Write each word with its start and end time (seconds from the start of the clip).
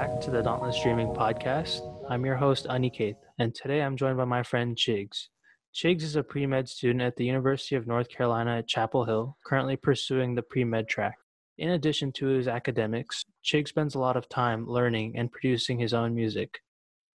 back 0.00 0.18
to 0.18 0.30
the 0.30 0.40
Dauntless 0.40 0.82
Dreaming 0.82 1.08
podcast. 1.08 1.82
I'm 2.08 2.24
your 2.24 2.34
host, 2.34 2.66
Aniketh, 2.66 3.18
and 3.38 3.54
today 3.54 3.82
I'm 3.82 3.98
joined 3.98 4.16
by 4.16 4.24
my 4.24 4.42
friend 4.42 4.74
Chigz. 4.74 5.28
Chigz 5.74 6.00
is 6.00 6.16
a 6.16 6.22
pre 6.22 6.46
med 6.46 6.70
student 6.70 7.02
at 7.02 7.16
the 7.16 7.26
University 7.26 7.76
of 7.76 7.86
North 7.86 8.08
Carolina 8.08 8.56
at 8.56 8.66
Chapel 8.66 9.04
Hill, 9.04 9.36
currently 9.44 9.76
pursuing 9.76 10.34
the 10.34 10.40
pre 10.40 10.64
med 10.64 10.88
track. 10.88 11.18
In 11.58 11.72
addition 11.72 12.12
to 12.12 12.28
his 12.28 12.48
academics, 12.48 13.26
Chigz 13.44 13.68
spends 13.68 13.94
a 13.94 13.98
lot 13.98 14.16
of 14.16 14.26
time 14.30 14.66
learning 14.66 15.18
and 15.18 15.30
producing 15.30 15.78
his 15.78 15.92
own 15.92 16.14
music. 16.14 16.60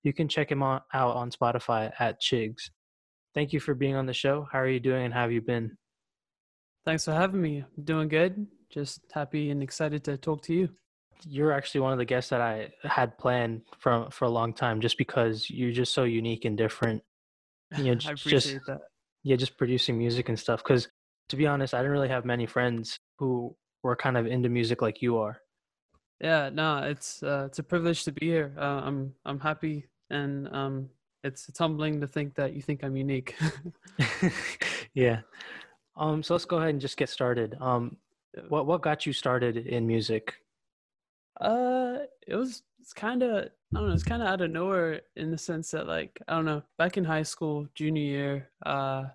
You 0.04 0.11
can 0.11 0.28
check 0.28 0.52
him 0.52 0.61
out 0.61 0.84
on 0.93 1.32
Spotify 1.32 1.93
at 2.00 2.20
Chigz. 2.20 2.70
Thank 3.34 3.54
you 3.54 3.61
for 3.61 3.75
being 3.75 3.96
on 3.96 4.07
the 4.07 4.14
show. 4.14 4.46
How 4.52 4.60
are 4.60 4.68
you 4.68 4.82
doing 4.82 5.06
and 5.06 5.14
how 5.14 5.21
have 5.21 5.32
you 5.32 5.42
been? 5.42 5.78
Thanks 6.84 7.06
for 7.06 7.14
having 7.14 7.42
me. 7.42 7.64
Doing 7.82 8.10
good. 8.10 8.46
Just 8.70 9.00
happy 9.14 9.52
and 9.52 9.64
excited 9.64 10.04
to 10.04 10.18
talk 10.18 10.42
to 10.43 10.54
you 10.54 10.68
you're 11.28 11.52
actually 11.52 11.82
one 11.82 11.92
of 11.92 11.98
the 11.98 12.06
guests 12.06 12.30
that 12.30 12.42
I 12.42 12.74
had 12.84 13.18
planned 13.18 13.62
for 13.80 14.08
for 14.12 14.26
a 14.26 14.30
long 14.30 14.54
time, 14.54 14.82
just 14.82 14.98
because 14.98 15.50
you're 15.50 15.72
just 15.72 15.94
so 15.94 16.04
unique 16.04 16.46
and 16.46 16.58
different. 16.58 17.04
You 17.78 17.96
know, 17.96 18.02
I 18.06 18.12
appreciate 18.12 18.54
just, 18.54 18.66
that. 18.68 18.82
Yeah, 19.24 19.36
just 19.36 19.58
producing 19.58 19.98
music 19.98 20.30
and 20.30 20.38
stuff. 20.38 20.64
Because 20.64 20.89
to 21.30 21.36
be 21.36 21.48
honest, 21.48 21.74
I 21.74 21.80
didn't 21.80 21.94
really 21.94 22.10
have 22.10 22.24
many 22.24 22.46
friends 22.46 23.00
who 23.18 23.56
were 23.82 23.96
kind 23.96 24.16
of 24.16 24.28
into 24.28 24.48
music 24.48 24.84
like 24.84 25.02
you 25.02 25.18
are. 25.18 25.39
Yeah, 26.22 26.50
no, 26.54 26.78
it's 26.84 27.24
uh, 27.24 27.46
it's 27.48 27.58
a 27.58 27.64
privilege 27.64 28.04
to 28.04 28.11
be 28.11 28.28
here. 28.28 28.54
Uh, 28.58 28.82
I'm 28.84 29.14
I'm 29.25 29.39
happy, 29.39 29.88
and 30.10 30.48
um, 30.56 30.89
it's 31.24 31.50
it's 31.50 31.60
humbling 31.60 32.00
to 32.02 32.08
think 32.08 32.36
that 32.36 32.53
you 32.53 32.61
think 32.61 32.84
I'm 32.84 32.95
unique. 32.95 33.36
yeah. 34.94 35.22
Um. 35.98 36.22
So 36.22 36.33
let's 36.36 36.45
go 36.45 36.58
ahead 36.58 36.70
and 36.70 36.81
just 36.81 36.98
get 36.98 37.09
started. 37.09 37.58
Um. 37.59 37.98
What 38.50 38.67
what 38.67 38.81
got 38.81 39.05
you 39.05 39.14
started 39.14 39.58
in 39.58 39.86
music? 39.86 40.36
Uh, 41.44 41.99
it 42.27 42.36
was 42.36 42.63
it's 42.80 42.94
kind 42.94 43.22
of 43.23 43.49
I 43.75 43.80
don't 43.80 43.88
know. 43.88 43.94
It's 43.94 44.03
kind 44.03 44.22
of 44.22 44.27
out 44.27 44.41
of 44.41 44.52
nowhere 44.52 45.02
in 45.16 45.31
the 45.31 45.38
sense 45.38 45.72
that 45.72 45.88
like 45.88 46.19
I 46.27 46.36
don't 46.36 46.45
know. 46.45 46.63
Back 46.77 46.97
in 46.97 47.03
high 47.03 47.23
school, 47.23 47.67
junior 47.75 48.02
year, 48.02 48.49
uh, 48.66 49.05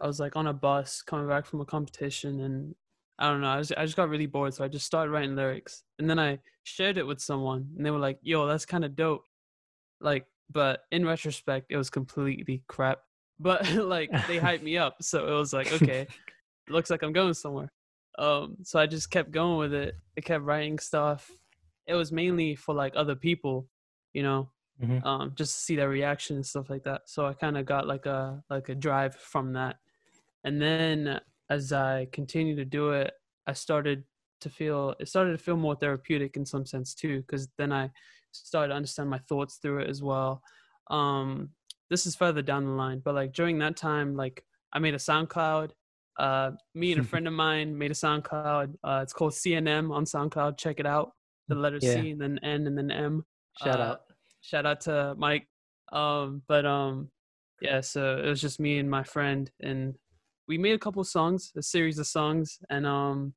I 0.00 0.06
was 0.06 0.20
like 0.20 0.36
on 0.36 0.46
a 0.46 0.52
bus 0.52 1.02
coming 1.02 1.28
back 1.28 1.46
from 1.46 1.60
a 1.60 1.64
competition, 1.64 2.40
and 2.40 2.74
I 3.18 3.30
don't 3.30 3.40
know. 3.40 3.48
I, 3.48 3.58
was, 3.58 3.72
I 3.72 3.84
just 3.84 3.96
got 3.96 4.08
really 4.08 4.26
bored, 4.26 4.54
so 4.54 4.64
I 4.64 4.68
just 4.68 4.86
started 4.86 5.10
writing 5.10 5.36
lyrics, 5.36 5.84
and 5.98 6.08
then 6.08 6.18
I 6.18 6.38
shared 6.64 6.98
it 6.98 7.06
with 7.06 7.20
someone, 7.20 7.70
and 7.76 7.84
they 7.84 7.90
were 7.90 7.98
like, 7.98 8.18
"Yo, 8.22 8.46
that's 8.46 8.66
kind 8.66 8.84
of 8.84 8.96
dope." 8.96 9.24
Like, 10.00 10.26
but 10.50 10.80
in 10.90 11.06
retrospect, 11.06 11.66
it 11.70 11.76
was 11.76 11.90
completely 11.90 12.62
crap. 12.66 13.00
But 13.38 13.70
like 13.74 14.10
they 14.26 14.38
hyped 14.38 14.62
me 14.62 14.76
up, 14.76 15.02
so 15.02 15.26
it 15.26 15.32
was 15.32 15.52
like, 15.52 15.72
okay, 15.72 16.06
looks 16.68 16.90
like 16.90 17.02
I'm 17.02 17.12
going 17.12 17.34
somewhere. 17.34 17.72
Um, 18.18 18.56
so 18.62 18.78
I 18.78 18.86
just 18.86 19.10
kept 19.10 19.30
going 19.30 19.58
with 19.58 19.74
it. 19.74 19.94
I 20.16 20.20
kept 20.22 20.44
writing 20.44 20.78
stuff. 20.78 21.30
It 21.86 21.94
was 21.94 22.12
mainly 22.12 22.54
for 22.54 22.74
like 22.74 22.92
other 22.96 23.14
people, 23.14 23.68
you 24.12 24.22
know, 24.22 24.50
mm-hmm. 24.82 25.06
um, 25.06 25.32
just 25.34 25.54
to 25.54 25.60
see 25.60 25.76
their 25.76 25.88
reaction 25.88 26.36
and 26.36 26.46
stuff 26.46 26.70
like 26.70 26.84
that. 26.84 27.02
So 27.06 27.26
I 27.26 27.34
kind 27.34 27.56
of 27.56 27.66
got 27.66 27.86
like 27.86 28.06
a 28.06 28.42
like 28.50 28.68
a 28.68 28.74
drive 28.74 29.14
from 29.14 29.52
that. 29.54 29.76
And 30.44 30.60
then 30.60 31.20
as 31.50 31.72
I 31.72 32.08
continued 32.12 32.56
to 32.56 32.64
do 32.64 32.90
it, 32.90 33.12
I 33.46 33.52
started 33.52 34.04
to 34.40 34.50
feel 34.50 34.94
it 35.00 35.08
started 35.08 35.32
to 35.32 35.38
feel 35.38 35.56
more 35.56 35.76
therapeutic 35.76 36.36
in 36.36 36.44
some 36.44 36.66
sense 36.66 36.94
too, 36.94 37.20
because 37.20 37.48
then 37.58 37.72
I 37.72 37.90
started 38.32 38.68
to 38.68 38.74
understand 38.74 39.08
my 39.08 39.20
thoughts 39.28 39.56
through 39.56 39.80
it 39.80 39.88
as 39.88 40.02
well. 40.02 40.42
Um, 40.90 41.50
this 41.88 42.06
is 42.06 42.16
further 42.16 42.42
down 42.42 42.64
the 42.64 42.72
line, 42.72 43.00
but 43.04 43.14
like 43.14 43.32
during 43.32 43.58
that 43.58 43.76
time, 43.76 44.16
like 44.16 44.44
I 44.72 44.78
made 44.78 44.94
a 44.94 44.98
SoundCloud 44.98 45.70
uh, 46.18 46.52
me 46.74 46.92
and 46.92 47.00
a 47.00 47.04
friend 47.08 47.26
of 47.26 47.34
mine 47.34 47.76
made 47.76 47.90
a 47.90 47.94
SoundCloud. 47.94 48.74
Uh, 48.82 49.00
it's 49.02 49.12
called 49.12 49.32
CNM 49.32 49.92
on 49.92 50.04
SoundCloud. 50.04 50.56
Check 50.58 50.80
it 50.80 50.86
out. 50.86 51.12
The 51.48 51.54
letter 51.54 51.78
yeah. 51.80 51.94
C 51.94 52.10
and 52.10 52.20
then 52.20 52.38
N 52.42 52.66
and 52.66 52.76
then 52.76 52.90
M. 52.90 53.24
Shout 53.62 53.80
uh, 53.80 53.82
out. 53.82 54.00
Shout 54.40 54.66
out 54.66 54.80
to 54.82 55.14
Mike. 55.16 55.48
Um, 55.92 56.42
but 56.48 56.66
um, 56.66 57.10
yeah. 57.60 57.80
So 57.80 58.18
it 58.18 58.28
was 58.28 58.40
just 58.40 58.60
me 58.60 58.78
and 58.78 58.90
my 58.90 59.02
friend, 59.02 59.50
and 59.60 59.94
we 60.48 60.58
made 60.58 60.74
a 60.74 60.78
couple 60.78 61.02
songs, 61.04 61.52
a 61.56 61.62
series 61.62 61.98
of 61.98 62.06
songs, 62.06 62.58
and 62.70 62.86
um, 62.86 63.34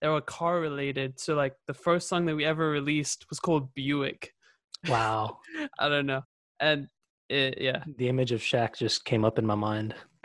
they 0.00 0.08
were 0.08 0.20
car 0.20 0.60
related. 0.60 1.18
So 1.18 1.34
like 1.34 1.54
the 1.66 1.74
first 1.74 2.08
song 2.08 2.26
that 2.26 2.36
we 2.36 2.44
ever 2.44 2.70
released 2.70 3.26
was 3.30 3.40
called 3.40 3.72
Buick. 3.74 4.32
Wow. 4.88 5.38
I 5.78 5.88
don't 5.88 6.06
know, 6.06 6.22
and 6.60 6.88
it, 7.28 7.58
yeah. 7.60 7.82
The 7.96 8.08
image 8.08 8.32
of 8.32 8.40
Shaq 8.40 8.76
just 8.76 9.04
came 9.04 9.24
up 9.24 9.38
in 9.38 9.46
my 9.46 9.54
mind. 9.54 9.94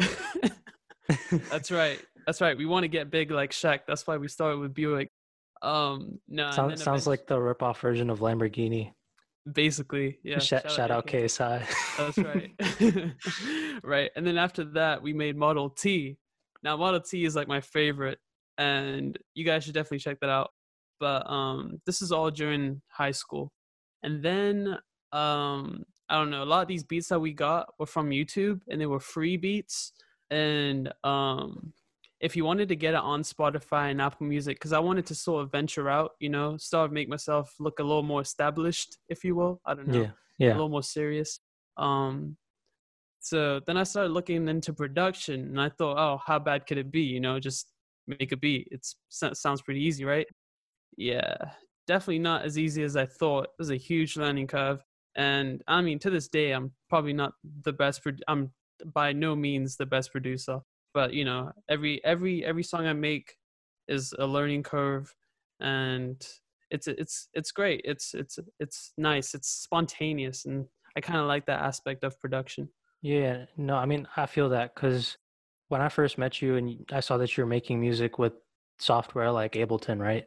That's 1.49 1.71
right. 1.71 2.01
That's 2.25 2.41
right. 2.41 2.57
We 2.57 2.65
want 2.65 2.83
to 2.83 2.89
get 2.89 3.09
big 3.09 3.31
like 3.31 3.51
Shaq. 3.51 3.81
That's 3.87 4.05
why 4.05 4.17
we 4.17 4.27
started 4.27 4.59
with 4.59 4.73
Buick. 4.73 5.09
Um, 5.61 6.19
no, 6.27 6.51
sounds, 6.51 6.83
sounds 6.83 7.07
like 7.07 7.27
the 7.27 7.39
rip-off 7.39 7.79
version 7.79 8.09
of 8.09 8.19
Lamborghini. 8.19 8.93
Basically, 9.51 10.19
yeah. 10.23 10.39
Sh- 10.39 10.47
shout, 10.47 10.71
shout, 10.71 10.91
out, 10.91 10.97
out 10.99 11.07
KSI. 11.07 11.65
That's 11.97 12.17
right. 12.17 13.81
right, 13.83 14.11
and 14.15 14.27
then 14.27 14.37
after 14.37 14.63
that, 14.65 15.01
we 15.01 15.13
made 15.13 15.37
Model 15.37 15.69
T. 15.69 16.17
Now, 16.63 16.75
Model 16.77 17.01
T 17.01 17.23
is 17.23 17.35
like 17.35 17.47
my 17.47 17.61
favorite, 17.61 18.19
and 18.57 19.17
you 19.35 19.45
guys 19.45 19.63
should 19.63 19.73
definitely 19.73 19.99
check 19.99 20.19
that 20.21 20.29
out. 20.29 20.51
But 20.99 21.29
um, 21.29 21.79
this 21.85 22.01
is 22.01 22.11
all 22.11 22.29
during 22.31 22.81
high 22.89 23.11
school, 23.11 23.51
and 24.03 24.21
then 24.21 24.77
um, 25.11 25.83
I 26.09 26.17
don't 26.17 26.29
know. 26.29 26.43
A 26.43 26.45
lot 26.45 26.63
of 26.63 26.67
these 26.67 26.83
beats 26.83 27.07
that 27.09 27.19
we 27.19 27.33
got 27.33 27.67
were 27.79 27.85
from 27.85 28.09
YouTube, 28.09 28.61
and 28.67 28.81
they 28.81 28.85
were 28.85 28.99
free 28.99 29.37
beats 29.37 29.93
and 30.29 30.91
um 31.03 31.73
if 32.19 32.35
you 32.35 32.45
wanted 32.45 32.69
to 32.69 32.75
get 32.75 32.93
it 32.93 32.99
on 32.99 33.21
Spotify 33.21 33.91
and 33.91 34.01
Apple 34.01 34.25
Music, 34.25 34.57
because 34.57 34.73
I 34.73 34.79
wanted 34.79 35.05
to 35.07 35.15
sort 35.15 35.43
of 35.43 35.51
venture 35.51 35.89
out, 35.89 36.11
you 36.19 36.29
know, 36.29 36.57
start 36.57 36.91
make 36.91 37.09
myself 37.09 37.53
look 37.59 37.79
a 37.79 37.83
little 37.83 38.03
more 38.03 38.21
established, 38.21 38.97
if 39.07 39.23
you 39.23 39.35
will. 39.35 39.61
I 39.65 39.75
don't 39.75 39.87
know. 39.87 40.01
Yeah. 40.01 40.09
Yeah. 40.39 40.49
A 40.49 40.53
little 40.53 40.69
more 40.69 40.83
serious. 40.83 41.39
Um 41.77 42.37
so 43.19 43.59
then 43.67 43.77
I 43.77 43.83
started 43.83 44.13
looking 44.13 44.47
into 44.47 44.73
production 44.73 45.41
and 45.41 45.59
I 45.59 45.69
thought, 45.69 45.97
oh, 45.97 46.19
how 46.25 46.39
bad 46.39 46.65
could 46.65 46.77
it 46.77 46.91
be? 46.91 47.01
You 47.01 47.19
know, 47.19 47.39
just 47.39 47.67
make 48.07 48.31
a 48.31 48.37
beat. 48.37 48.67
It's 48.71 48.95
sounds 49.09 49.61
pretty 49.61 49.83
easy, 49.83 50.05
right? 50.05 50.27
Yeah. 50.97 51.35
Definitely 51.87 52.19
not 52.19 52.45
as 52.45 52.57
easy 52.57 52.83
as 52.83 52.95
I 52.95 53.05
thought. 53.05 53.45
It 53.45 53.59
was 53.59 53.69
a 53.69 53.75
huge 53.75 54.17
learning 54.17 54.47
curve. 54.47 54.81
And 55.15 55.61
I 55.67 55.81
mean, 55.81 55.99
to 55.99 56.09
this 56.09 56.27
day, 56.27 56.51
I'm 56.51 56.71
probably 56.89 57.13
not 57.13 57.33
the 57.63 57.73
best. 57.73 58.03
Pro- 58.03 58.13
I'm 58.27 58.51
by 58.93 59.13
no 59.13 59.35
means 59.35 59.75
the 59.75 59.85
best 59.85 60.11
producer, 60.11 60.59
but 60.97 61.13
you 61.13 61.25
know, 61.25 61.51
every 61.69 62.03
every 62.03 62.43
every 62.43 62.63
song 62.63 62.87
I 62.87 62.93
make 62.93 63.35
is 63.87 64.15
a 64.17 64.25
learning 64.25 64.63
curve, 64.63 65.13
and 65.59 66.19
it's 66.71 66.87
it's 66.87 67.29
it's 67.35 67.51
great. 67.51 67.81
It's 67.85 68.15
it's 68.15 68.39
it's 68.59 68.93
nice. 68.97 69.35
It's 69.35 69.47
spontaneous, 69.47 70.45
and 70.45 70.65
I 70.95 71.01
kind 71.01 71.19
of 71.19 71.27
like 71.27 71.45
that 71.45 71.61
aspect 71.61 72.03
of 72.03 72.19
production. 72.19 72.67
Yeah, 73.03 73.45
no, 73.57 73.75
I 73.75 73.85
mean, 73.85 74.07
I 74.17 74.25
feel 74.25 74.49
that 74.49 74.73
because 74.73 75.19
when 75.67 75.81
I 75.81 75.89
first 75.89 76.17
met 76.17 76.41
you 76.41 76.55
and 76.55 76.83
I 76.91 76.99
saw 76.99 77.17
that 77.17 77.37
you 77.37 77.43
were 77.43 77.47
making 77.47 77.79
music 77.79 78.17
with 78.17 78.33
software 78.79 79.31
like 79.31 79.53
Ableton, 79.53 79.99
right? 79.99 80.25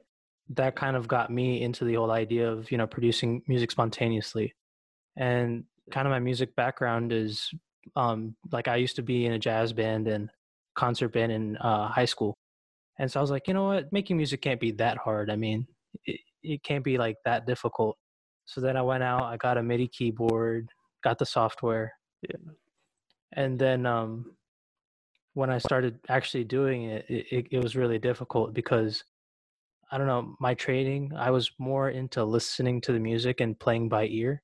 That 0.51 0.77
kind 0.77 0.95
of 0.95 1.09
got 1.09 1.31
me 1.31 1.63
into 1.63 1.85
the 1.85 1.95
whole 1.95 2.13
idea 2.13 2.49
of, 2.49 2.71
you 2.71 2.79
know, 2.79 2.87
producing 2.87 3.43
music 3.49 3.73
spontaneously. 3.73 4.55
And 5.17 5.65
kind 5.91 6.07
of 6.07 6.13
my 6.13 6.21
music 6.21 6.55
background 6.55 7.13
is 7.13 7.51
um, 7.97 8.37
like 8.53 8.69
I 8.69 8.77
used 8.77 8.97
to 8.97 9.03
be 9.03 9.27
in 9.27 9.33
a 9.33 9.39
jazz 9.39 9.73
band 9.73 10.07
and 10.07 10.31
concert 10.75 11.09
band 11.09 11.33
in 11.33 11.57
uh, 11.59 11.89
high 11.89 12.05
school. 12.05 12.37
And 12.99 13.11
so 13.11 13.21
I 13.21 13.23
was 13.23 13.31
like, 13.31 13.49
you 13.49 13.55
know 13.55 13.67
what, 13.67 13.93
making 13.93 14.17
music 14.17 14.43
can't 14.43 14.61
be 14.61 14.73
that 14.73 14.99
hard. 14.99 15.31
I 15.31 15.37
mean, 15.37 15.67
it, 16.05 16.21
it 16.43 16.63
can't 16.63 16.85
be 16.85 16.99
like 16.99 17.17
that 17.25 17.47
difficult. 17.47 17.97
So 18.45 18.61
then 18.61 18.77
I 18.77 18.83
went 18.83 19.03
out, 19.03 19.23
I 19.23 19.37
got 19.37 19.59
a 19.59 19.63
MIDI 19.63 19.89
keyboard, 19.89 20.69
got 21.03 21.19
the 21.19 21.27
software. 21.27 21.93
Yeah. 22.23 22.53
And 23.33 23.59
then 23.59 23.87
um, 23.87 24.37
when 25.35 25.51
I 25.51 25.59
started 25.59 25.99
actually 26.09 26.45
doing 26.45 26.85
it, 26.85 27.07
it, 27.09 27.47
it 27.51 27.63
was 27.63 27.77
really 27.77 27.99
difficult 27.99 28.53
because 28.53 29.05
I 29.91 29.99
don't 29.99 30.07
know, 30.07 30.37
my 30.41 30.55
training, 30.55 31.13
I 31.17 31.31
was 31.31 31.51
more 31.59 31.91
into 31.91 32.25
listening 32.25 32.81
to 32.83 32.93
the 32.93 33.01
music 33.01 33.41
and 33.41 33.59
playing 33.59 33.89
by 33.89 34.07
ear. 34.07 34.43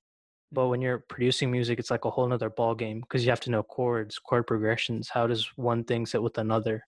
But 0.53 0.69
when 0.69 0.81
you're 0.81 1.01
producing 1.01 1.51
music, 1.51 1.79
it's 1.79 1.91
like 1.91 2.05
a 2.05 2.11
whole 2.11 2.27
nother 2.29 2.51
ball 2.51 2.75
game 2.75 3.01
because 3.01 3.25
you 3.25 3.31
have 3.31 3.41
to 3.41 3.51
know 3.51 3.63
chords, 3.63 4.19
chord 4.19 4.47
progressions. 4.47 5.09
How 5.09 5.27
does 5.27 5.51
one 5.57 5.85
thing 5.85 6.07
sit 6.07 6.23
with 6.23 6.39
another? 6.39 6.87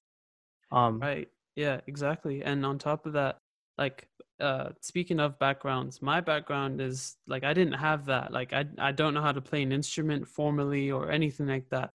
Um, 0.70 1.00
right. 1.00 1.28
Yeah. 1.56 1.80
Exactly. 1.86 2.42
And 2.42 2.64
on 2.64 2.78
top 2.78 3.06
of 3.06 3.14
that, 3.14 3.38
like 3.76 4.08
uh, 4.40 4.70
speaking 4.80 5.20
of 5.20 5.38
backgrounds, 5.38 6.00
my 6.02 6.20
background 6.20 6.80
is 6.80 7.16
like 7.26 7.44
I 7.44 7.52
didn't 7.52 7.74
have 7.74 8.06
that. 8.06 8.32
Like 8.32 8.52
I 8.52 8.64
I 8.78 8.92
don't 8.92 9.14
know 9.14 9.22
how 9.22 9.32
to 9.32 9.40
play 9.40 9.62
an 9.62 9.72
instrument 9.72 10.28
formally 10.28 10.90
or 10.90 11.10
anything 11.10 11.46
like 11.46 11.68
that. 11.70 11.90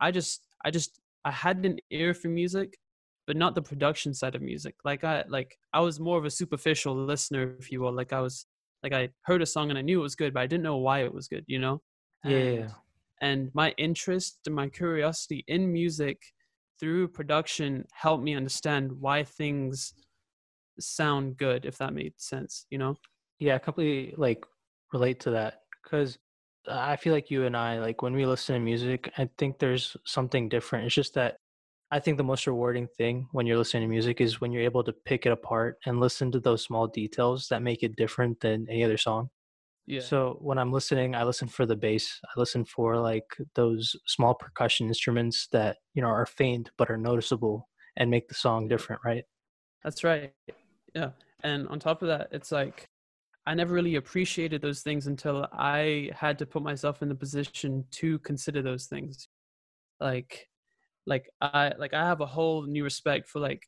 I 0.00 0.10
just 0.10 0.46
I 0.64 0.70
just 0.70 1.00
I 1.24 1.30
had 1.30 1.64
an 1.64 1.78
ear 1.90 2.14
for 2.14 2.28
music, 2.28 2.78
but 3.26 3.36
not 3.36 3.54
the 3.54 3.62
production 3.62 4.14
side 4.14 4.34
of 4.34 4.42
music. 4.42 4.76
Like 4.84 5.04
I 5.04 5.24
like 5.28 5.58
I 5.72 5.80
was 5.80 6.00
more 6.00 6.18
of 6.18 6.24
a 6.24 6.30
superficial 6.30 6.94
listener, 6.94 7.56
if 7.58 7.70
you 7.72 7.80
will. 7.80 7.92
Like 7.92 8.12
I 8.12 8.20
was 8.20 8.46
like 8.84 8.92
I 8.92 9.08
heard 9.22 9.42
a 9.42 9.46
song 9.46 9.70
and 9.70 9.78
I 9.78 9.82
knew 9.82 9.98
it 9.98 10.02
was 10.02 10.14
good, 10.14 10.34
but 10.34 10.40
I 10.40 10.46
didn't 10.46 10.62
know 10.62 10.76
why 10.76 11.02
it 11.02 11.12
was 11.12 11.26
good, 11.26 11.44
you 11.48 11.58
know? 11.58 11.80
Yeah. 12.22 12.36
And, 12.36 12.70
and 13.20 13.50
my 13.54 13.74
interest 13.78 14.40
and 14.46 14.54
my 14.54 14.68
curiosity 14.68 15.42
in 15.48 15.72
music 15.72 16.20
through 16.78 17.08
production 17.08 17.86
helped 17.92 18.22
me 18.22 18.36
understand 18.36 18.92
why 18.92 19.24
things 19.24 19.94
sound 20.78 21.38
good, 21.38 21.64
if 21.64 21.78
that 21.78 21.94
made 21.94 22.12
sense, 22.18 22.66
you 22.70 22.78
know? 22.78 22.96
Yeah, 23.38 23.56
I 23.56 23.58
completely 23.58 24.14
like 24.16 24.44
relate 24.92 25.18
to 25.20 25.30
that 25.30 25.62
because 25.82 26.18
I 26.68 26.96
feel 26.96 27.12
like 27.12 27.30
you 27.30 27.44
and 27.44 27.56
I, 27.56 27.78
like 27.80 28.02
when 28.02 28.14
we 28.14 28.26
listen 28.26 28.54
to 28.54 28.60
music, 28.60 29.10
I 29.18 29.28
think 29.38 29.58
there's 29.58 29.96
something 30.04 30.48
different. 30.48 30.86
It's 30.86 30.94
just 30.94 31.14
that 31.14 31.38
I 31.90 32.00
think 32.00 32.16
the 32.16 32.24
most 32.24 32.46
rewarding 32.46 32.88
thing 32.96 33.28
when 33.32 33.46
you're 33.46 33.58
listening 33.58 33.82
to 33.82 33.88
music 33.88 34.20
is 34.20 34.40
when 34.40 34.52
you're 34.52 34.62
able 34.62 34.82
to 34.84 34.92
pick 35.04 35.26
it 35.26 35.32
apart 35.32 35.76
and 35.86 36.00
listen 36.00 36.32
to 36.32 36.40
those 36.40 36.64
small 36.64 36.86
details 36.86 37.46
that 37.48 37.62
make 37.62 37.82
it 37.82 37.96
different 37.96 38.40
than 38.40 38.66
any 38.68 38.82
other 38.82 38.96
song. 38.96 39.28
Yeah. 39.86 40.00
So 40.00 40.38
when 40.40 40.58
I'm 40.58 40.72
listening, 40.72 41.14
I 41.14 41.24
listen 41.24 41.46
for 41.46 41.66
the 41.66 41.76
bass. 41.76 42.18
I 42.24 42.40
listen 42.40 42.64
for 42.64 42.98
like 42.98 43.26
those 43.54 43.94
small 44.06 44.34
percussion 44.34 44.88
instruments 44.88 45.46
that, 45.52 45.76
you 45.92 46.02
know, 46.02 46.08
are 46.08 46.26
faint 46.26 46.70
but 46.78 46.90
are 46.90 46.96
noticeable 46.96 47.68
and 47.96 48.10
make 48.10 48.28
the 48.28 48.34
song 48.34 48.66
different, 48.66 49.02
right? 49.04 49.24
That's 49.82 50.02
right. 50.02 50.32
Yeah. 50.94 51.10
And 51.42 51.68
on 51.68 51.78
top 51.78 52.00
of 52.00 52.08
that, 52.08 52.28
it's 52.32 52.50
like 52.50 52.88
I 53.46 53.54
never 53.54 53.74
really 53.74 53.96
appreciated 53.96 54.62
those 54.62 54.80
things 54.80 55.06
until 55.06 55.46
I 55.52 56.10
had 56.14 56.38
to 56.38 56.46
put 56.46 56.62
myself 56.62 57.02
in 57.02 57.10
the 57.10 57.14
position 57.14 57.84
to 57.92 58.18
consider 58.20 58.62
those 58.62 58.86
things. 58.86 59.28
Like 60.00 60.48
like 61.06 61.28
I 61.40 61.72
like 61.78 61.94
I 61.94 62.04
have 62.06 62.20
a 62.20 62.26
whole 62.26 62.62
new 62.62 62.84
respect 62.84 63.28
for 63.28 63.40
like 63.40 63.62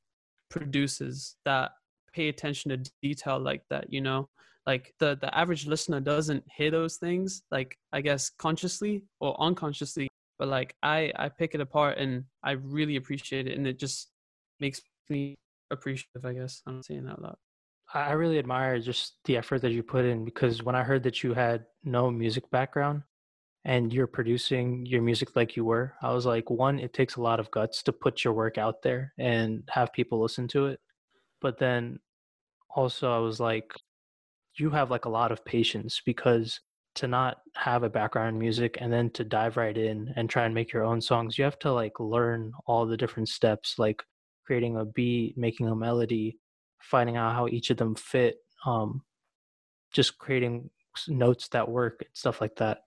producers 0.51 1.37
that 1.45 1.73
pay 2.13 2.29
attention 2.29 2.71
to 2.71 2.91
detail 3.03 3.39
like 3.39 3.63
that, 3.71 3.93
you 3.93 4.01
know? 4.01 4.29
Like 4.67 4.95
the 4.99 5.17
the 5.21 5.37
average 5.37 5.67
listener 5.67 6.01
doesn't 6.01 6.45
hear 6.57 6.71
those 6.71 6.97
things 6.97 7.43
like 7.51 7.77
I 7.93 8.01
guess 8.01 8.31
consciously 8.31 9.05
or 9.21 9.41
unconsciously, 9.41 10.09
but 10.39 10.49
like 10.49 10.75
I 10.83 11.13
I 11.17 11.29
pick 11.29 11.55
it 11.55 11.61
apart 11.61 11.99
and 11.99 12.25
I 12.43 12.53
really 12.53 12.97
appreciate 12.97 13.47
it 13.47 13.57
and 13.57 13.67
it 13.67 13.79
just 13.79 14.11
makes 14.59 14.81
me 15.09 15.37
appreciative, 15.71 16.25
I 16.25 16.33
guess. 16.33 16.63
I'm 16.67 16.83
saying 16.83 17.05
that 17.05 17.19
a 17.19 17.21
lot 17.21 17.39
I 17.95 18.13
really 18.13 18.39
admire 18.39 18.81
just 18.81 19.15
the 19.25 19.37
effort 19.37 19.63
that 19.63 19.71
you 19.71 19.83
put 19.83 20.05
in 20.05 20.25
because 20.25 20.63
when 20.63 20.75
I 20.75 20.83
heard 20.83 21.05
that 21.05 21.23
you 21.23 21.35
had 21.35 21.67
no 21.85 22.11
music 22.11 22.51
background 22.51 23.03
and 23.67 23.93
you're 23.93 24.07
producing 24.07 24.87
your 24.87 25.03
music 25.03 25.35
like 25.35 25.57
you 25.57 25.65
were, 25.65 25.93
I 26.01 26.13
was 26.13 26.25
like, 26.25 26.49
one, 26.49 26.79
it 26.79 26.93
takes 26.93 27.17
a 27.17 27.21
lot 27.21 27.41
of 27.41 27.51
guts 27.51 27.83
to 27.83 27.93
put 27.93 28.23
your 28.23 28.33
work 28.33 28.59
out 28.59 28.81
there 28.81 29.13
and 29.19 29.65
have 29.71 29.93
people 29.93 30.23
listen 30.23 30.47
to 30.49 30.67
it. 30.67 30.81
But 31.41 31.59
then 31.59 31.99
also, 32.71 33.13
I 33.13 33.19
was 33.19 33.41
like, 33.41 33.73
you 34.57 34.71
have 34.71 34.93
like 34.93 35.05
a 35.05 35.11
lot 35.11 35.33
of 35.33 35.45
patience 35.45 36.01
because 36.07 36.61
to 36.95 37.09
not 37.09 37.39
have 37.57 37.83
a 37.83 37.91
background 37.91 38.37
in 38.37 38.39
music 38.39 38.79
and 38.81 38.93
then 38.93 39.11
to 39.11 39.25
dive 39.25 39.57
right 39.57 39.77
in 39.77 40.13
and 40.15 40.31
try 40.31 40.45
and 40.45 40.55
make 40.55 40.73
your 40.73 40.85
own 40.85 41.01
songs, 41.01 41.37
you 41.37 41.43
have 41.43 41.59
to 41.59 41.73
like 41.73 41.99
learn 41.99 42.53
all 42.67 42.87
the 42.87 42.97
different 42.97 43.29
steps, 43.29 43.81
like 43.81 44.01
creating 44.47 44.77
a 44.77 44.85
beat, 44.85 45.37
making 45.37 45.67
a 45.67 45.75
melody, 45.75 46.39
finding 46.79 47.17
out 47.17 47.35
how 47.35 47.49
each 47.49 47.71
of 47.71 47.79
them 47.79 47.97
fit, 47.97 48.37
um, 48.65 49.03
just 49.93 50.19
creating 50.19 50.71
notes 51.09 51.49
that 51.49 51.69
work 51.69 51.97
and 52.03 52.11
stuff 52.13 52.41
like 52.41 52.55
that. 52.57 52.86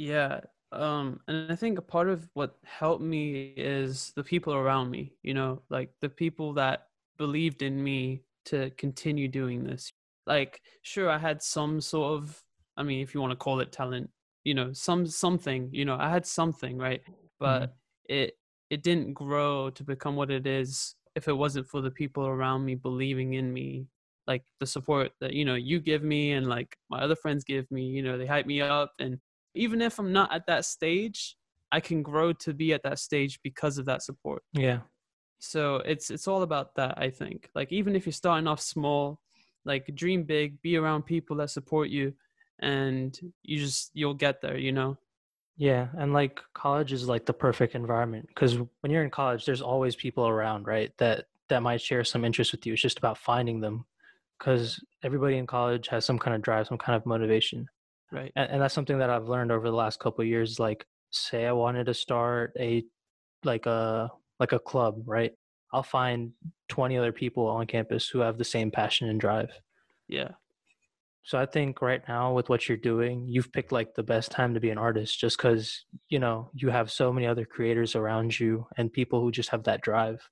Yeah. 0.00 0.40
Um, 0.72 1.20
and 1.28 1.52
I 1.52 1.56
think 1.56 1.78
a 1.78 1.82
part 1.82 2.08
of 2.08 2.26
what 2.32 2.56
helped 2.64 3.02
me 3.02 3.52
is 3.54 4.12
the 4.16 4.24
people 4.24 4.54
around 4.54 4.90
me, 4.90 5.12
you 5.22 5.34
know, 5.34 5.60
like 5.68 5.90
the 6.00 6.08
people 6.08 6.54
that 6.54 6.86
believed 7.18 7.60
in 7.60 7.84
me 7.84 8.22
to 8.46 8.70
continue 8.78 9.28
doing 9.28 9.62
this. 9.62 9.92
Like, 10.26 10.62
sure, 10.80 11.10
I 11.10 11.18
had 11.18 11.42
some 11.42 11.82
sort 11.82 12.14
of, 12.14 12.42
I 12.78 12.82
mean, 12.82 13.02
if 13.02 13.12
you 13.12 13.20
want 13.20 13.32
to 13.32 13.36
call 13.36 13.60
it 13.60 13.72
talent, 13.72 14.08
you 14.44 14.54
know, 14.54 14.72
some 14.72 15.06
something, 15.06 15.68
you 15.70 15.84
know, 15.84 15.98
I 16.00 16.08
had 16.08 16.24
something, 16.24 16.78
right? 16.78 17.02
But 17.38 17.58
mm-hmm. 17.60 17.72
it 18.08 18.38
it 18.70 18.82
didn't 18.82 19.12
grow 19.12 19.68
to 19.68 19.84
become 19.84 20.16
what 20.16 20.30
it 20.30 20.46
is 20.46 20.94
if 21.14 21.28
it 21.28 21.36
wasn't 21.36 21.68
for 21.68 21.82
the 21.82 21.90
people 21.90 22.26
around 22.26 22.64
me 22.64 22.74
believing 22.74 23.34
in 23.34 23.52
me 23.52 23.86
like 24.26 24.44
the 24.60 24.66
support 24.66 25.10
that 25.20 25.32
you 25.32 25.44
know 25.44 25.56
you 25.56 25.80
give 25.80 26.04
me 26.04 26.32
and 26.32 26.46
like 26.46 26.76
my 26.88 27.00
other 27.00 27.16
friends 27.16 27.42
give 27.42 27.68
me 27.72 27.82
you 27.82 28.00
know 28.00 28.16
they 28.16 28.26
hype 28.26 28.46
me 28.46 28.60
up 28.60 28.92
and 29.00 29.18
even 29.54 29.80
if 29.80 29.98
i'm 29.98 30.12
not 30.12 30.32
at 30.32 30.46
that 30.46 30.64
stage 30.64 31.36
i 31.72 31.80
can 31.80 32.02
grow 32.02 32.32
to 32.32 32.52
be 32.52 32.72
at 32.72 32.82
that 32.82 32.98
stage 32.98 33.40
because 33.42 33.78
of 33.78 33.86
that 33.86 34.02
support 34.02 34.42
yeah 34.52 34.80
so 35.38 35.76
it's 35.76 36.10
it's 36.10 36.28
all 36.28 36.42
about 36.42 36.74
that 36.74 36.94
i 36.98 37.08
think 37.08 37.48
like 37.54 37.72
even 37.72 37.96
if 37.96 38.06
you're 38.06 38.12
starting 38.12 38.46
off 38.46 38.60
small 38.60 39.20
like 39.64 39.94
dream 39.94 40.22
big 40.22 40.60
be 40.62 40.76
around 40.76 41.02
people 41.02 41.36
that 41.36 41.50
support 41.50 41.88
you 41.88 42.12
and 42.60 43.18
you 43.42 43.58
just 43.58 43.90
you'll 43.94 44.14
get 44.14 44.40
there 44.40 44.56
you 44.56 44.72
know 44.72 44.96
yeah, 45.60 45.88
and 45.98 46.14
like 46.14 46.40
college 46.54 46.90
is 46.90 47.06
like 47.06 47.26
the 47.26 47.34
perfect 47.34 47.74
environment 47.74 48.28
because 48.28 48.56
when 48.56 48.90
you're 48.90 49.04
in 49.04 49.10
college, 49.10 49.44
there's 49.44 49.60
always 49.60 49.94
people 49.94 50.26
around, 50.26 50.66
right? 50.66 50.90
That 50.96 51.26
that 51.50 51.62
might 51.62 51.82
share 51.82 52.02
some 52.02 52.24
interest 52.24 52.52
with 52.52 52.64
you. 52.64 52.72
It's 52.72 52.80
just 52.80 52.96
about 52.96 53.18
finding 53.18 53.60
them, 53.60 53.84
because 54.38 54.82
everybody 55.02 55.36
in 55.36 55.46
college 55.46 55.88
has 55.88 56.06
some 56.06 56.18
kind 56.18 56.34
of 56.34 56.40
drive, 56.40 56.68
some 56.68 56.78
kind 56.78 56.96
of 56.96 57.04
motivation, 57.04 57.68
right? 58.12 58.32
And, 58.36 58.50
and 58.50 58.62
that's 58.62 58.74
something 58.74 58.98
that 58.98 59.10
I've 59.10 59.28
learned 59.28 59.52
over 59.52 59.68
the 59.68 59.76
last 59.76 60.00
couple 60.00 60.22
of 60.22 60.28
years. 60.28 60.58
Like, 60.58 60.84
say 61.10 61.46
I 61.46 61.52
wanted 61.52 61.86
to 61.86 61.94
start 61.94 62.52
a 62.58 62.84
like 63.44 63.66
a 63.66 64.10
like 64.38 64.52
a 64.52 64.58
club, 64.58 65.02
right? 65.06 65.32
I'll 65.72 65.82
find 65.82 66.32
20 66.68 66.96
other 66.98 67.12
people 67.12 67.46
on 67.46 67.66
campus 67.66 68.08
who 68.08 68.20
have 68.20 68.38
the 68.38 68.44
same 68.44 68.70
passion 68.70 69.08
and 69.08 69.20
drive. 69.20 69.50
Yeah. 70.08 70.30
So 71.22 71.38
I 71.38 71.46
think 71.46 71.80
right 71.80 72.02
now 72.08 72.32
with 72.32 72.48
what 72.48 72.68
you're 72.68 72.78
doing, 72.78 73.26
you've 73.28 73.52
picked 73.52 73.70
like 73.70 73.94
the 73.94 74.02
best 74.02 74.32
time 74.32 74.54
to 74.54 74.60
be 74.60 74.70
an 74.70 74.78
artist 74.78 75.20
just 75.20 75.38
cuz 75.38 75.84
you 76.08 76.18
know, 76.18 76.50
you 76.54 76.70
have 76.70 76.90
so 76.90 77.12
many 77.12 77.26
other 77.26 77.44
creators 77.44 77.94
around 77.94 78.38
you 78.38 78.66
and 78.76 78.92
people 78.92 79.20
who 79.20 79.30
just 79.30 79.50
have 79.50 79.64
that 79.64 79.82
drive. 79.82 80.28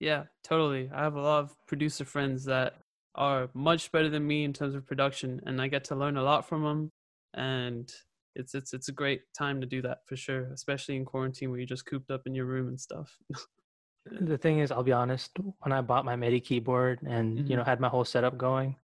Yeah, 0.00 0.24
totally. 0.44 0.90
I 0.92 1.02
have 1.02 1.14
a 1.14 1.22
lot 1.22 1.44
of 1.44 1.54
producer 1.66 2.04
friends 2.04 2.44
that 2.46 2.74
are 3.16 3.48
much 3.54 3.90
better 3.92 4.08
than 4.08 4.26
me 4.26 4.44
in 4.44 4.52
terms 4.52 4.74
of 4.74 4.86
production 4.86 5.40
and 5.46 5.60
I 5.60 5.68
get 5.68 5.84
to 5.84 5.96
learn 5.96 6.16
a 6.16 6.22
lot 6.22 6.48
from 6.48 6.62
them 6.62 6.90
and 7.34 7.92
it's 8.36 8.54
it's 8.54 8.72
it's 8.72 8.88
a 8.88 8.92
great 8.92 9.22
time 9.36 9.60
to 9.60 9.66
do 9.66 9.82
that 9.82 9.98
for 10.06 10.16
sure, 10.16 10.50
especially 10.52 10.96
in 10.96 11.04
quarantine 11.04 11.50
where 11.50 11.58
you're 11.58 11.66
just 11.66 11.86
cooped 11.86 12.10
up 12.10 12.22
in 12.26 12.34
your 12.34 12.44
room 12.44 12.68
and 12.68 12.80
stuff. 12.80 13.16
the 14.20 14.38
thing 14.38 14.60
is, 14.60 14.70
I'll 14.70 14.82
be 14.82 14.92
honest, 14.92 15.30
when 15.60 15.72
I 15.72 15.80
bought 15.80 16.04
my 16.04 16.16
MIDI 16.16 16.40
keyboard 16.40 17.00
and 17.02 17.38
mm-hmm. 17.38 17.50
you 17.50 17.56
know 17.56 17.64
had 17.64 17.80
my 17.80 17.88
whole 17.88 18.04
setup 18.04 18.36
going, 18.36 18.76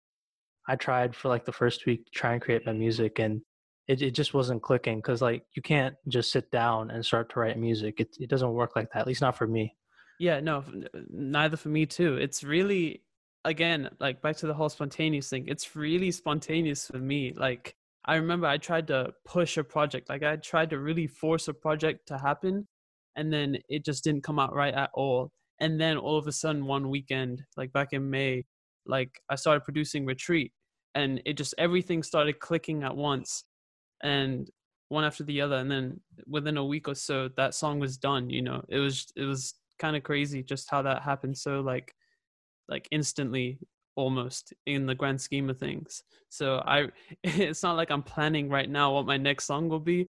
I 0.69 0.77
tried 0.77 1.15
for 1.15 1.29
like 1.29 1.45
the 1.45 1.53
first 1.53 1.87
week 1.87 2.07
to 2.07 2.11
try 2.11 2.33
and 2.33 2.43
create 2.43 2.67
my 2.67 2.73
music 2.73 3.19
and 3.19 3.43
it, 3.89 4.01
it 4.01 4.13
just 4.13 4.33
wasn't 4.33 4.63
clicking 4.63 4.99
because 4.99 5.21
like 5.21 5.45
you 5.55 5.63
can't 5.63 5.95
just 6.09 6.31
sit 6.31 6.51
down 6.51 6.91
and 6.91 7.05
start 7.05 7.31
to 7.31 7.41
write 7.41 7.59
music. 7.59 8.01
It 8.01 8.17
it 8.19 8.31
doesn't 8.31 8.53
work 8.53 8.75
like 8.75 8.91
that, 8.93 9.01
at 9.01 9.07
least 9.07 9.21
not 9.21 9.37
for 9.37 9.47
me. 9.47 9.77
Yeah, 10.19 10.41
no, 10.41 10.65
neither 11.11 11.57
for 11.57 11.69
me 11.69 11.85
too. 11.85 12.17
It's 12.17 12.45
really 12.45 13.03
again 13.45 13.91
like 14.01 14.23
back 14.23 14.37
to 14.39 14.47
the 14.47 14.55
whole 14.55 14.69
spontaneous 14.69 15.29
thing. 15.29 15.47
It's 15.49 15.75
really 15.77 16.11
spontaneous 16.11 16.87
for 16.87 16.99
me. 16.99 17.33
Like 17.35 17.75
I 18.05 18.17
remember 18.17 18.47
I 18.47 18.59
tried 18.59 18.87
to 18.89 19.13
push 19.25 19.57
a 19.57 19.65
project. 19.65 20.09
Like 20.09 20.23
I 20.23 20.37
tried 20.37 20.71
to 20.71 20.79
really 20.79 21.07
force 21.07 21.49
a 21.49 21.55
project 21.55 22.09
to 22.09 22.19
happen 22.19 22.67
and 23.17 23.33
then 23.33 23.59
it 23.69 23.85
just 23.85 24.05
didn't 24.05 24.25
come 24.25 24.39
out 24.39 24.55
right 24.55 24.75
at 24.75 24.91
all. 24.95 25.31
And 25.61 25.81
then 25.81 25.97
all 25.97 26.19
of 26.19 26.27
a 26.27 26.33
sudden 26.33 26.67
one 26.67 26.91
weekend, 26.91 27.43
like 27.57 27.73
back 27.73 27.93
in 27.93 28.11
May, 28.11 28.45
like 28.87 29.21
I 29.29 29.37
started 29.37 29.65
producing 29.65 30.07
Retreat 30.07 30.53
and 30.95 31.23
it 31.25 31.35
just 31.35 31.55
everything 31.59 32.03
started 32.03 32.41
clicking 32.41 32.83
at 32.83 32.97
once 32.97 33.45
and 34.03 34.51
one 34.89 35.05
after 35.05 35.25
the 35.25 35.41
other 35.41 35.57
and 35.57 35.71
then 35.71 36.01
within 36.27 36.57
a 36.59 36.65
week 36.65 36.89
or 36.89 36.95
so 36.95 37.29
that 37.37 37.55
song 37.55 37.79
was 37.79 37.97
done 37.97 38.29
you 38.29 38.43
know 38.43 38.63
it 38.69 38.79
was 38.79 39.07
it 39.17 39.25
was 39.25 39.55
kind 39.79 39.97
of 39.97 40.03
crazy 40.03 40.43
just 40.43 40.71
how 40.71 40.83
that 40.83 41.03
happened 41.03 41.37
so 41.37 41.61
like 41.61 41.95
like 42.73 42.89
instantly 42.91 43.59
almost 43.97 44.55
in 44.65 44.87
the 44.87 44.95
grand 44.95 45.21
scheme 45.21 45.51
of 45.51 45.59
things 45.59 46.03
so 46.31 46.63
i 46.67 46.87
it's 47.25 47.63
not 47.63 47.77
like 47.77 47.91
i'm 47.91 48.03
planning 48.03 48.49
right 48.49 48.71
now 48.71 48.95
what 48.95 49.05
my 49.05 49.19
next 49.19 49.45
song 49.45 49.69
will 49.69 49.79
be 49.79 50.07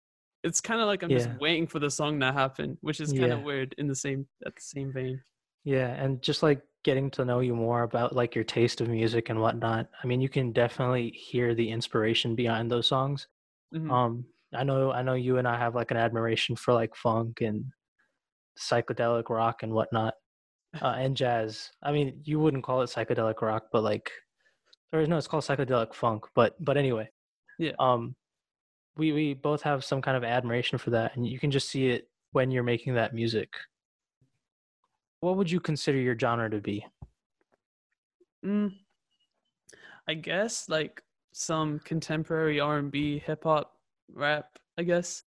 it's 0.42 0.60
kind 0.60 0.80
of 0.80 0.88
like 0.88 1.02
i'm 1.04 1.10
yeah. 1.10 1.18
just 1.18 1.30
waiting 1.40 1.66
for 1.66 1.78
the 1.78 1.90
song 1.90 2.18
to 2.18 2.32
happen 2.32 2.76
which 2.80 3.00
is 3.00 3.12
kind 3.12 3.32
of 3.32 3.38
yeah. 3.38 3.44
weird 3.44 3.74
in 3.78 3.86
the 3.86 3.94
same 3.94 4.26
at 4.44 4.54
the 4.56 4.60
same 4.60 4.92
vein 4.92 5.20
yeah 5.64 5.90
and 6.02 6.20
just 6.20 6.42
like 6.42 6.60
getting 6.84 7.10
to 7.10 7.24
know 7.24 7.40
you 7.40 7.54
more 7.54 7.82
about 7.84 8.14
like 8.14 8.34
your 8.34 8.44
taste 8.44 8.80
of 8.80 8.88
music 8.88 9.30
and 9.30 9.40
whatnot 9.40 9.86
i 10.02 10.06
mean 10.06 10.20
you 10.20 10.28
can 10.28 10.52
definitely 10.52 11.10
hear 11.10 11.54
the 11.54 11.70
inspiration 11.70 12.34
behind 12.34 12.68
those 12.68 12.88
songs 12.88 13.28
mm-hmm. 13.72 13.90
um 13.90 14.24
i 14.54 14.64
know 14.64 14.90
i 14.90 15.02
know 15.02 15.14
you 15.14 15.38
and 15.38 15.46
i 15.46 15.56
have 15.56 15.76
like 15.76 15.92
an 15.92 15.96
admiration 15.96 16.56
for 16.56 16.74
like 16.74 16.94
funk 16.96 17.40
and 17.40 17.64
psychedelic 18.58 19.28
rock 19.28 19.62
and 19.62 19.72
whatnot 19.72 20.14
uh, 20.82 20.94
and 20.98 21.16
jazz 21.16 21.70
i 21.82 21.92
mean 21.92 22.20
you 22.24 22.38
wouldn't 22.38 22.64
call 22.64 22.82
it 22.82 22.90
psychedelic 22.90 23.40
rock 23.40 23.66
but 23.72 23.82
like 23.82 24.10
or 24.92 25.06
no 25.06 25.16
it's 25.16 25.26
called 25.26 25.44
psychedelic 25.44 25.94
funk 25.94 26.24
but 26.34 26.54
but 26.62 26.76
anyway 26.76 27.08
yeah 27.58 27.72
um 27.78 28.14
we 28.96 29.12
we 29.12 29.34
both 29.34 29.62
have 29.62 29.84
some 29.84 30.02
kind 30.02 30.16
of 30.16 30.24
admiration 30.24 30.78
for 30.78 30.90
that 30.90 31.16
and 31.16 31.26
you 31.26 31.38
can 31.38 31.50
just 31.50 31.68
see 31.68 31.88
it 31.88 32.08
when 32.32 32.50
you're 32.50 32.62
making 32.62 32.94
that 32.94 33.14
music 33.14 33.50
what 35.20 35.36
would 35.36 35.50
you 35.50 35.60
consider 35.60 35.98
your 35.98 36.18
genre 36.18 36.48
to 36.50 36.60
be? 36.60 36.86
Mm, 38.44 38.72
I 40.06 40.14
guess 40.14 40.68
like 40.68 41.02
some 41.32 41.80
contemporary 41.80 42.60
R 42.60 42.78
and 42.78 42.90
B, 42.90 43.18
hip 43.18 43.44
hop, 43.44 43.72
rap. 44.12 44.58
I 44.76 44.84
guess 44.84 45.24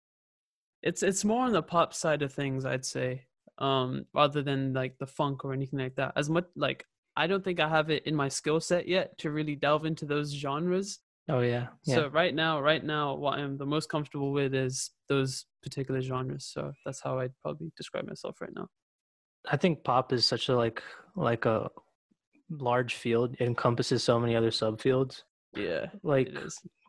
it's 0.82 1.04
it's 1.04 1.24
more 1.24 1.46
on 1.46 1.54
the 1.54 1.62
pop 1.62 1.94
side 1.94 2.24
of 2.24 2.34
things. 2.34 2.66
I'd 2.66 2.86
say, 2.86 3.26
um, 3.58 4.06
rather 4.14 4.42
than 4.42 4.74
like 4.74 4.98
the 4.98 5.08
funk 5.08 5.46
or 5.46 5.54
anything 5.54 5.80
like 5.80 5.96
that. 5.96 6.14
As 6.16 6.30
much 6.30 6.46
like 6.56 6.86
I 7.16 7.28
don't 7.28 7.44
think 7.44 7.60
I 7.60 7.70
have 7.70 7.90
it 7.90 8.06
in 8.06 8.16
my 8.16 8.28
skill 8.28 8.60
set 8.60 8.88
yet 8.88 9.18
to 9.20 9.32
really 9.32 9.56
delve 9.56 9.86
into 9.86 10.06
those 10.06 10.34
genres. 10.34 11.00
Oh 11.30 11.40
yeah. 11.40 11.68
yeah. 11.86 11.96
So 11.96 12.08
right 12.08 12.34
now, 12.34 12.62
right 12.62 12.84
now, 12.84 13.16
what 13.16 13.40
I'm 13.40 13.58
the 13.58 13.66
most 13.66 13.90
comfortable 13.90 14.32
with 14.32 14.54
is 14.54 14.92
those 15.10 15.46
particular 15.64 16.02
genres. 16.02 16.46
So 16.52 16.72
that's 16.86 17.02
how 17.02 17.20
I'd 17.20 17.34
probably 17.42 17.72
describe 17.76 18.08
myself 18.08 18.42
right 18.42 18.54
now. 18.56 18.68
I 19.50 19.58
think 19.58 19.84
pop 19.84 20.12
is 20.14 20.26
such 20.26 20.50
a 20.50 20.56
like 20.56 20.84
like 21.16 21.46
a 21.46 21.70
large 22.50 22.96
field. 22.96 23.36
It 23.40 23.46
encompasses 23.46 24.04
so 24.04 24.20
many 24.20 24.36
other 24.36 24.52
subfields. 24.52 25.22
Yeah, 25.56 25.86
Like 26.04 26.30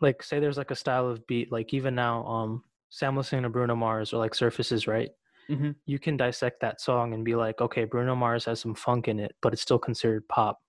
like 0.02 0.22
say 0.22 0.40
there's 0.40 0.58
like 0.58 0.72
a 0.72 0.76
style 0.76 1.08
of 1.08 1.26
beat. 1.26 1.52
Like 1.52 1.72
even 1.72 1.94
now, 1.94 2.26
um, 2.26 2.64
Sam 2.90 3.16
listening 3.16 3.44
to 3.44 3.48
Bruno 3.48 3.76
Mars 3.76 4.12
or 4.12 4.18
like 4.18 4.34
Surfaces, 4.34 4.86
right? 4.86 5.10
Mhm. 5.48 5.76
You 5.86 5.98
can 5.98 6.16
dissect 6.16 6.60
that 6.60 6.80
song 6.80 7.14
and 7.14 7.24
be 7.24 7.34
like, 7.36 7.60
okay, 7.60 7.84
Bruno 7.84 8.14
Mars 8.16 8.44
has 8.46 8.60
some 8.60 8.74
funk 8.74 9.08
in 9.08 9.20
it, 9.20 9.36
but 9.42 9.52
it's 9.52 9.62
still 9.62 9.78
considered 9.78 10.26
pop. 10.28 10.60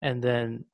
And 0.00 0.22
then 0.22 0.64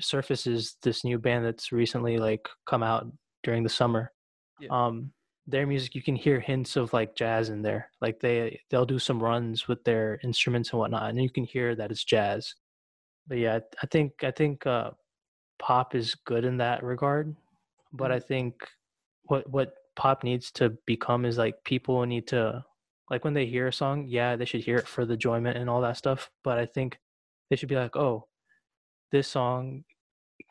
Surfaces, 0.00 0.76
this 0.82 1.04
new 1.04 1.18
band 1.18 1.44
that's 1.44 1.72
recently 1.72 2.18
like 2.18 2.48
come 2.66 2.82
out 2.82 3.06
during 3.42 3.62
the 3.62 3.68
summer. 3.68 4.12
Yeah. 4.60 4.68
Um, 4.70 5.12
their 5.46 5.66
music 5.66 5.94
you 5.94 6.02
can 6.02 6.16
hear 6.16 6.40
hints 6.40 6.76
of 6.76 6.92
like 6.92 7.14
jazz 7.14 7.48
in 7.50 7.62
there. 7.62 7.90
Like 8.00 8.20
they 8.20 8.60
they'll 8.68 8.84
do 8.84 8.98
some 8.98 9.22
runs 9.22 9.68
with 9.68 9.82
their 9.84 10.18
instruments 10.24 10.70
and 10.70 10.80
whatnot, 10.80 11.08
and 11.08 11.22
you 11.22 11.30
can 11.30 11.44
hear 11.44 11.74
that 11.76 11.90
it's 11.90 12.04
jazz. 12.04 12.54
But 13.28 13.38
yeah, 13.38 13.56
I- 13.56 13.76
I 13.82 13.86
think 13.86 14.24
I 14.24 14.30
think 14.32 14.66
uh, 14.66 14.90
pop 15.58 15.94
is 15.94 16.14
good 16.14 16.44
in 16.44 16.56
that 16.58 16.82
regard. 16.82 17.34
But 17.92 18.10
I 18.12 18.18
think 18.20 18.54
what 19.24 19.48
what 19.48 19.74
pop 19.96 20.22
needs 20.24 20.50
to 20.52 20.76
become 20.86 21.24
is 21.24 21.38
like 21.38 21.64
people 21.64 22.04
need 22.04 22.28
to 22.28 22.64
like 23.10 23.24
when 23.24 23.34
they 23.34 23.46
hear 23.46 23.68
a 23.68 23.72
song, 23.72 24.06
yeah, 24.08 24.36
they 24.36 24.44
should 24.44 24.62
hear 24.64 24.76
it 24.76 24.88
for 24.88 25.04
the 25.04 25.14
enjoyment 25.14 25.56
and 25.56 25.70
all 25.70 25.80
that 25.80 25.96
stuff. 25.96 26.30
But 26.42 26.58
I 26.58 26.66
think 26.66 26.98
they 27.50 27.56
should 27.56 27.68
be 27.68 27.76
like, 27.76 27.96
oh, 27.96 28.26
this 29.12 29.28
song 29.28 29.84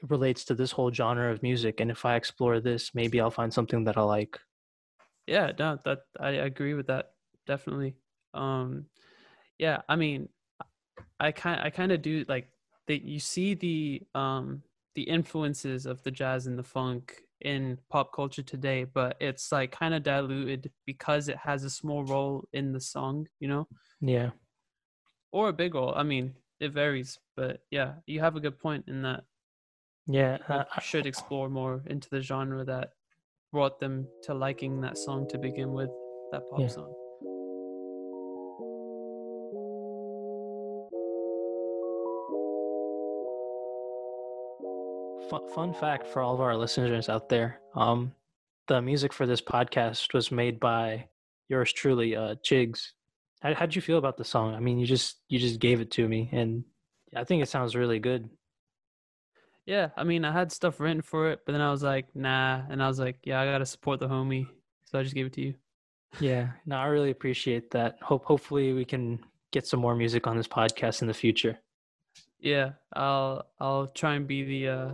relates 0.07 0.45
to 0.45 0.55
this 0.55 0.71
whole 0.71 0.91
genre 0.91 1.31
of 1.31 1.43
music, 1.43 1.79
and 1.79 1.91
if 1.91 2.05
I 2.05 2.15
explore 2.15 2.59
this, 2.59 2.91
maybe 2.93 3.19
I'll 3.19 3.31
find 3.31 3.53
something 3.53 3.83
that 3.85 3.97
I 3.97 4.01
like. 4.01 4.39
Yeah, 5.27 5.51
no, 5.57 5.79
that 5.85 5.99
I 6.19 6.31
agree 6.31 6.73
with 6.73 6.87
that 6.87 7.11
definitely. 7.45 7.95
Um, 8.33 8.85
yeah, 9.57 9.81
I 9.87 9.95
mean, 9.95 10.29
I 11.19 11.31
kind 11.31 11.61
I 11.61 11.69
kind 11.69 11.91
of 11.91 12.01
do 12.01 12.25
like 12.27 12.47
that. 12.87 13.03
You 13.03 13.19
see 13.19 13.53
the 13.53 14.01
um 14.13 14.61
the 14.95 15.03
influences 15.03 15.85
of 15.85 16.01
the 16.03 16.11
jazz 16.11 16.47
and 16.47 16.57
the 16.57 16.63
funk 16.63 17.24
in 17.41 17.77
pop 17.89 18.13
culture 18.13 18.41
today, 18.43 18.83
but 18.85 19.17
it's 19.19 19.51
like 19.51 19.71
kind 19.71 19.93
of 19.93 20.03
diluted 20.03 20.71
because 20.85 21.27
it 21.29 21.37
has 21.37 21.63
a 21.63 21.69
small 21.69 22.03
role 22.05 22.47
in 22.53 22.71
the 22.71 22.79
song, 22.81 23.27
you 23.39 23.47
know, 23.47 23.67
Yeah. 24.01 24.31
or 25.31 25.49
a 25.49 25.53
big 25.53 25.75
role. 25.75 25.93
I 25.95 26.03
mean, 26.03 26.33
it 26.59 26.71
varies, 26.71 27.19
but 27.35 27.61
yeah, 27.71 27.95
you 28.05 28.19
have 28.21 28.35
a 28.35 28.39
good 28.39 28.57
point 28.59 28.85
in 28.87 29.01
that. 29.03 29.23
Yeah, 30.07 30.37
uh, 30.47 30.63
I- 30.71 30.79
should 30.81 31.05
explore 31.07 31.49
more 31.49 31.81
into 31.87 32.09
the 32.09 32.21
genre 32.21 32.63
that 32.65 32.91
brought 33.51 33.79
them 33.79 34.07
to 34.23 34.33
liking 34.33 34.81
that 34.81 34.97
song 34.97 35.27
to 35.29 35.37
begin 35.37 35.73
with, 35.73 35.89
that 36.31 36.47
pop 36.49 36.61
Yeah. 36.61 36.67
song. 36.67 36.93
Fun, 45.29 45.47
fun 45.49 45.73
fact 45.73 46.07
for 46.07 46.21
all 46.21 46.33
of 46.33 46.41
our 46.41 46.55
listeners 46.55 47.09
out 47.09 47.29
there: 47.29 47.59
um, 47.73 48.13
the 48.67 48.81
music 48.81 49.11
for 49.11 49.25
this 49.25 49.41
podcast 49.41 50.13
was 50.13 50.31
made 50.31 50.59
by 50.59 51.07
yours 51.49 51.71
truly, 51.73 52.15
uh, 52.15 52.35
Chigz. 52.43 52.91
How 53.41 53.53
how'd 53.53 53.75
you 53.75 53.81
feel 53.81 53.97
about 53.97 54.17
the 54.17 54.23
song? 54.23 54.53
I 54.53 54.59
mean, 54.59 54.77
you 54.77 54.85
just 54.85 55.17
you 55.27 55.39
just 55.39 55.59
gave 55.59 55.81
it 55.81 55.91
to 55.91 56.07
me, 56.07 56.29
and 56.31 56.63
I 57.15 57.23
think 57.23 57.41
it 57.41 57.49
sounds 57.49 57.75
really 57.75 57.99
good. 57.99 58.29
Yeah, 59.65 59.89
I 59.97 60.03
mean, 60.03 60.25
I 60.25 60.31
had 60.31 60.51
stuff 60.51 60.79
written 60.79 61.01
for 61.01 61.31
it, 61.31 61.39
but 61.45 61.53
then 61.53 61.61
I 61.61 61.71
was 61.71 61.81
like, 61.81 62.15
nah, 62.15 62.61
and 62.69 62.83
I 62.83 62.87
was 62.87 62.99
like, 62.99 63.17
yeah, 63.23 63.41
I 63.41 63.45
gotta 63.45 63.65
support 63.65 63.99
the 63.99 64.07
homie, 64.07 64.47
so 64.83 64.99
I 64.99 65.03
just 65.03 65.15
gave 65.15 65.25
it 65.25 65.33
to 65.33 65.41
you. 65.41 65.55
Yeah, 66.19 66.49
no, 66.67 66.77
I 66.77 66.85
really 66.85 67.09
appreciate 67.11 67.71
that. 67.71 67.97
Hope 68.01 68.25
hopefully 68.25 68.73
we 68.73 68.85
can 68.85 69.19
get 69.51 69.65
some 69.65 69.79
more 69.79 69.95
music 69.95 70.27
on 70.27 70.37
this 70.37 70.47
podcast 70.47 71.01
in 71.01 71.07
the 71.07 71.13
future. 71.13 71.57
Yeah, 72.39 72.73
I'll 72.93 73.47
I'll 73.59 73.87
try 73.87 74.13
and 74.15 74.27
be 74.27 74.43
the 74.43 74.67
uh 74.67 74.91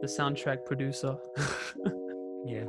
the 0.00 0.06
soundtrack 0.08 0.64
producer. 0.64 1.16
Yeah. 2.46 2.64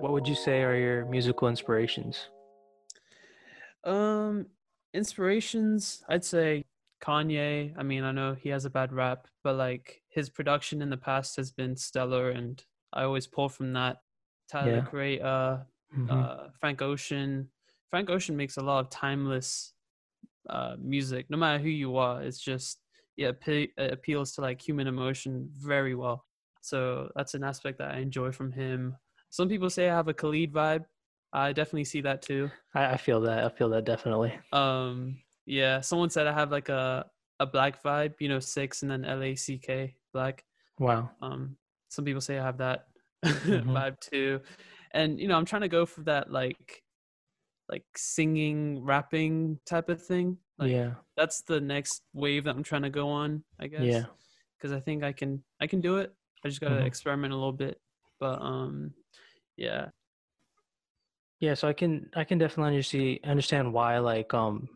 What 0.00 0.12
would 0.12 0.26
you 0.26 0.34
say 0.34 0.62
are 0.62 0.74
your 0.76 1.04
musical 1.06 1.48
inspirations? 1.48 2.28
Um, 3.84 4.46
inspirations, 4.92 6.02
I'd 6.08 6.24
say 6.24 6.64
Kanye. 7.02 7.74
I 7.76 7.82
mean, 7.82 8.04
I 8.04 8.12
know 8.12 8.34
he 8.34 8.48
has 8.50 8.64
a 8.64 8.70
bad 8.70 8.92
rap, 8.92 9.26
but 9.42 9.56
like 9.56 10.02
his 10.08 10.28
production 10.30 10.82
in 10.82 10.90
the 10.90 10.96
past 10.96 11.36
has 11.36 11.50
been 11.52 11.76
stellar, 11.76 12.30
and 12.30 12.62
I 12.92 13.02
always 13.04 13.26
pull 13.26 13.48
from 13.48 13.72
that. 13.74 13.98
Tyler 14.48 14.70
Yeah. 14.72 14.80
the 14.80 14.86
Creator, 14.86 15.66
Mhm. 15.96 16.10
uh, 16.10 16.48
Frank 16.60 16.82
Ocean. 16.82 17.50
Frank 17.90 18.10
Ocean 18.10 18.36
makes 18.36 18.56
a 18.56 18.62
lot 18.62 18.80
of 18.80 18.90
timeless 18.90 19.73
uh, 20.48 20.76
music, 20.80 21.26
no 21.30 21.36
matter 21.36 21.62
who 21.62 21.68
you 21.68 21.96
are. 21.96 22.22
It's 22.22 22.40
just 22.40 22.80
yeah, 23.16 23.30
it 23.46 23.70
appeals 23.92 24.32
to 24.32 24.40
like 24.40 24.60
human 24.60 24.86
emotion 24.86 25.48
very 25.52 25.94
well. 25.94 26.24
So 26.62 27.10
that's 27.14 27.34
an 27.34 27.44
aspect 27.44 27.78
that 27.78 27.94
I 27.94 27.98
enjoy 27.98 28.32
from 28.32 28.50
him. 28.52 28.96
Some 29.30 29.48
people 29.48 29.70
say 29.70 29.88
I 29.88 29.94
have 29.94 30.08
a 30.08 30.14
Khalid 30.14 30.52
vibe. 30.52 30.84
I 31.32 31.52
definitely 31.52 31.84
see 31.84 32.00
that 32.02 32.22
too. 32.22 32.50
I, 32.74 32.92
I 32.92 32.96
feel 32.96 33.20
that. 33.22 33.44
I 33.44 33.48
feel 33.48 33.68
that 33.70 33.84
definitely. 33.84 34.32
Um, 34.52 35.18
yeah, 35.46 35.80
someone 35.80 36.10
said 36.10 36.26
I 36.26 36.32
have 36.32 36.50
like 36.50 36.68
a 36.68 37.06
a 37.40 37.46
black 37.46 37.82
vibe, 37.82 38.14
you 38.20 38.28
know, 38.28 38.38
six 38.38 38.82
and 38.82 38.90
then 38.90 39.04
L 39.04 39.22
A 39.22 39.34
C 39.34 39.58
K 39.58 39.96
black. 40.12 40.44
Wow. 40.78 41.10
Um, 41.20 41.56
some 41.88 42.04
people 42.04 42.20
say 42.20 42.38
I 42.38 42.44
have 42.44 42.58
that 42.58 42.86
Mhm. 43.24 43.66
vibe 43.66 43.98
too, 44.00 44.40
and 44.92 45.18
you 45.18 45.26
know, 45.28 45.36
I'm 45.36 45.44
trying 45.44 45.62
to 45.62 45.68
go 45.68 45.86
for 45.86 46.02
that 46.02 46.30
like 46.30 46.83
like 47.68 47.84
singing, 47.96 48.82
rapping 48.84 49.58
type 49.66 49.88
of 49.88 50.02
thing. 50.04 50.38
Like 50.58 50.70
yeah. 50.70 50.94
that's 51.16 51.42
the 51.42 51.60
next 51.60 52.02
wave 52.12 52.44
that 52.44 52.54
I'm 52.54 52.62
trying 52.62 52.82
to 52.82 52.90
go 52.90 53.08
on, 53.08 53.42
I 53.58 53.66
guess. 53.66 53.82
Yeah. 53.82 54.04
Because 54.58 54.72
I 54.72 54.80
think 54.80 55.02
I 55.02 55.12
can 55.12 55.42
I 55.60 55.66
can 55.66 55.80
do 55.80 55.98
it. 55.98 56.14
I 56.44 56.48
just 56.48 56.60
gotta 56.60 56.76
Mhm. 56.76 56.86
experiment 56.86 57.32
a 57.32 57.36
little 57.36 57.52
bit. 57.52 57.80
But 58.20 58.40
um, 58.40 58.94
yeah, 59.56 59.90
Yeah, 61.40 61.54
so 61.54 61.68
I 61.68 61.72
can 61.72 62.10
I 62.14 62.24
can 62.24 62.38
definitely 62.38 62.80
see 62.82 63.20
understand 63.24 63.72
why 63.72 63.98
like 63.98 64.32
um 64.34 64.68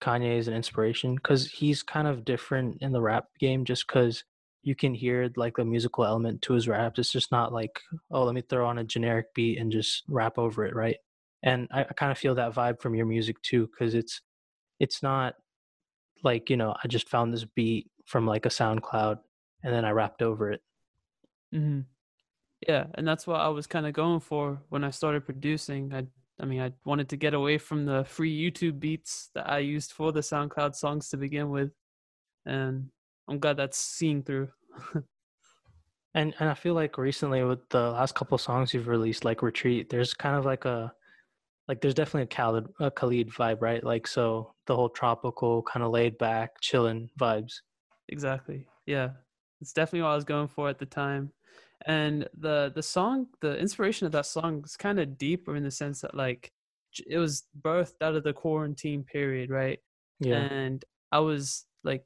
Kanye 0.00 0.38
is 0.38 0.48
an 0.48 0.54
inspiration 0.54 1.14
because 1.16 1.50
he's 1.50 1.82
kind 1.82 2.06
of 2.06 2.24
different 2.24 2.78
in 2.82 2.92
the 2.92 3.00
rap 3.00 3.26
game 3.38 3.64
just 3.64 3.86
because 3.86 4.24
you 4.62 4.74
can 4.74 4.94
hear 4.94 5.30
like 5.36 5.56
the 5.56 5.64
musical 5.64 6.04
element 6.04 6.42
to 6.42 6.52
his 6.54 6.68
raps. 6.68 6.98
It's 6.98 7.12
just 7.12 7.32
not 7.32 7.52
like 7.52 7.80
oh 8.10 8.24
let 8.24 8.34
me 8.34 8.42
throw 8.42 8.66
on 8.66 8.78
a 8.78 8.84
generic 8.84 9.34
beat 9.34 9.58
and 9.58 9.72
just 9.72 10.04
rap 10.08 10.38
over 10.38 10.64
it, 10.64 10.74
right? 10.74 10.96
And 11.42 11.68
I, 11.70 11.82
I 11.82 11.92
kind 11.94 12.12
of 12.12 12.18
feel 12.18 12.34
that 12.36 12.52
vibe 12.54 12.80
from 12.80 12.94
your 12.94 13.06
music 13.06 13.40
too 13.42 13.68
because 13.68 13.94
it's 13.94 14.20
it's 14.80 15.02
not 15.02 15.36
like 16.24 16.50
you 16.50 16.56
know 16.56 16.74
I 16.82 16.88
just 16.88 17.08
found 17.08 17.32
this 17.32 17.44
beat 17.44 17.90
from 18.06 18.26
like 18.26 18.46
a 18.46 18.50
SoundCloud 18.50 19.20
and 19.64 19.74
then 19.74 19.84
I 19.84 19.90
rapped 19.90 20.22
over 20.22 20.52
it. 20.52 20.62
hmm 21.52 21.80
Yeah, 22.68 22.86
and 22.96 23.08
that's 23.08 23.26
what 23.26 23.40
I 23.40 23.48
was 23.48 23.66
kind 23.66 23.86
of 23.86 23.94
going 23.94 24.20
for 24.20 24.62
when 24.70 24.84
I 24.84 24.90
started 24.90 25.24
producing. 25.26 25.94
I, 25.94 26.06
I 26.40 26.46
mean, 26.46 26.62
I 26.62 26.72
wanted 26.84 27.10
to 27.10 27.16
get 27.18 27.34
away 27.34 27.58
from 27.58 27.86
the 27.86 28.04
free 28.04 28.36
YouTube 28.38 28.80
beats 28.80 29.30
that 29.34 29.50
I 29.50 29.58
used 29.60 29.92
for 29.92 30.12
the 30.12 30.20
SoundCloud 30.20 30.76
songs 30.76 31.10
to 31.10 31.18
begin 31.18 31.50
with, 31.50 31.72
and 32.46 32.90
I'm 33.28 33.40
glad 33.40 33.58
that's 33.58 33.78
seeing 33.78 34.24
through. 34.24 34.52
And 36.14 36.34
and 36.40 36.48
I 36.48 36.54
feel 36.54 36.74
like 36.74 36.98
recently 36.98 37.44
with 37.44 37.68
the 37.68 37.90
last 37.90 38.14
couple 38.14 38.38
songs 38.38 38.72
you've 38.72 38.88
released, 38.88 39.24
like 39.24 39.42
Retreat, 39.42 39.90
there's 39.90 40.14
kind 40.14 40.36
of 40.36 40.44
like 40.44 40.64
a 40.64 40.94
like 41.68 41.80
there's 41.80 41.94
definitely 41.94 42.22
a 42.22 42.26
Khalid 42.26 42.66
a 42.80 42.90
Khalid 42.90 43.30
vibe, 43.30 43.60
right? 43.60 43.82
Like 43.82 44.06
so 44.06 44.54
the 44.66 44.76
whole 44.76 44.88
tropical 44.88 45.62
kind 45.62 45.84
of 45.84 45.90
laid 45.92 46.18
back, 46.18 46.60
chilling 46.60 47.10
vibes. 47.18 47.54
exactly. 48.08 48.66
Yeah, 48.86 49.10
it's 49.60 49.72
definitely 49.72 50.02
what 50.02 50.10
I 50.10 50.14
was 50.14 50.24
going 50.24 50.48
for 50.48 50.68
at 50.68 50.78
the 50.78 50.86
time. 50.86 51.32
And 51.86 52.28
the 52.38 52.72
the 52.74 52.82
song, 52.82 53.26
the 53.40 53.58
inspiration 53.58 54.06
of 54.06 54.12
that 54.12 54.26
song 54.26 54.62
is 54.64 54.76
kind 54.76 54.98
of 55.00 55.18
deeper 55.18 55.56
in 55.56 55.62
the 55.64 55.70
sense 55.70 56.00
that 56.00 56.14
like 56.14 56.52
it 57.06 57.18
was 57.18 57.44
birthed 57.60 58.00
out 58.00 58.14
of 58.14 58.24
the 58.24 58.32
quarantine 58.32 59.02
period, 59.04 59.50
right? 59.50 59.78
Yeah. 60.20 60.36
and 60.36 60.84
I 61.12 61.18
was 61.20 61.66
like, 61.84 62.04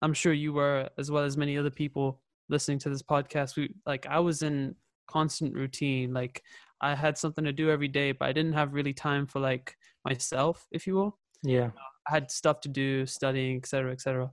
I'm 0.00 0.14
sure 0.14 0.32
you 0.32 0.52
were 0.52 0.88
as 0.98 1.10
well 1.10 1.24
as 1.24 1.36
many 1.36 1.58
other 1.58 1.70
people 1.70 2.20
listening 2.48 2.78
to 2.80 2.88
this 2.88 3.02
podcast. 3.02 3.56
We 3.56 3.74
like 3.86 4.06
I 4.06 4.20
was 4.20 4.42
in 4.42 4.74
constant 5.06 5.54
routine. 5.54 6.12
Like 6.12 6.42
I 6.82 6.94
had 6.94 7.16
something 7.16 7.44
to 7.44 7.52
do 7.52 7.70
every 7.70 7.88
day, 7.88 8.12
but 8.12 8.28
I 8.28 8.32
didn't 8.32 8.54
have 8.54 8.74
really 8.74 8.92
time 8.92 9.26
for 9.26 9.40
like 9.40 9.76
myself, 10.04 10.66
if 10.72 10.86
you 10.86 10.94
will. 10.94 11.18
Yeah. 11.42 11.70
I 12.08 12.12
had 12.12 12.30
stuff 12.30 12.60
to 12.62 12.68
do, 12.68 13.06
studying, 13.06 13.58
etc., 13.58 13.68
cetera, 13.68 13.92
etc. 13.92 14.30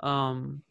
Cetera. 0.00 0.10
Um, 0.10 0.62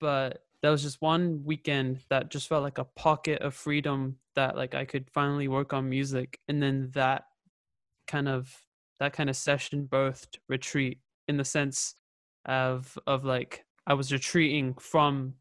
but 0.00 0.44
that 0.62 0.70
was 0.70 0.82
just 0.82 1.00
one 1.00 1.42
weekend 1.44 2.00
that 2.08 2.30
just 2.30 2.48
felt 2.48 2.62
like 2.62 2.78
a 2.78 2.84
pocket 2.84 3.40
of 3.42 3.54
freedom 3.54 4.16
that 4.34 4.56
like 4.56 4.74
I 4.74 4.84
could 4.84 5.10
finally 5.10 5.48
work 5.48 5.72
on 5.72 5.88
music 5.88 6.38
and 6.48 6.62
then 6.62 6.90
that 6.94 7.24
kind 8.06 8.28
of 8.28 8.52
that 8.98 9.12
kind 9.12 9.28
of 9.28 9.36
session 9.36 9.88
birthed 9.90 10.38
retreat 10.48 10.98
in 11.28 11.36
the 11.36 11.44
sense 11.44 11.94
of 12.46 12.96
of 13.06 13.24
like 13.24 13.64
I 13.86 13.94
was 13.94 14.12
retreating 14.12 14.74
from 14.74 15.34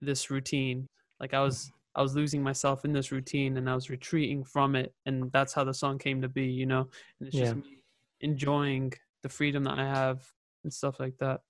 this 0.00 0.30
routine 0.30 0.86
like 1.20 1.32
I 1.32 1.40
was 1.40 1.72
I 1.96 2.02
was 2.02 2.14
losing 2.14 2.42
myself 2.42 2.84
in 2.84 2.92
this 2.92 3.12
routine 3.12 3.56
and 3.56 3.68
I 3.70 3.74
was 3.74 3.90
retreating 3.90 4.44
from 4.44 4.76
it 4.76 4.94
and 5.06 5.32
that's 5.32 5.54
how 5.54 5.64
the 5.64 5.74
song 5.74 5.98
came 5.98 6.22
to 6.22 6.28
be 6.28 6.46
you 6.46 6.66
know 6.66 6.82
and 7.20 7.28
it's 7.28 7.36
Yeah. 7.36 7.54
just 7.54 7.56
me 7.56 7.82
enjoying 8.20 8.92
the 9.22 9.28
freedom 9.28 9.64
that 9.64 9.78
I 9.78 9.84
have 9.86 10.32
and 10.64 10.72
stuff 10.72 11.00
like 11.00 11.18
that 11.18 11.42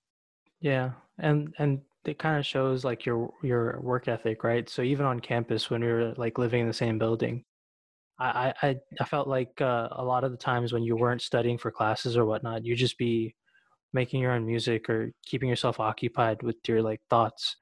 Yeah, 0.59 0.93
and 1.17 1.53
and 1.59 1.81
it 2.05 2.19
kind 2.19 2.39
of 2.39 2.45
shows 2.45 2.83
like 2.85 3.05
your 3.05 3.33
your 3.43 3.79
work 3.81 4.07
ethic, 4.07 4.43
right? 4.43 4.67
So 4.69 4.81
even 4.81 5.05
on 5.05 5.19
campus, 5.19 5.69
when 5.69 5.81
we 5.81 5.87
were 5.87 6.13
like 6.15 6.37
living 6.37 6.61
in 6.61 6.67
the 6.67 6.73
same 6.73 6.97
building, 6.97 7.45
I 8.19 8.53
I 8.63 8.69
I 8.69 8.77
I 9.01 9.05
felt 9.05 9.27
like 9.29 9.61
uh, 9.61 9.89
a 9.91 10.05
lot 10.05 10.23
of 10.25 10.31
the 10.31 10.37
times 10.37 10.73
when 10.73 10.83
you 10.83 10.97
weren't 10.97 11.21
studying 11.23 11.57
for 11.59 11.71
classes 11.71 12.17
or 12.17 12.25
whatnot, 12.25 12.65
you'd 12.65 12.77
just 12.77 12.97
be 12.99 13.35
making 13.93 14.21
your 14.21 14.33
own 14.33 14.45
music 14.47 14.89
or 14.89 15.13
keeping 15.25 15.49
yourself 15.49 15.79
occupied 15.79 16.43
with 16.43 16.57
your 16.67 16.81
like 16.83 17.01
thoughts. 17.09 17.57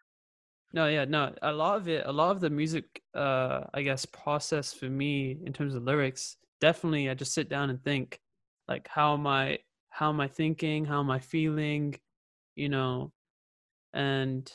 No, 0.74 0.88
yeah, 0.88 1.06
no. 1.06 1.34
A 1.42 1.52
lot 1.54 1.78
of 1.78 1.88
it, 1.88 2.06
a 2.06 2.12
lot 2.12 2.32
of 2.32 2.42
the 2.42 2.50
music, 2.50 3.02
uh, 3.14 3.62
I 3.74 3.82
guess, 3.82 4.06
process 4.06 4.74
for 4.74 4.90
me 4.90 5.38
in 5.46 5.54
terms 5.54 5.74
of 5.76 5.84
lyrics, 5.84 6.38
definitely, 6.60 7.10
I 7.10 7.14
just 7.14 7.34
sit 7.34 7.50
down 7.50 7.70
and 7.70 7.82
think, 7.84 8.20
like, 8.68 8.88
how 8.88 9.14
am 9.14 9.26
I, 9.28 9.60
how 9.90 10.10
am 10.10 10.20
I 10.20 10.28
thinking, 10.28 10.84
how 10.86 11.00
am 11.00 11.10
I 11.10 11.20
feeling, 11.20 11.96
you 12.56 12.70
know, 12.70 13.14
and 13.94 14.52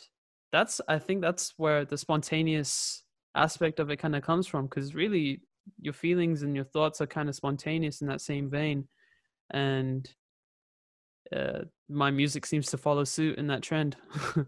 that's, 0.52 0.80
I 0.88 0.98
think, 0.98 1.22
that's 1.22 1.54
where 1.56 1.84
the 1.84 1.96
spontaneous 1.96 3.02
aspect 3.34 3.80
of 3.80 3.88
it 3.90 3.96
kind 3.96 4.14
of 4.16 4.22
comes 4.22 4.46
from, 4.46 4.66
because 4.66 4.94
really, 4.94 5.40
your 5.80 5.94
feelings 5.94 6.42
and 6.42 6.54
your 6.56 6.64
thoughts 6.64 7.00
are 7.00 7.06
kind 7.06 7.28
of 7.28 7.34
spontaneous 7.34 8.00
in 8.02 8.08
that 8.08 8.20
same 8.20 8.50
vein, 8.50 8.88
and 9.50 10.10
uh, 11.34 11.60
my 11.88 12.10
music 12.10 12.44
seems 12.44 12.66
to 12.66 12.76
follow 12.76 13.04
suit 13.04 13.38
in 13.38 13.46
that 13.46 13.62
trend. 13.62 13.96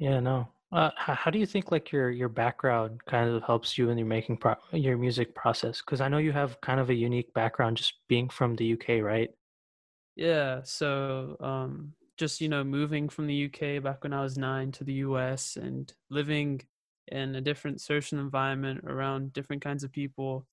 Yeah, 0.00 0.20
no. 0.20 0.46
Uh, 0.70 0.90
how, 0.96 1.14
how 1.14 1.30
do 1.30 1.38
you 1.38 1.46
think 1.46 1.70
like 1.72 1.90
your 1.92 2.10
your 2.10 2.28
background 2.28 3.02
kind 3.06 3.30
of 3.30 3.42
helps 3.42 3.78
you 3.78 3.88
in 3.88 3.96
your 3.96 4.06
making 4.06 4.36
pro- 4.36 4.56
your 4.72 4.98
music 4.98 5.34
process? 5.34 5.80
Because 5.80 6.00
I 6.02 6.08
know 6.08 6.18
you 6.18 6.32
have 6.32 6.60
kind 6.60 6.78
of 6.78 6.90
a 6.90 6.94
unique 6.94 7.32
background 7.32 7.78
just 7.78 8.06
being 8.06 8.28
from 8.28 8.56
the 8.56 8.66
UK, 8.66 9.00
right? 9.00 9.34
Yeah, 10.16 10.62
so 10.64 11.36
um 11.40 11.94
just 12.16 12.40
you 12.40 12.48
know 12.48 12.64
moving 12.64 13.08
from 13.08 13.26
the 13.26 13.34
UK 13.34 13.78
back 13.78 14.02
when 14.02 14.12
I 14.12 14.22
was 14.22 14.36
9 14.36 14.72
to 14.72 14.84
the 14.84 14.94
US 14.94 15.56
and 15.56 15.92
living 16.10 16.62
in 17.08 17.34
a 17.36 17.40
different 17.40 17.80
social 17.80 18.18
environment 18.18 18.80
around 18.84 19.32
different 19.32 19.62
kinds 19.62 19.84
of 19.84 19.92
people. 19.92 20.46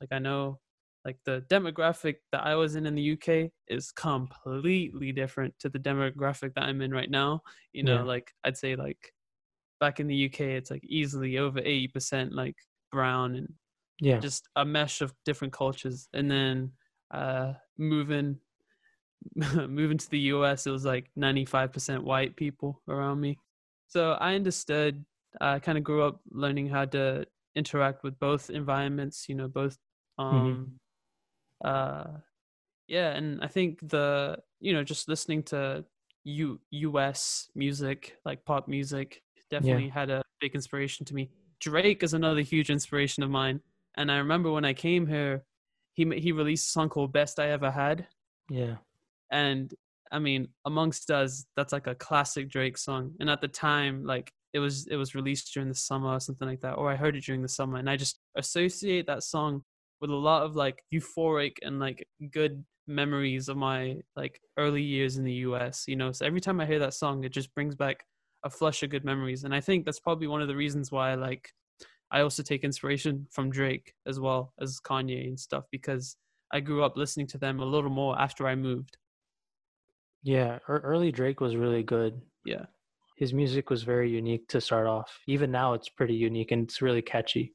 Like 0.00 0.12
I 0.12 0.18
know 0.20 0.60
like 1.04 1.18
the 1.24 1.42
demographic 1.50 2.16
that 2.32 2.44
I 2.46 2.54
was 2.56 2.76
in 2.76 2.86
in 2.86 2.94
the 2.94 3.02
UK 3.02 3.52
is 3.68 3.90
completely 3.92 5.12
different 5.12 5.58
to 5.60 5.68
the 5.68 5.78
demographic 5.80 6.54
that 6.54 6.64
I'm 6.64 6.80
in 6.82 6.92
right 6.92 7.10
now. 7.10 7.42
You 7.72 7.82
know, 7.84 8.02
Yeah. 8.02 8.04
like 8.04 8.32
I'd 8.44 8.56
say 8.58 8.76
like 8.76 9.14
back 9.80 10.00
in 10.00 10.06
the 10.06 10.14
UK 10.16 10.56
it's 10.56 10.70
like 10.70 10.84
easily 10.84 11.38
over 11.38 11.60
80% 11.60 12.32
like 12.32 12.56
brown 12.92 13.36
and 13.36 13.54
Yeah. 14.00 14.20
just 14.22 14.48
a 14.56 14.64
mesh 14.64 15.00
of 15.02 15.14
different 15.24 15.52
cultures. 15.54 16.08
And 16.14 16.30
then 16.30 16.72
uh 17.12 17.54
moving 17.78 18.40
moving 19.34 19.98
to 19.98 20.10
the 20.10 20.18
US 20.32 20.66
it 20.66 20.70
was 20.70 20.84
like 20.84 21.10
95% 21.16 22.04
white 22.04 22.36
people 22.36 22.82
around 22.88 23.20
me. 23.20 23.38
So 23.88 24.12
I 24.12 24.34
understood 24.34 25.04
I 25.40 25.58
kind 25.58 25.78
of 25.78 25.84
grew 25.84 26.02
up 26.02 26.20
learning 26.30 26.68
how 26.68 26.84
to 26.86 27.26
interact 27.54 28.02
with 28.04 28.18
both 28.18 28.50
environments 28.50 29.28
you 29.28 29.34
know 29.34 29.48
both 29.48 29.78
um 30.18 30.78
uh 31.64 32.18
yeah 32.88 33.10
and 33.12 33.42
I 33.42 33.48
think 33.48 33.80
the 33.88 34.38
you 34.60 34.72
know 34.72 34.84
just 34.84 35.08
listening 35.08 35.42
to 35.44 35.84
U 36.24 36.60
US 36.70 37.50
music 37.54 38.18
like 38.24 38.44
pop 38.44 38.68
music 38.68 39.22
definitely 39.50 39.88
had 39.88 40.10
a 40.10 40.22
big 40.40 40.54
inspiration 40.54 41.04
to 41.06 41.14
me 41.14 41.30
Drake 41.60 42.02
is 42.02 42.14
another 42.14 42.40
huge 42.40 42.70
inspiration 42.70 43.22
of 43.22 43.30
mine 43.30 43.60
and 43.96 44.10
I 44.10 44.18
remember 44.18 44.50
when 44.50 44.64
I 44.64 44.74
came 44.74 45.06
here 45.06 45.44
he 45.94 46.04
he 46.18 46.32
released 46.32 46.68
a 46.68 46.70
song 46.70 46.88
called 46.88 47.12
Best 47.12 47.38
I 47.40 47.48
Ever 47.48 47.70
Had 47.70 48.06
Yeah. 48.50 48.76
and 49.30 49.72
I 50.10 50.18
mean, 50.18 50.48
amongst 50.64 51.10
us, 51.10 51.44
that's 51.56 51.72
like 51.72 51.86
a 51.86 51.94
classic 51.94 52.48
Drake 52.50 52.78
song. 52.78 53.12
And 53.20 53.28
at 53.28 53.40
the 53.40 53.48
time, 53.48 54.04
like 54.04 54.32
it 54.52 54.58
was 54.58 54.86
it 54.86 54.96
was 54.96 55.14
released 55.14 55.52
during 55.52 55.68
the 55.68 55.74
summer 55.74 56.10
or 56.14 56.20
something 56.20 56.48
like 56.48 56.60
that, 56.60 56.74
or 56.74 56.90
I 56.90 56.96
heard 56.96 57.16
it 57.16 57.24
during 57.24 57.42
the 57.42 57.48
summer, 57.48 57.78
and 57.78 57.90
I 57.90 57.96
just 57.96 58.18
associate 58.36 59.06
that 59.06 59.22
song 59.22 59.62
with 60.00 60.10
a 60.10 60.14
lot 60.14 60.44
of 60.44 60.56
like 60.56 60.82
euphoric 60.92 61.56
and 61.62 61.78
like 61.78 62.06
good 62.32 62.64
memories 62.86 63.48
of 63.48 63.56
my 63.56 63.96
like 64.16 64.40
early 64.56 64.82
years 64.82 65.18
in 65.18 65.24
the 65.24 65.34
US. 65.34 65.84
You 65.86 65.96
know, 65.96 66.12
so 66.12 66.24
every 66.24 66.40
time 66.40 66.60
I 66.60 66.66
hear 66.66 66.78
that 66.78 66.94
song, 66.94 67.24
it 67.24 67.32
just 67.32 67.54
brings 67.54 67.74
back 67.74 68.04
a 68.44 68.50
flush 68.50 68.82
of 68.82 68.90
good 68.90 69.04
memories, 69.04 69.44
and 69.44 69.54
I 69.54 69.60
think 69.60 69.84
that's 69.84 70.00
probably 70.00 70.26
one 70.26 70.42
of 70.42 70.48
the 70.48 70.56
reasons 70.56 70.92
why 70.92 71.14
like 71.14 71.50
I 72.10 72.20
also 72.20 72.42
take 72.42 72.64
inspiration 72.64 73.26
from 73.30 73.50
Drake 73.50 73.94
as 74.06 74.18
well 74.18 74.52
as 74.60 74.80
Kanye 74.80 75.26
and 75.28 75.38
stuff 75.38 75.64
because 75.70 76.16
I 76.52 76.60
grew 76.60 76.82
up 76.82 76.96
listening 76.96 77.26
to 77.28 77.38
them 77.38 77.60
a 77.60 77.64
little 77.64 77.90
more 77.90 78.18
after 78.18 78.46
I 78.46 78.54
moved. 78.54 78.96
Yeah. 80.22 80.58
Early 80.68 81.12
Drake 81.12 81.40
was 81.40 81.56
really 81.56 81.82
good. 81.82 82.20
Yeah. 82.44 82.66
His 83.16 83.34
music 83.34 83.68
was 83.68 83.82
very 83.82 84.10
unique 84.10 84.48
to 84.48 84.60
start 84.60 84.86
off. 84.86 85.18
Even 85.26 85.50
now, 85.50 85.74
it's 85.74 85.88
pretty 85.88 86.14
unique 86.14 86.50
and 86.50 86.64
it's 86.64 86.80
really 86.80 87.02
catchy. 87.02 87.54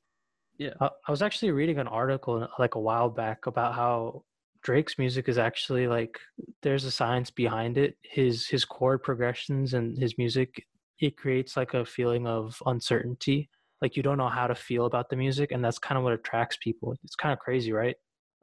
Yeah. 0.58 0.74
Uh, 0.80 0.89
I 1.08 1.12
was 1.12 1.22
actually 1.22 1.52
reading 1.52 1.80
an 1.80 1.88
article 1.88 2.48
like 2.60 2.76
a 2.76 2.80
while 2.80 3.10
back 3.10 3.48
about 3.48 3.74
how 3.74 4.24
Drake's 4.62 4.98
music 5.00 5.28
is 5.28 5.38
actually 5.38 5.88
like 5.88 6.19
there's 6.62 6.86
a 6.86 6.91
science 6.91 7.32
behind 7.32 7.78
it. 7.78 7.98
His 8.04 8.48
his 8.48 8.65
chord 8.65 9.02
progressions 9.04 9.74
and 9.74 9.98
his 9.98 10.17
music 10.17 10.65
it 10.99 11.17
creates 11.17 11.58
like 11.58 11.73
a 11.73 11.86
feeling 11.86 12.27
of 12.27 12.62
uncertainty. 12.65 13.49
Like 13.82 13.97
you 13.97 14.03
don't 14.03 14.17
know 14.17 14.29
how 14.29 14.47
to 14.47 14.56
feel 14.56 14.86
about 14.86 15.10
the 15.10 15.15
music, 15.17 15.51
and 15.51 15.63
that's 15.63 15.79
kind 15.79 15.97
of 15.97 16.03
what 16.03 16.13
attracts 16.13 16.58
people. 16.58 16.95
It's 17.03 17.15
kind 17.15 17.34
of 17.34 17.39
crazy, 17.39 17.71
right? 17.73 17.95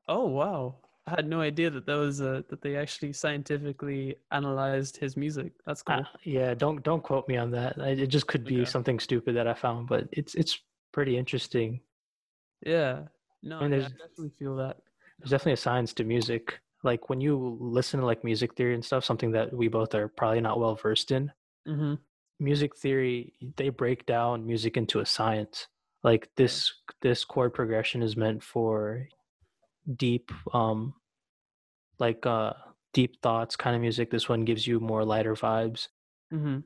Oh 0.09 0.27
wow! 0.27 0.81
I 1.07 1.11
had 1.13 1.27
no 1.27 1.41
idea 1.41 1.71
that 1.71 1.87
that 1.87 1.95
was 1.95 2.21
uh, 2.21 2.43
that 2.51 2.61
they 2.61 2.77
actually 2.77 3.13
scientifically 3.15 4.17
analyzed 4.31 4.99
his 4.99 5.17
music. 5.17 5.55
That's 5.65 5.83
cool. 5.83 5.97
Uh, 5.97 6.05
yeah, 6.25 6.55
don't 6.55 6.83
don't 6.83 7.03
quote 7.03 7.27
me 7.29 7.37
on 7.37 7.51
that. 7.53 7.79
I- 7.81 7.89
It 7.91 8.07
just 8.09 8.27
could 8.27 8.47
be 8.47 8.61
Okay. 8.61 8.65
something 8.65 9.01
stupid 9.01 9.37
that 9.37 9.47
I 9.47 9.55
found, 9.55 9.89
but 9.89 10.09
it's 10.13 10.35
it's 10.35 10.59
pretty 10.93 11.17
interesting. 11.17 11.81
yeah. 12.65 13.09
No, 13.43 13.63
and 13.63 13.73
yeah, 13.75 13.87
I 13.87 13.89
definitely 13.89 14.33
feel 14.39 14.57
that. 14.57 14.79
There's 15.19 15.31
definitely 15.31 15.55
a 15.55 15.57
science 15.57 15.95
to 15.95 16.05
music. 16.05 16.61
Like 16.83 17.09
when 17.09 17.21
you 17.21 17.57
listen 17.61 18.01
to 18.01 18.07
like 18.07 18.25
music 18.25 18.55
theory 18.55 18.75
and 18.75 18.85
stuff, 18.85 19.05
something 19.05 19.33
that 19.33 19.53
we 19.53 19.69
both 19.69 19.95
are 19.95 20.09
probably 20.09 20.41
not 20.41 20.59
well 20.61 20.75
versed 20.77 21.11
in. 21.11 21.33
hmm 21.67 21.95
Music 22.41 22.77
theory, 22.77 23.35
they 23.57 23.69
break 23.69 24.07
down 24.07 24.47
music 24.47 24.77
into 24.77 25.01
a 25.01 25.07
science. 25.07 25.69
Like 26.03 26.31
this 26.37 26.73
this 27.03 27.25
chord 27.25 27.55
progression 27.55 28.03
is 28.03 28.17
meant 28.17 28.43
for 28.43 29.07
deep 29.97 30.33
um 30.55 30.95
like 31.99 32.25
uh 32.27 32.53
deep 32.93 33.21
thoughts 33.23 33.57
kind 33.57 33.77
of 33.77 33.83
music. 33.83 34.11
This 34.11 34.29
one 34.29 34.45
gives 34.45 34.67
you 34.67 34.81
more 34.81 35.05
lighter 35.05 35.35
vibes. 35.35 35.89
hmm 36.31 36.61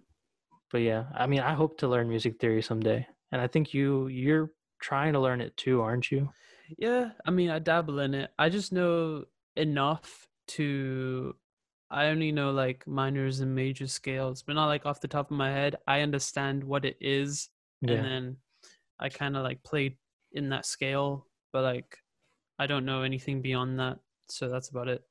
But 0.71 0.83
yeah, 0.83 1.07
I 1.15 1.27
mean, 1.27 1.41
I 1.41 1.55
hope 1.55 1.79
to 1.79 1.89
learn 1.89 2.09
music 2.09 2.41
theory 2.41 2.63
someday. 2.63 3.07
And 3.33 3.41
I 3.41 3.47
think 3.47 3.75
you 3.75 4.07
you're 4.09 4.53
trying 4.81 5.13
to 5.15 5.21
learn 5.21 5.41
it 5.41 5.57
too, 5.57 5.81
aren't 5.81 6.11
you? 6.11 6.31
Yeah, 6.79 7.11
I 7.25 7.31
mean, 7.31 7.51
I 7.51 7.59
dabble 7.59 7.99
in 8.01 8.15
it. 8.15 8.31
I 8.39 8.49
just 8.49 8.73
know 8.73 9.25
enough 9.57 10.29
to. 10.49 11.37
I 11.91 12.07
only 12.07 12.33
know 12.33 12.51
like 12.51 12.87
minors 12.87 13.41
and 13.41 13.55
major 13.55 13.87
scales, 13.87 14.43
but 14.43 14.55
not 14.55 14.67
like 14.67 14.87
off 14.87 15.01
the 15.01 15.09
top 15.09 15.31
of 15.31 15.37
my 15.37 15.51
head. 15.51 15.77
I 15.87 16.01
understand 16.01 16.65
what 16.65 16.85
it 16.85 16.97
is, 17.01 17.49
Yeah. 17.83 17.95
and 17.95 18.05
then 18.05 18.37
I 18.99 19.09
kind 19.09 19.37
of 19.37 19.43
like 19.45 19.63
play 19.63 19.99
in 20.33 20.49
that 20.51 20.67
scale, 20.67 21.27
but 21.53 21.63
like 21.63 21.99
I 22.59 22.67
don't 22.67 22.85
know 22.85 23.03
anything 23.03 23.43
beyond 23.43 23.79
that. 23.81 23.99
So 24.29 24.49
that's 24.49 24.71
about 24.71 24.89
it. 24.89 25.03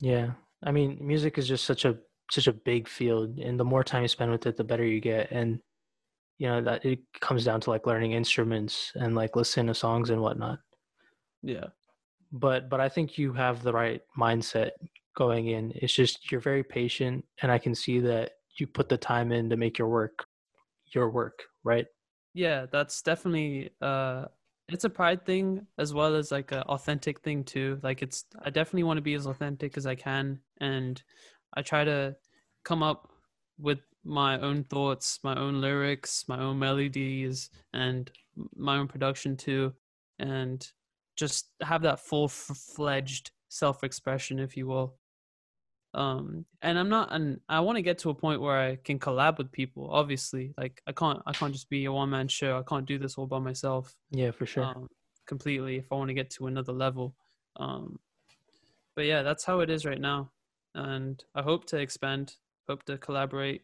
Yeah. 0.00 0.32
I 0.64 0.72
mean, 0.72 0.98
music 1.00 1.38
is 1.38 1.48
just 1.48 1.64
such 1.64 1.84
a 1.84 1.98
such 2.30 2.48
a 2.48 2.52
big 2.52 2.88
field 2.88 3.38
and 3.38 3.58
the 3.58 3.64
more 3.64 3.84
time 3.84 4.02
you 4.02 4.08
spend 4.08 4.32
with 4.32 4.46
it, 4.46 4.56
the 4.56 4.64
better 4.64 4.84
you 4.84 5.00
get. 5.00 5.30
And 5.30 5.60
you 6.38 6.48
know, 6.48 6.60
that 6.62 6.84
it 6.84 6.98
comes 7.20 7.44
down 7.44 7.60
to 7.62 7.70
like 7.70 7.86
learning 7.86 8.12
instruments 8.12 8.92
and 8.94 9.14
like 9.14 9.36
listening 9.36 9.68
to 9.68 9.74
songs 9.74 10.10
and 10.10 10.20
whatnot. 10.20 10.58
Yeah. 11.42 11.66
But 12.32 12.68
but 12.68 12.80
I 12.80 12.88
think 12.88 13.16
you 13.16 13.32
have 13.32 13.62
the 13.62 13.72
right 13.72 14.02
mindset 14.18 14.70
going 15.16 15.48
in. 15.48 15.72
It's 15.74 15.92
just 15.92 16.30
you're 16.30 16.40
very 16.40 16.62
patient 16.62 17.24
and 17.42 17.50
I 17.50 17.58
can 17.58 17.74
see 17.74 17.98
that 18.00 18.32
you 18.58 18.66
put 18.66 18.88
the 18.88 18.96
time 18.96 19.32
in 19.32 19.50
to 19.50 19.56
make 19.56 19.78
your 19.78 19.88
work 19.88 20.26
your 20.94 21.10
work, 21.10 21.42
right? 21.64 21.86
yeah 22.36 22.66
that's 22.70 23.00
definitely 23.00 23.70
uh 23.80 24.26
it's 24.68 24.84
a 24.84 24.90
pride 24.90 25.24
thing 25.24 25.66
as 25.78 25.94
well 25.94 26.14
as 26.14 26.30
like 26.30 26.52
an 26.52 26.60
authentic 26.64 27.20
thing 27.22 27.42
too 27.42 27.80
like 27.82 28.02
it's 28.02 28.26
i 28.44 28.50
definitely 28.50 28.82
want 28.82 28.98
to 28.98 29.02
be 29.02 29.14
as 29.14 29.26
authentic 29.26 29.78
as 29.78 29.86
i 29.86 29.94
can 29.94 30.38
and 30.60 31.02
i 31.54 31.62
try 31.62 31.82
to 31.82 32.14
come 32.62 32.82
up 32.82 33.10
with 33.58 33.78
my 34.06 34.38
own 34.40 34.62
thoughts, 34.64 35.18
my 35.22 35.34
own 35.36 35.60
lyrics, 35.60 36.24
my 36.28 36.38
own 36.38 36.58
melodies, 36.58 37.50
and 37.72 38.10
my 38.54 38.76
own 38.76 38.86
production 38.86 39.36
too, 39.36 39.72
and 40.18 40.70
just 41.16 41.48
have 41.62 41.82
that 41.82 42.00
full 42.00 42.28
fledged 42.28 43.30
self 43.48 43.82
expression, 43.82 44.38
if 44.38 44.56
you 44.56 44.66
will. 44.66 44.96
Um, 45.96 46.44
and 46.62 46.78
I'm 46.78 46.88
not, 46.88 47.12
and 47.12 47.40
I 47.48 47.60
want 47.60 47.76
to 47.76 47.82
get 47.82 47.98
to 47.98 48.10
a 48.10 48.14
point 48.14 48.40
where 48.40 48.58
I 48.58 48.76
can 48.76 48.98
collab 48.98 49.38
with 49.38 49.50
people. 49.50 49.88
Obviously, 49.90 50.52
like 50.58 50.82
I 50.86 50.92
can't, 50.92 51.20
I 51.26 51.32
can't 51.32 51.52
just 51.52 51.70
be 51.70 51.86
a 51.86 51.92
one 51.92 52.10
man 52.10 52.28
show. 52.28 52.58
I 52.58 52.62
can't 52.62 52.86
do 52.86 52.98
this 52.98 53.16
all 53.16 53.26
by 53.26 53.38
myself. 53.38 53.94
Yeah, 54.10 54.30
for 54.30 54.46
sure. 54.46 54.64
Um, 54.64 54.88
completely. 55.26 55.76
If 55.76 55.86
I 55.90 55.94
want 55.94 56.08
to 56.08 56.14
get 56.14 56.30
to 56.30 56.46
another 56.46 56.72
level. 56.72 57.16
Um, 57.56 57.98
but 58.94 59.06
yeah, 59.06 59.22
that's 59.22 59.44
how 59.44 59.60
it 59.60 59.70
is 59.70 59.84
right 59.84 60.00
now, 60.00 60.30
and 60.74 61.22
I 61.34 61.42
hope 61.42 61.64
to 61.66 61.78
expand. 61.78 62.34
Hope 62.68 62.82
to 62.84 62.98
collaborate 62.98 63.62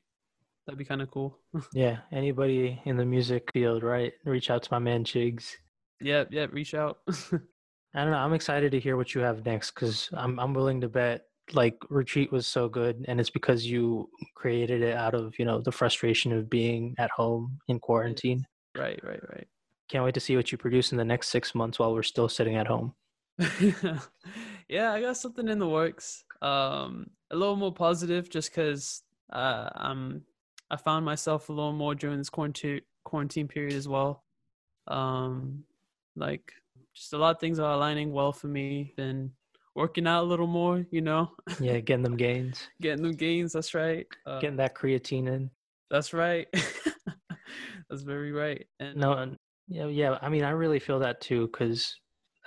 That'd 0.66 0.78
be 0.78 0.84
kind 0.84 1.02
of 1.02 1.10
cool. 1.10 1.38
yeah, 1.72 1.98
anybody 2.12 2.80
in 2.84 2.96
the 2.96 3.04
music 3.04 3.50
field, 3.52 3.82
right? 3.82 4.12
Reach 4.24 4.50
out 4.50 4.62
to 4.62 4.72
my 4.72 4.78
man 4.78 5.04
Chigz. 5.04 5.56
Yeah, 6.00 6.24
yeah, 6.30 6.46
reach 6.50 6.74
out. 6.74 6.98
I 7.08 8.02
don't 8.02 8.10
know. 8.10 8.16
I'm 8.16 8.32
excited 8.32 8.72
to 8.72 8.80
hear 8.80 8.96
what 8.96 9.14
you 9.14 9.20
have 9.22 9.44
next 9.44 9.72
because 9.72 10.08
I'm 10.12 10.38
I'm 10.38 10.54
willing 10.54 10.80
to 10.80 10.88
bet 10.88 11.26
like 11.54 11.76
retreat 11.88 12.32
was 12.32 12.46
so 12.46 12.68
good 12.68 13.04
and 13.08 13.20
it's 13.20 13.30
because 13.30 13.66
you 13.66 14.08
created 14.34 14.82
it 14.82 14.96
out 14.96 15.14
of 15.14 15.38
you 15.38 15.44
know 15.44 15.60
the 15.60 15.72
frustration 15.72 16.32
of 16.32 16.48
being 16.48 16.94
at 16.98 17.10
home 17.10 17.58
in 17.68 17.78
quarantine 17.78 18.46
right 18.76 19.00
right 19.02 19.20
right 19.30 19.46
can't 19.88 20.04
wait 20.04 20.14
to 20.14 20.20
see 20.20 20.36
what 20.36 20.50
you 20.50 20.58
produce 20.58 20.92
in 20.92 20.98
the 20.98 21.04
next 21.04 21.28
six 21.28 21.54
months 21.54 21.78
while 21.78 21.92
we're 21.92 22.02
still 22.02 22.28
sitting 22.28 22.56
at 22.56 22.66
home 22.66 22.94
yeah 24.68 24.92
i 24.92 25.00
got 25.00 25.16
something 25.16 25.48
in 25.48 25.58
the 25.58 25.68
works 25.68 26.24
um 26.42 27.06
a 27.30 27.36
little 27.36 27.56
more 27.56 27.72
positive 27.72 28.28
just 28.30 28.50
because 28.50 29.02
uh, 29.32 29.68
i'm 29.74 30.22
I 30.72 30.76
found 30.76 31.04
myself 31.04 31.50
a 31.50 31.52
little 31.52 31.74
more 31.74 31.94
during 31.94 32.16
this 32.16 32.30
quarantine 32.30 32.80
quarantine 33.04 33.46
period 33.46 33.74
as 33.74 33.86
well. 33.86 34.24
Um, 34.88 35.64
like 36.16 36.50
just 36.94 37.12
a 37.12 37.18
lot 37.18 37.34
of 37.34 37.40
things 37.40 37.58
are 37.58 37.74
aligning 37.74 38.10
well 38.10 38.32
for 38.32 38.46
me. 38.46 38.94
Been 38.96 39.32
working 39.74 40.06
out 40.06 40.22
a 40.22 40.26
little 40.26 40.46
more, 40.46 40.84
you 40.90 41.00
know. 41.00 41.30
Yeah, 41.60 41.80
getting 41.80 42.02
them 42.02 42.16
gains. 42.16 42.68
getting 42.80 43.02
them 43.02 43.14
gains. 43.14 43.52
That's 43.52 43.74
right. 43.74 44.06
Uh, 44.26 44.40
getting 44.40 44.56
that 44.56 44.74
creatine 44.74 45.28
in. 45.28 45.50
That's 45.90 46.12
right. 46.12 46.46
that's 47.90 48.02
very 48.02 48.32
right. 48.32 48.66
And 48.80 48.96
no, 48.96 49.12
and 49.12 49.36
yeah, 49.68 49.86
yeah. 49.86 50.18
I 50.20 50.28
mean, 50.28 50.44
I 50.44 50.50
really 50.50 50.78
feel 50.78 50.98
that 51.00 51.20
too, 51.20 51.48
because 51.48 51.94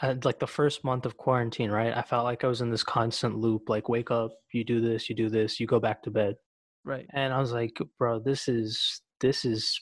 uh, 0.02 0.16
like 0.24 0.40
the 0.40 0.48
first 0.48 0.84
month 0.84 1.06
of 1.06 1.18
quarantine, 1.18 1.72
right? 1.72 1.96
I 1.96 2.02
felt 2.02 2.26
like 2.26 2.44
I 2.44 2.48
was 2.48 2.62
in 2.62 2.72
this 2.72 2.84
constant 2.84 3.38
loop. 3.38 3.70
Like, 3.70 3.90
wake 3.90 4.12
up, 4.12 4.32
you 4.54 4.64
do 4.64 4.82
this, 4.82 5.10
you 5.10 5.16
do 5.16 5.30
this, 5.30 5.60
you 5.60 5.68
go 5.68 5.80
back 5.80 6.04
to 6.04 6.12
bed. 6.12 6.36
Right. 6.84 7.08
And 7.14 7.34
I 7.34 7.40
was 7.40 7.52
like, 7.52 7.78
bro, 7.98 8.20
this 8.20 8.48
is 8.48 9.02
this 9.20 9.46
is 9.46 9.80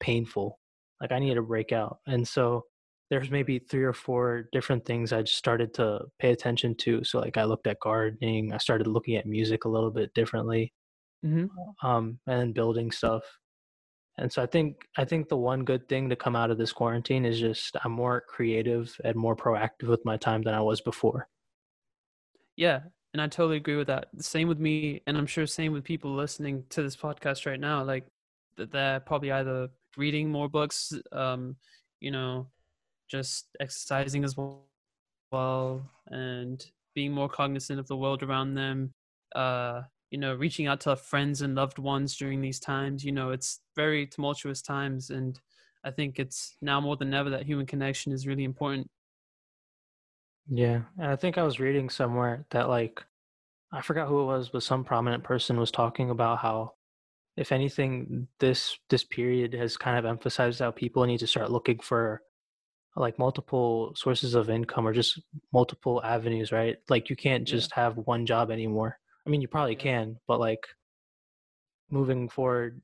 painful. 0.00 0.58
Like 1.00 1.12
I 1.12 1.18
need 1.18 1.34
to 1.34 1.42
break 1.42 1.72
out. 1.72 1.98
And 2.06 2.26
so 2.26 2.64
there's 3.10 3.30
maybe 3.30 3.58
three 3.58 3.82
or 3.82 3.92
four 3.92 4.48
different 4.52 4.86
things 4.86 5.12
I 5.12 5.22
just 5.22 5.36
started 5.36 5.74
to 5.74 6.02
pay 6.20 6.30
attention 6.30 6.76
to. 6.76 7.02
So 7.02 7.18
like 7.18 7.36
I 7.36 7.44
looked 7.44 7.66
at 7.66 7.80
gardening, 7.80 8.52
I 8.52 8.58
started 8.58 8.86
looking 8.86 9.16
at 9.16 9.26
music 9.26 9.64
a 9.64 9.68
little 9.68 9.90
bit 9.90 10.14
differently, 10.14 10.72
mm-hmm. 11.24 11.46
um, 11.86 12.20
and 12.28 12.54
building 12.54 12.92
stuff. 12.92 13.22
And 14.16 14.32
so 14.32 14.42
I 14.42 14.46
think 14.46 14.82
I 14.96 15.04
think 15.04 15.28
the 15.28 15.36
one 15.36 15.64
good 15.64 15.88
thing 15.88 16.08
to 16.10 16.16
come 16.16 16.36
out 16.36 16.50
of 16.50 16.58
this 16.58 16.72
quarantine 16.72 17.24
is 17.24 17.40
just 17.40 17.76
I'm 17.84 17.92
more 17.92 18.20
creative 18.20 18.94
and 19.02 19.16
more 19.16 19.34
proactive 19.34 19.88
with 19.88 20.04
my 20.04 20.16
time 20.16 20.42
than 20.42 20.54
I 20.54 20.60
was 20.60 20.80
before. 20.80 21.26
Yeah, 22.56 22.80
and 23.12 23.22
I 23.22 23.26
totally 23.26 23.56
agree 23.56 23.76
with 23.76 23.86
that. 23.86 24.08
Same 24.18 24.46
with 24.46 24.58
me, 24.58 25.02
and 25.06 25.16
I'm 25.16 25.26
sure 25.26 25.46
same 25.46 25.72
with 25.72 25.84
people 25.84 26.14
listening 26.14 26.64
to 26.70 26.82
this 26.82 26.96
podcast 26.96 27.46
right 27.46 27.58
now. 27.58 27.82
Like 27.82 28.06
they're 28.56 29.00
probably 29.00 29.32
either 29.32 29.68
reading 29.96 30.30
more 30.30 30.48
books, 30.48 30.92
um, 31.12 31.56
you 32.00 32.10
know, 32.10 32.48
just 33.10 33.48
exercising 33.60 34.24
as 34.24 34.36
well, 34.36 35.90
and 36.08 36.64
being 36.94 37.12
more 37.12 37.28
cognizant 37.28 37.80
of 37.80 37.86
the 37.88 37.96
world 37.96 38.22
around 38.22 38.54
them. 38.54 38.92
Uh, 39.34 39.82
you 40.10 40.18
know, 40.18 40.34
reaching 40.34 40.66
out 40.66 40.80
to 40.80 40.96
friends 40.96 41.40
and 41.42 41.54
loved 41.54 41.78
ones 41.78 42.16
during 42.16 42.40
these 42.40 42.58
times. 42.58 43.04
You 43.04 43.12
know, 43.12 43.30
it's 43.30 43.60
very 43.76 44.06
tumultuous 44.06 44.62
times, 44.62 45.10
and 45.10 45.38
I 45.84 45.90
think 45.90 46.18
it's 46.18 46.56
now 46.60 46.80
more 46.80 46.96
than 46.96 47.14
ever 47.14 47.30
that 47.30 47.46
human 47.46 47.66
connection 47.66 48.12
is 48.12 48.26
really 48.26 48.44
important 48.44 48.88
yeah, 50.50 50.82
and 50.98 51.06
I 51.06 51.16
think 51.16 51.38
I 51.38 51.44
was 51.44 51.60
reading 51.60 51.88
somewhere 51.88 52.44
that 52.50 52.68
like 52.68 53.04
I 53.72 53.82
forgot 53.82 54.08
who 54.08 54.22
it 54.22 54.24
was, 54.26 54.48
but 54.48 54.64
some 54.64 54.84
prominent 54.84 55.22
person 55.22 55.58
was 55.58 55.70
talking 55.70 56.10
about 56.10 56.38
how 56.38 56.74
if 57.36 57.52
anything 57.52 58.26
this 58.40 58.76
this 58.90 59.04
period 59.04 59.54
has 59.54 59.76
kind 59.76 59.96
of 59.96 60.04
emphasized 60.04 60.60
how 60.60 60.72
people 60.72 61.04
need 61.06 61.18
to 61.18 61.26
start 61.28 61.52
looking 61.52 61.78
for 61.78 62.22
like 62.96 63.18
multiple 63.18 63.92
sources 63.96 64.34
of 64.34 64.50
income 64.50 64.86
or 64.86 64.92
just 64.92 65.20
multiple 65.52 66.02
avenues, 66.04 66.52
right? 66.52 66.76
Like 66.88 67.08
you 67.08 67.16
can't 67.16 67.46
just 67.46 67.70
yeah. 67.70 67.84
have 67.84 67.96
one 67.98 68.26
job 68.26 68.50
anymore. 68.50 68.98
I 69.26 69.30
mean, 69.30 69.40
you 69.40 69.48
probably 69.48 69.74
yeah. 69.74 69.82
can, 69.82 70.16
but 70.26 70.40
like 70.40 70.66
moving 71.90 72.28
forward, 72.28 72.80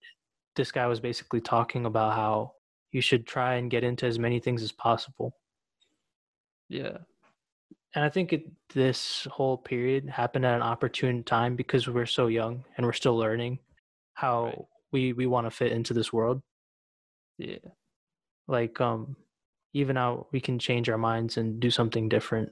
this 0.55 0.71
guy 0.71 0.87
was 0.87 1.01
basically 1.01 1.41
talking 1.41 1.87
about 1.87 2.15
how 2.15 2.53
you 2.93 3.01
should 3.01 3.27
try 3.27 3.55
and 3.57 3.71
get 3.71 3.85
into 3.85 4.07
as 4.07 4.19
many 4.19 4.41
things 4.41 4.63
as 4.63 4.73
possible. 4.73 5.37
Yeah 6.69 6.99
and 7.97 8.05
I 8.05 8.11
think 8.11 8.35
it, 8.35 8.45
this 8.75 9.27
whole 9.31 9.57
period 9.57 10.09
happened 10.09 10.45
at 10.45 10.55
an 10.55 10.63
opportune 10.63 11.25
time 11.25 11.57
because 11.57 11.89
we're 11.89 12.05
so 12.05 12.27
young 12.27 12.63
and 12.77 12.85
we're 12.85 12.93
still 12.93 13.17
learning 13.17 13.59
how 14.13 14.45
right. 14.45 14.59
we 14.93 15.13
we 15.15 15.27
want 15.27 15.47
to 15.47 15.51
fit 15.51 15.73
into 15.73 15.95
this 15.95 16.13
world. 16.13 16.43
Yeah. 17.39 17.57
Like 18.47 18.81
um 18.83 19.17
even 19.77 19.97
how 19.97 20.27
we 20.33 20.41
can 20.41 20.59
change 20.59 20.89
our 20.89 20.97
minds 20.97 21.37
and 21.37 21.61
do 21.61 21.71
something 21.71 22.09
different. 22.09 22.51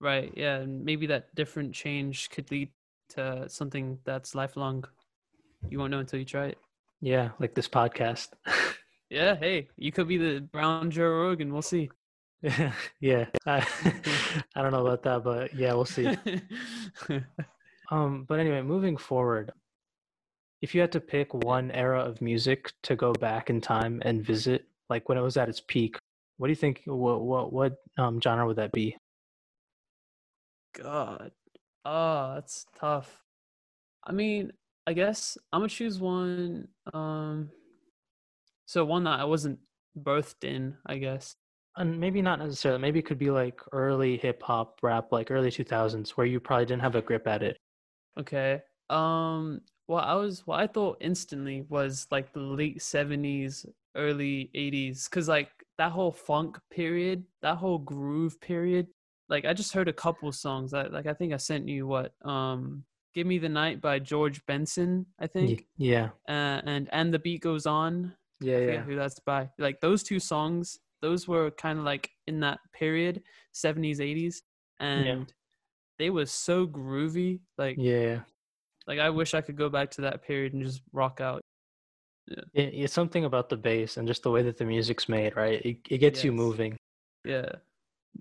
Right. 0.00 0.32
Yeah, 0.34 0.56
and 0.56 0.84
maybe 0.84 1.06
that 1.08 1.34
different 1.34 1.74
change 1.74 2.30
could 2.30 2.50
lead 2.50 2.70
to 3.10 3.46
something 3.48 3.98
that's 4.04 4.34
lifelong. 4.34 4.84
You 5.68 5.78
won't 5.78 5.90
know 5.90 5.98
until 5.98 6.18
you 6.18 6.24
try 6.24 6.46
it. 6.46 6.58
Yeah, 7.02 7.30
like 7.38 7.54
this 7.54 7.68
podcast. 7.68 8.28
yeah, 9.10 9.36
hey, 9.36 9.68
you 9.76 9.92
could 9.92 10.08
be 10.08 10.16
the 10.16 10.40
brown 10.40 10.90
Joe 10.90 11.10
Rogan. 11.10 11.52
We'll 11.52 11.62
see. 11.62 11.90
yeah, 13.00 13.26
I, 13.46 13.66
I 14.56 14.62
don't 14.62 14.72
know 14.72 14.86
about 14.86 15.02
that, 15.02 15.24
but 15.24 15.54
yeah, 15.54 15.74
we'll 15.74 15.84
see. 15.84 16.08
um, 17.90 18.24
but 18.26 18.40
anyway, 18.40 18.62
moving 18.62 18.96
forward, 18.96 19.52
if 20.62 20.74
you 20.74 20.80
had 20.80 20.92
to 20.92 21.00
pick 21.00 21.34
one 21.34 21.70
era 21.70 22.00
of 22.00 22.22
music 22.22 22.72
to 22.84 22.96
go 22.96 23.12
back 23.12 23.50
in 23.50 23.60
time 23.60 24.00
and 24.06 24.24
visit, 24.24 24.66
like 24.90 25.08
when 25.08 25.18
it 25.18 25.22
was 25.22 25.36
at 25.36 25.48
its 25.48 25.60
peak, 25.60 25.96
what 26.36 26.48
do 26.48 26.52
you 26.52 26.56
think? 26.56 26.82
What 26.86 27.22
what 27.22 27.52
what 27.52 27.76
um 27.98 28.20
genre 28.20 28.46
would 28.46 28.56
that 28.56 28.72
be? 28.72 28.96
God, 30.76 31.30
oh, 31.84 32.34
that's 32.34 32.66
tough. 32.78 33.22
I 34.04 34.12
mean, 34.12 34.52
I 34.86 34.92
guess 34.92 35.38
I'm 35.52 35.60
gonna 35.60 35.68
choose 35.68 36.00
one. 36.00 36.68
Um, 36.92 37.50
so 38.66 38.84
one 38.84 39.04
that 39.04 39.20
I 39.20 39.24
wasn't 39.24 39.58
birthed 39.96 40.44
in, 40.44 40.76
I 40.86 40.98
guess 40.98 41.36
and 41.76 41.98
maybe 41.98 42.22
not 42.22 42.38
necessarily 42.38 42.80
maybe 42.80 42.98
it 42.98 43.06
could 43.06 43.18
be 43.18 43.30
like 43.30 43.60
early 43.72 44.16
hip 44.16 44.42
hop 44.42 44.78
rap 44.82 45.10
like 45.10 45.30
early 45.30 45.50
2000s 45.50 46.10
where 46.10 46.26
you 46.26 46.40
probably 46.40 46.66
didn't 46.66 46.82
have 46.82 46.94
a 46.94 47.02
grip 47.02 47.26
at 47.26 47.42
it 47.42 47.56
okay 48.18 48.62
um 48.90 49.60
what 49.86 50.04
i 50.04 50.14
was 50.14 50.46
what 50.46 50.60
i 50.60 50.66
thought 50.66 50.96
instantly 51.00 51.64
was 51.68 52.06
like 52.10 52.32
the 52.32 52.40
late 52.40 52.78
70s 52.78 53.66
early 53.96 54.50
80s 54.54 55.08
because 55.08 55.28
like 55.28 55.50
that 55.78 55.92
whole 55.92 56.12
funk 56.12 56.58
period 56.70 57.24
that 57.42 57.56
whole 57.56 57.78
groove 57.78 58.40
period 58.40 58.86
like 59.28 59.44
i 59.44 59.52
just 59.52 59.72
heard 59.72 59.88
a 59.88 59.92
couple 59.92 60.30
songs 60.32 60.70
that 60.72 60.92
like 60.92 61.06
i 61.06 61.14
think 61.14 61.32
i 61.32 61.36
sent 61.36 61.68
you 61.68 61.86
what 61.86 62.12
um 62.24 62.84
give 63.14 63.26
me 63.26 63.38
the 63.38 63.48
night 63.48 63.80
by 63.80 63.98
george 63.98 64.44
benson 64.46 65.06
i 65.20 65.26
think. 65.26 65.66
yeah. 65.76 66.08
Uh, 66.28 66.60
and 66.64 66.88
and 66.92 67.14
the 67.14 67.18
beat 67.18 67.40
goes 67.40 67.66
on. 67.66 68.12
Yeah 68.40 68.58
yeah. 68.58 68.82
who 68.82 68.96
that's 68.96 69.20
by. 69.20 69.48
Like 69.58 69.80
those 69.80 70.02
two 70.02 70.18
songs 70.18 70.80
those 71.04 71.28
were 71.28 71.50
kind 71.50 71.78
of 71.78 71.84
like 71.84 72.08
in 72.26 72.40
that 72.40 72.58
period 72.72 73.22
70s 73.54 73.98
80s 73.98 74.36
and 74.80 75.06
yeah. 75.06 75.24
they 75.98 76.08
was 76.08 76.30
so 76.30 76.66
groovy 76.66 77.40
like 77.58 77.76
yeah. 77.78 78.20
like 78.86 78.98
i 78.98 79.10
wish 79.10 79.34
i 79.34 79.42
could 79.42 79.56
go 79.56 79.68
back 79.68 79.90
to 79.90 80.00
that 80.00 80.22
period 80.22 80.54
and 80.54 80.64
just 80.64 80.80
rock 80.94 81.20
out 81.20 81.42
yeah. 82.28 82.42
It, 82.54 82.74
it's 82.74 82.92
something 82.92 83.24
about 83.24 83.48
the 83.48 83.56
bass 83.56 83.96
and 83.96 84.08
just 84.08 84.22
the 84.22 84.30
way 84.30 84.42
that 84.42 84.58
the 84.58 84.64
music's 84.64 85.08
made 85.08 85.36
right 85.36 85.60
it, 85.64 85.78
it 85.88 85.98
gets 85.98 86.18
yes. 86.18 86.24
you 86.24 86.32
moving 86.32 86.76
yeah 87.24 87.48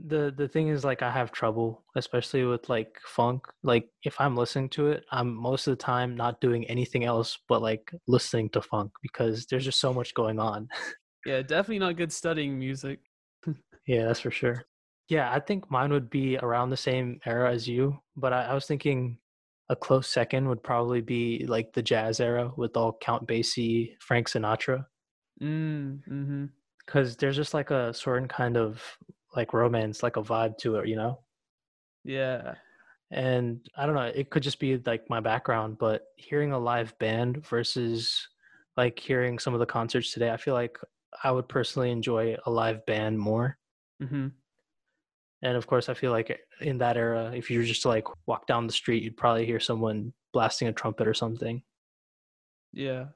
the 0.06 0.34
the 0.36 0.48
thing 0.48 0.70
is 0.70 0.84
like 0.84 1.04
i 1.04 1.12
have 1.12 1.32
trouble 1.32 1.84
especially 1.96 2.44
with 2.44 2.68
like 2.68 3.00
funk 3.06 3.46
like 3.62 3.88
if 4.04 4.20
i'm 4.20 4.36
listening 4.36 4.68
to 4.68 4.88
it 4.88 5.06
i'm 5.12 5.34
most 5.36 5.68
of 5.68 5.72
the 5.72 5.84
time 5.84 6.16
not 6.16 6.42
doing 6.42 6.66
anything 6.66 7.04
else 7.04 7.38
but 7.48 7.62
like 7.62 7.92
listening 8.08 8.50
to 8.50 8.62
funk 8.62 8.92
because 9.04 9.46
there's 9.46 9.66
just 9.66 9.80
so 9.80 9.94
much 9.94 10.14
going 10.16 10.40
on 10.40 10.68
Yeah, 11.26 11.42
definitely 11.42 11.80
not 11.80 11.96
good 11.96 12.12
studying 12.12 12.60
music. 12.60 13.00
yeah, 13.88 14.06
that's 14.06 14.20
for 14.20 14.32
sure. 14.32 14.66
Yeah, 15.10 15.32
I 15.32 15.40
think 15.40 15.70
mine 15.70 15.92
would 15.92 16.10
be 16.10 16.38
around 16.38 16.70
the 16.70 16.78
same 16.78 17.20
era 17.26 17.52
as 17.52 17.68
you, 17.68 18.00
but 18.16 18.34
I, 18.34 18.46
I 18.46 18.54
was 18.54 18.66
thinking 18.66 19.18
a 19.70 19.76
close 19.76 20.08
second 20.08 20.48
would 20.50 20.64
probably 20.64 21.02
be 21.02 21.46
like 21.48 21.74
the 21.74 21.82
jazz 21.82 22.20
era 22.20 22.52
with 22.56 22.76
all 22.76 22.98
Count 23.02 23.28
Basie, 23.28 23.96
Frank 24.00 24.30
Sinatra, 24.30 24.86
Mm, 25.42 26.02
mm-hmm. 26.08 26.46
because 26.86 27.18
there's 27.18 27.36
just 27.36 27.54
like 27.54 27.72
a 27.72 27.94
certain 27.94 28.28
kind 28.28 28.56
of 28.56 28.82
like 29.36 29.54
romance, 29.54 30.04
like 30.04 30.16
a 30.18 30.22
vibe 30.22 30.58
to 30.60 30.76
it, 30.78 30.88
you 30.88 30.96
know. 30.96 31.20
Yeah. 32.04 32.56
And 33.12 33.60
I 33.76 33.86
don't 33.86 33.96
know, 33.96 34.12
it 34.14 34.30
could 34.30 34.44
just 34.44 34.60
be 34.60 34.78
like 34.86 35.10
my 35.10 35.20
background, 35.20 35.78
but 35.78 36.04
hearing 36.18 36.52
a 36.52 36.60
live 36.60 36.98
band 37.00 37.46
versus 37.48 38.28
like 38.78 39.00
hearing 39.00 39.40
some 39.40 39.54
of 39.54 39.60
the 39.60 39.66
concerts 39.66 40.14
today, 40.14 40.32
I 40.32 40.38
feel 40.38 40.54
like 40.54 40.78
I 41.24 41.32
would 41.32 41.48
personally 41.48 41.92
enjoy 41.92 42.36
a 42.46 42.52
live 42.52 42.86
band 42.86 43.20
more. 43.20 43.58
Mm-hmm. 44.02 44.28
And 45.44 45.58
of 45.58 45.68
course, 45.68 45.90
I 45.90 45.94
feel 45.94 46.12
like 46.12 46.40
in 46.62 46.78
that 46.80 46.96
era, 46.98 47.32
if 47.36 47.52
you 47.52 47.60
were 47.60 47.66
just 47.66 47.82
to 47.84 47.90
like 47.90 48.08
walk 48.28 48.48
down 48.48 48.66
the 48.66 48.74
street, 48.74 49.04
you'd 49.04 49.18
probably 49.18 49.46
hear 49.46 49.60
someone 49.60 50.14
blasting 50.32 50.70
a 50.70 50.74
trumpet 50.74 51.08
or 51.08 51.14
something. 51.14 51.62
Yeah. 52.72 53.08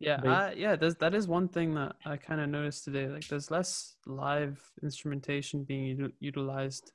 Yeah, 0.00 0.20
I, 0.24 0.52
yeah, 0.52 0.76
there's, 0.76 0.94
that 0.96 1.12
is 1.12 1.26
one 1.26 1.48
thing 1.48 1.74
that 1.74 1.96
I 2.06 2.16
kind 2.16 2.40
of 2.40 2.48
noticed 2.48 2.84
today. 2.84 3.08
Like, 3.08 3.26
there's 3.26 3.50
less 3.50 3.96
live 4.06 4.62
instrumentation 4.84 5.64
being 5.64 5.96
util- 5.98 6.12
utilized 6.20 6.92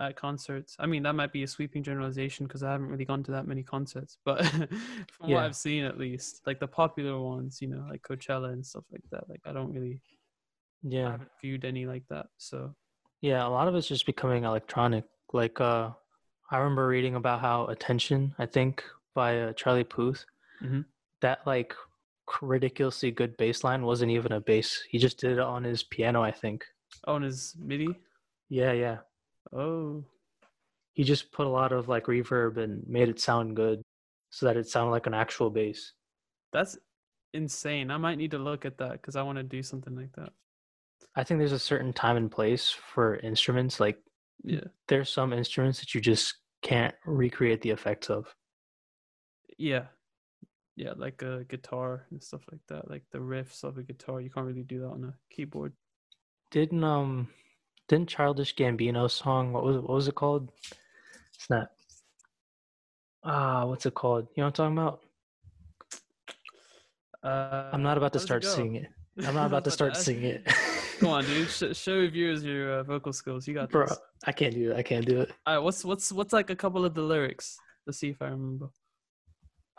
at 0.00 0.16
concerts. 0.16 0.76
I 0.78 0.86
mean, 0.86 1.02
that 1.02 1.14
might 1.14 1.30
be 1.30 1.42
a 1.42 1.46
sweeping 1.46 1.82
generalization 1.82 2.46
because 2.46 2.62
I 2.62 2.72
haven't 2.72 2.88
really 2.88 3.04
gone 3.04 3.22
to 3.24 3.32
that 3.32 3.46
many 3.46 3.62
concerts, 3.62 4.16
but 4.24 4.42
from 4.46 5.28
what 5.30 5.44
I've 5.44 5.56
seen, 5.56 5.84
at 5.84 5.98
least, 5.98 6.40
like 6.46 6.58
the 6.58 6.66
popular 6.66 7.20
ones, 7.20 7.60
you 7.60 7.68
know, 7.68 7.84
like 7.90 8.00
Coachella 8.00 8.50
and 8.54 8.64
stuff 8.64 8.84
like 8.90 9.04
that. 9.10 9.28
Like, 9.28 9.42
I 9.44 9.52
don't 9.52 9.74
really, 9.74 10.00
I 10.86 10.88
Yeah. 10.88 11.10
haven't 11.10 11.30
viewed 11.42 11.66
any 11.66 11.84
like 11.84 12.04
that. 12.08 12.28
So, 12.38 12.74
Yeah, 13.20 13.46
a 13.46 13.48
lot 13.48 13.68
of 13.68 13.74
it's 13.74 13.88
just 13.88 14.06
becoming 14.06 14.44
electronic. 14.44 15.04
Like 15.32 15.60
uh 15.60 15.90
I 16.50 16.58
remember 16.58 16.86
reading 16.86 17.16
about 17.16 17.40
how 17.40 17.66
Attention, 17.66 18.34
I 18.38 18.46
think, 18.46 18.84
by 19.14 19.40
uh, 19.40 19.52
Charlie 19.54 19.82
Puth, 19.84 20.24
Mhm. 20.62 20.84
that 21.20 21.44
like 21.46 21.74
ridiculously 22.40 23.10
good 23.10 23.36
bass 23.36 23.64
line 23.64 23.82
wasn't 23.84 24.12
even 24.12 24.32
a 24.32 24.40
bass. 24.40 24.82
He 24.88 24.98
just 24.98 25.18
did 25.18 25.32
it 25.32 25.38
on 25.40 25.64
his 25.64 25.82
piano, 25.82 26.22
I 26.22 26.30
think. 26.30 26.64
oh, 27.06 27.16
and 27.16 27.24
his 27.24 27.54
MIDI. 27.58 27.88
Yeah, 28.48 28.72
yeah. 28.72 28.98
Oh, 29.52 30.04
He 30.92 31.02
just 31.04 31.30
put 31.32 31.46
a 31.46 31.50
lot 31.50 31.72
of 31.72 31.88
like 31.88 32.04
reverb 32.06 32.56
and 32.58 32.86
made 32.88 33.08
it 33.08 33.20
sound 33.20 33.54
good 33.56 33.82
so 34.30 34.46
that 34.46 34.56
it 34.56 34.68
sounded 34.68 34.90
like 34.92 35.06
an 35.06 35.14
actual 35.14 35.50
bass. 35.50 35.92
that's 36.52 36.78
insane. 37.34 37.90
I 37.90 37.96
might 37.98 38.16
need 38.18 38.30
to 38.30 38.38
look 38.38 38.64
at 38.64 38.78
that 38.78 38.92
because 38.92 39.14
I 39.16 39.22
want 39.22 39.36
to 39.38 39.42
do 39.42 39.62
something 39.62 39.94
like 39.96 40.12
that. 40.14 40.32
I 41.16 41.24
think 41.24 41.38
there's 41.38 41.52
a 41.52 41.58
certain 41.58 41.92
time 41.92 42.16
and 42.16 42.30
place 42.30 42.70
for 42.70 43.16
instruments. 43.16 43.80
Like 43.80 43.98
Yeah. 44.44 44.64
there's 44.88 45.08
some 45.10 45.32
instruments 45.32 45.80
that 45.80 45.94
you 45.94 46.00
just 46.00 46.36
can't 46.62 46.94
recreate 47.06 47.62
the 47.62 47.70
effects 47.70 48.10
of. 48.10 48.34
Yeah. 49.58 49.86
Yeah, 50.76 50.92
like 50.94 51.22
a 51.22 51.44
guitar 51.48 52.06
and 52.10 52.22
stuff 52.22 52.42
like 52.52 52.60
that. 52.68 52.90
Like 52.90 53.04
the 53.10 53.18
riffs 53.18 53.64
of 53.64 53.78
a 53.78 53.82
guitar. 53.82 54.20
You 54.20 54.28
can't 54.30 54.46
really 54.46 54.62
do 54.62 54.80
that 54.80 54.88
on 54.90 55.04
a 55.04 55.14
keyboard. 55.34 55.72
Didn't 56.50 56.84
um 56.84 57.28
didn't 57.88 58.08
Childish 58.10 58.54
Gambino 58.54 59.10
song 59.10 59.52
what 59.52 59.64
was 59.64 59.76
it, 59.76 59.82
what 59.82 59.94
was 59.94 60.08
it 60.08 60.14
called? 60.14 60.52
Snap. 61.38 61.70
Ah, 63.24 63.64
what's 63.64 63.86
it 63.86 63.94
called? 63.94 64.28
You 64.36 64.42
know 64.42 64.48
what 64.48 64.60
I'm 64.60 64.76
talking 64.76 64.78
about? 64.78 65.00
Uh, 67.22 67.70
I'm 67.72 67.82
not 67.82 67.96
about 67.96 68.12
to 68.12 68.18
it 68.18 68.22
start 68.22 68.42
go? 68.42 68.48
singing 68.48 68.76
it. 68.84 68.88
I'm 69.26 69.34
not 69.34 69.44
I 69.44 69.46
about 69.46 69.64
to 69.64 69.70
start 69.70 69.96
singing 69.96 70.24
it. 70.24 70.46
Come 70.98 71.08
on, 71.10 71.24
dude. 71.24 71.48
Sh- 71.48 71.76
show 71.76 72.08
viewers 72.08 72.44
your 72.44 72.78
uh, 72.78 72.82
vocal 72.82 73.12
skills. 73.12 73.46
You 73.46 73.54
got 73.54 73.70
Bro, 73.70 73.86
this. 73.86 73.98
I 74.26 74.32
can't 74.32 74.54
do 74.54 74.72
it. 74.72 74.76
I 74.76 74.82
can't 74.82 75.04
do 75.04 75.20
it. 75.20 75.30
All 75.46 75.54
right, 75.56 75.62
what's 75.62 75.84
what's 75.84 76.10
what's 76.12 76.32
like 76.32 76.50
a 76.50 76.56
couple 76.56 76.84
of 76.84 76.94
the 76.94 77.02
lyrics? 77.02 77.58
Let's 77.86 77.98
see 77.98 78.08
if 78.10 78.22
I 78.22 78.26
remember. 78.26 78.68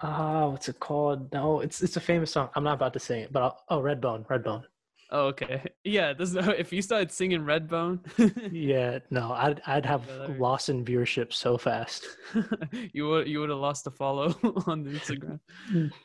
Ah, 0.02 0.48
what's 0.48 0.70
it 0.70 0.80
called? 0.80 1.34
No, 1.34 1.60
it's 1.62 1.82
it's 1.82 1.98
a 1.98 2.00
famous 2.02 2.32
song. 2.32 2.50
I'm 2.56 2.64
not 2.64 2.76
about 2.76 2.94
to 2.94 3.00
sing 3.00 3.22
it, 3.22 3.34
but 3.34 3.42
I'll, 3.42 3.64
oh, 3.70 3.82
Redbone, 3.82 4.28
Redbone. 4.28 4.64
Oh, 5.10 5.28
okay. 5.28 5.64
Yeah, 5.84 6.12
there's 6.14 6.34
no. 6.34 6.42
If 6.52 6.72
you 6.74 6.82
started 6.82 7.12
singing 7.12 7.42
Redbone, 7.42 8.00
Yeah, 8.52 9.00
no, 9.10 9.32
I'd 9.32 9.62
I'd 9.66 9.86
have 9.86 10.04
Hilarious. 10.06 10.40
loss 10.40 10.70
in 10.70 10.84
viewership 10.86 11.34
so 11.34 11.58
fast. 11.58 12.06
you 12.94 13.08
would 13.08 13.28
you 13.28 13.40
would 13.40 13.50
have 13.50 13.58
lost 13.60 13.88
a 13.88 13.92
follow 13.92 14.28
on 14.68 14.86
Instagram. 14.86 15.40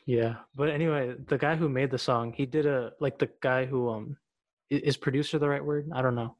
Yeah, 0.05 0.35
but 0.55 0.69
anyway, 0.69 1.15
the 1.27 1.37
guy 1.37 1.55
who 1.55 1.67
made 1.69 1.91
the 1.91 1.97
song, 1.99 2.31
he 2.33 2.45
did 2.45 2.65
a 2.65 2.93
like 3.01 3.19
the 3.19 3.29
guy 3.41 3.65
who 3.65 3.89
um 3.89 4.17
is 4.77 4.97
producer 4.97 5.39
the 5.39 5.49
right 5.49 5.63
word? 5.63 5.89
I 5.93 6.01
don't 6.01 6.15
know. 6.15 6.35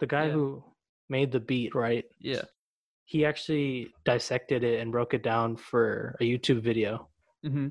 The 0.00 0.06
guy 0.06 0.26
Yeah. 0.26 0.32
who 0.32 0.64
made 1.08 1.32
the 1.32 1.40
beat, 1.40 1.74
right? 1.74 2.04
Yeah. 2.18 2.42
He 3.04 3.24
actually 3.24 3.92
dissected 4.04 4.64
it 4.64 4.80
and 4.80 4.92
broke 4.92 5.12
it 5.14 5.22
down 5.22 5.56
for 5.56 6.16
a 6.20 6.24
YouTube 6.24 6.60
video. 6.62 7.08
Mm-hmm. 7.44 7.68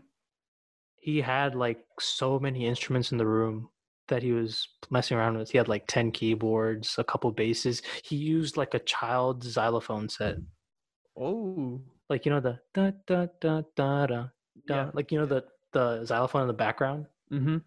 He 0.97 1.21
had 1.21 1.55
like 1.55 1.83
so 1.99 2.39
many 2.39 2.67
instruments 2.67 3.11
in 3.11 3.17
the 3.17 3.25
room 3.25 3.69
that 4.07 4.21
he 4.21 4.33
was 4.33 4.67
messing 4.89 5.17
around 5.17 5.37
with. 5.37 5.49
He 5.49 5.57
had 5.57 5.67
like 5.67 5.87
10 5.87 6.11
keyboards, 6.11 6.95
a 6.99 7.03
couple 7.03 7.31
basses. 7.31 7.81
He 8.03 8.15
used 8.17 8.57
like 8.57 8.73
a 8.73 8.79
child's 8.79 9.47
xylophone 9.47 10.09
set. 10.09 10.37
Oh. 11.17 11.81
Like 12.09 12.25
you 12.25 12.31
know 12.31 12.39
the 12.41 12.59
da 12.73 12.91
da 13.07 13.27
da 13.39 13.61
da 13.75 14.05
da 14.05 14.05
da 14.05 14.27
Yeah. 14.69 14.91
like 14.93 15.11
you 15.11 15.19
know 15.19 15.25
the 15.25 15.45
the 15.71 16.03
xylophone 16.05 16.41
in 16.41 16.47
the 16.47 16.53
background? 16.53 17.05
Mm-hmm. 17.31 17.57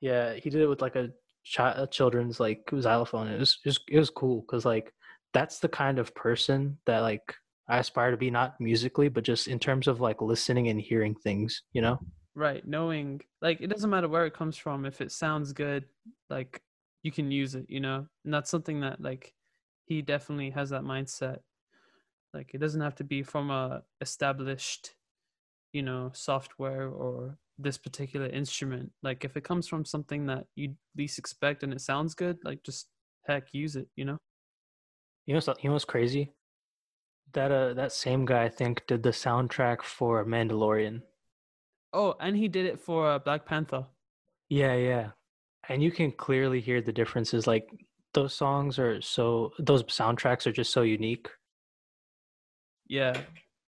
Yeah, 0.00 0.34
he 0.34 0.50
did 0.50 0.60
it 0.60 0.66
with 0.66 0.82
like 0.82 0.96
a, 0.96 1.08
chi- 1.44 1.70
uh, 1.70 1.86
children's 1.86 2.40
like 2.40 2.68
xylophone. 2.80 3.28
It 3.28 3.38
was, 3.38 3.58
was 3.64 3.78
it 3.88 3.98
was 3.98 4.10
cool 4.10 4.42
because 4.42 4.64
like 4.64 4.92
that's 5.32 5.58
the 5.58 5.68
kind 5.68 5.98
of 5.98 6.14
person 6.14 6.78
that 6.86 7.00
like 7.00 7.34
I 7.68 7.78
aspire 7.78 8.10
to 8.10 8.16
be, 8.16 8.30
not 8.30 8.60
musically, 8.60 9.08
but 9.08 9.24
just 9.24 9.48
in 9.48 9.58
terms 9.58 9.88
of 9.88 10.00
like 10.00 10.20
listening 10.20 10.68
and 10.68 10.80
hearing 10.80 11.14
things. 11.14 11.62
You 11.72 11.82
know? 11.82 11.98
Right. 12.34 12.66
Knowing 12.66 13.20
like 13.40 13.60
it 13.60 13.68
doesn't 13.68 13.90
matter 13.90 14.08
where 14.08 14.26
it 14.26 14.34
comes 14.34 14.56
from. 14.56 14.84
If 14.84 15.00
it 15.00 15.12
sounds 15.12 15.52
good, 15.52 15.84
like 16.30 16.62
you 17.02 17.12
can 17.12 17.30
use 17.30 17.54
it, 17.54 17.66
you 17.68 17.80
know? 17.80 18.06
And 18.24 18.34
that's 18.34 18.50
something 18.50 18.80
that 18.80 19.00
like 19.00 19.34
he 19.86 20.02
definitely 20.02 20.50
has 20.50 20.70
that 20.70 20.82
mindset. 20.82 21.38
Like 22.32 22.50
it 22.52 22.58
doesn't 22.58 22.80
have 22.80 22.96
to 22.96 23.04
be 23.04 23.22
from 23.22 23.50
a 23.50 23.82
established, 24.00 24.94
you 25.72 25.82
know, 25.82 26.10
software 26.14 26.88
or 26.88 27.38
this 27.58 27.78
particular 27.78 28.26
instrument. 28.26 28.90
Like 29.02 29.24
if 29.24 29.36
it 29.36 29.44
comes 29.44 29.68
from 29.68 29.84
something 29.84 30.26
that 30.26 30.46
you 30.56 30.74
least 30.96 31.18
expect 31.18 31.62
and 31.62 31.72
it 31.72 31.80
sounds 31.80 32.14
good, 32.14 32.38
like 32.44 32.62
just 32.62 32.88
heck 33.26 33.48
use 33.52 33.76
it, 33.76 33.88
you 33.96 34.04
know? 34.04 34.18
You 35.26 35.34
know? 35.34 35.40
You 35.60 35.70
know 35.70 35.72
what's 35.74 35.84
crazy? 35.84 36.32
That 37.32 37.50
uh 37.50 37.74
that 37.74 37.92
same 37.92 38.24
guy 38.24 38.44
I 38.44 38.48
think 38.48 38.86
did 38.86 39.02
the 39.02 39.10
soundtrack 39.10 39.82
for 39.82 40.24
Mandalorian. 40.24 41.02
Oh, 41.92 42.14
and 42.20 42.36
he 42.36 42.48
did 42.48 42.66
it 42.66 42.80
for 42.80 43.08
uh, 43.08 43.18
Black 43.18 43.46
Panther. 43.46 43.86
Yeah, 44.48 44.74
yeah, 44.74 45.10
and 45.68 45.82
you 45.82 45.90
can 45.90 46.12
clearly 46.12 46.60
hear 46.60 46.82
the 46.82 46.92
differences. 46.92 47.46
Like 47.46 47.68
those 48.12 48.34
songs 48.34 48.78
are 48.78 49.00
so 49.00 49.52
those 49.58 49.82
soundtracks 49.84 50.46
are 50.46 50.52
just 50.52 50.72
so 50.72 50.82
unique. 50.82 51.28
Yeah, 52.86 53.20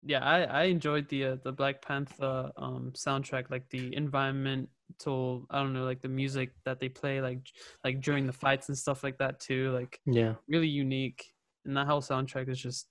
yeah, 0.02 0.24
I 0.24 0.44
I 0.44 0.64
enjoyed 0.66 1.10
the 1.10 1.26
uh, 1.26 1.36
the 1.44 1.52
Black 1.52 1.82
Panther 1.82 2.52
um 2.58 2.92
soundtrack, 2.94 3.50
like 3.50 3.70
the 3.70 3.96
environmental. 3.96 5.46
I 5.50 5.60
don't 5.60 5.74
know, 5.74 5.86
like 5.86 6.02
the 6.02 6.10
music 6.10 6.56
that 6.66 6.80
they 6.80 6.90
play, 6.90 7.22
like 7.22 7.48
like 7.84 8.02
during 8.02 8.26
the 8.28 8.34
fights 8.34 8.70
and 8.70 8.78
stuff 8.78 9.04
like 9.04 9.18
that 9.20 9.40
too. 9.40 9.72
Like 9.72 10.02
Yeah. 10.06 10.36
really 10.48 10.68
unique, 10.70 11.34
and 11.66 11.76
that 11.78 11.88
whole 11.88 12.02
soundtrack 12.02 12.50
is 12.50 12.60
just 12.62 12.90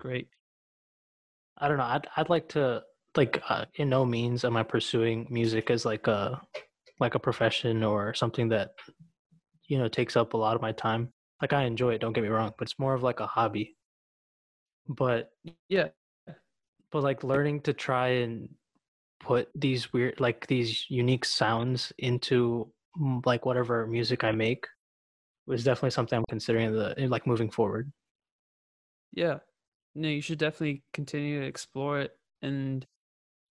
great. 0.00 0.30
I 1.58 1.68
don't 1.68 1.78
know. 1.78 1.84
I'd 1.84 2.06
I'd 2.16 2.28
like 2.30 2.48
to 2.50 2.84
like 3.16 3.42
uh, 3.50 3.66
in 3.74 3.88
no 3.88 4.04
means 4.04 4.44
am 4.44 4.56
I 4.56 4.62
pursuing 4.62 5.26
music 5.30 5.70
as 5.70 5.84
like 5.84 6.06
a 6.06 6.40
like 7.00 7.14
a 7.14 7.18
profession 7.20 7.82
or 7.84 8.14
something 8.14 8.48
that 8.48 8.72
you 9.68 9.78
know 9.78 9.88
takes 9.88 10.16
up 10.16 10.34
a 10.34 10.38
lot 10.38 10.56
of 10.56 10.62
my 10.62 10.72
time. 10.72 11.12
Like 11.42 11.52
I 11.52 11.64
enjoy 11.64 11.94
it, 11.94 12.00
don't 12.00 12.12
get 12.12 12.22
me 12.24 12.30
wrong, 12.30 12.54
but 12.58 12.68
it's 12.68 12.78
more 12.78 12.94
of 12.94 13.02
like 13.02 13.20
a 13.20 13.26
hobby. 13.26 13.76
But 14.88 15.30
Yeah, 15.68 15.90
but 16.92 17.02
like 17.02 17.24
learning 17.24 17.60
to 17.62 17.72
try 17.72 18.08
and 18.08 18.48
put 19.20 19.48
these 19.54 19.92
weird 19.92 20.20
like 20.20 20.46
these 20.46 20.86
unique 20.88 21.24
sounds 21.24 21.92
into 21.98 22.70
mm, 23.00 23.24
like 23.26 23.44
whatever 23.46 23.86
music 23.86 24.24
I 24.24 24.32
make 24.32 24.66
was 25.46 25.64
definitely 25.64 25.90
something 25.90 26.18
I'm 26.18 26.24
considering 26.28 26.72
the 26.72 26.94
like 27.08 27.26
moving 27.26 27.50
forward. 27.50 27.90
yeah. 29.12 29.38
No, 29.94 30.08
you 30.08 30.20
should 30.20 30.38
definitely 30.38 30.82
continue 30.92 31.40
to 31.40 31.46
explore 31.46 32.00
it, 32.00 32.12
and 32.42 32.86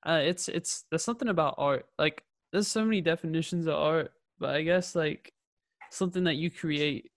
uh, 0.06 0.21
it's 0.23 0.47
it's 0.47 0.86
there's 0.89 1.04
something 1.04 1.28
about 1.28 1.56
art. 1.58 1.88
Like 2.00 2.23
there's 2.54 2.67
so 2.67 2.86
many 2.86 3.02
definitions 3.02 3.67
of 3.67 3.76
art, 3.76 4.12
but 4.39 4.52
I 4.56 4.62
guess 4.62 4.95
like 4.95 5.34
something 5.91 6.23
that 6.26 6.36
you 6.36 6.50
create 6.52 7.12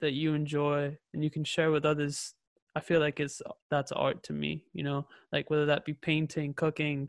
that 0.00 0.12
you 0.12 0.34
enjoy 0.34 0.96
and 1.12 1.24
you 1.24 1.30
can 1.30 1.44
share 1.44 1.70
with 1.70 1.84
others 1.84 2.34
i 2.74 2.80
feel 2.80 3.00
like 3.00 3.20
it's 3.20 3.40
that's 3.70 3.92
art 3.92 4.22
to 4.22 4.32
me 4.32 4.64
you 4.72 4.82
know 4.82 5.06
like 5.32 5.50
whether 5.50 5.66
that 5.66 5.84
be 5.84 5.92
painting 5.94 6.52
cooking 6.54 7.08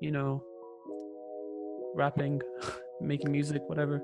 you 0.00 0.10
know 0.10 0.42
rapping 1.94 2.40
making 3.00 3.30
music 3.30 3.62
whatever 3.66 4.02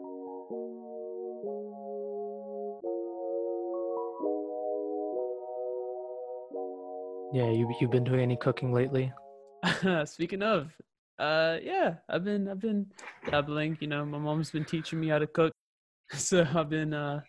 Yeah, 7.35 7.51
you 7.51 7.69
you've 7.81 7.91
been 7.91 8.05
doing 8.05 8.21
any 8.21 8.37
cooking 8.37 8.73
lately? 8.73 9.13
Speaking 10.05 10.41
of, 10.41 10.71
uh, 11.19 11.57
yeah, 11.61 11.95
I've 12.09 12.23
been 12.23 12.47
I've 12.47 12.61
been 12.61 12.87
dabbling. 13.29 13.77
You 13.81 13.89
know, 13.89 14.07
my 14.07 14.19
mom's 14.19 14.53
been 14.53 14.65
teaching 14.65 15.01
me 15.01 15.09
how 15.09 15.19
to 15.19 15.27
cook, 15.27 15.53
so 16.13 16.47
I've 16.55 16.71
been 16.71 16.95
uh 16.95 17.23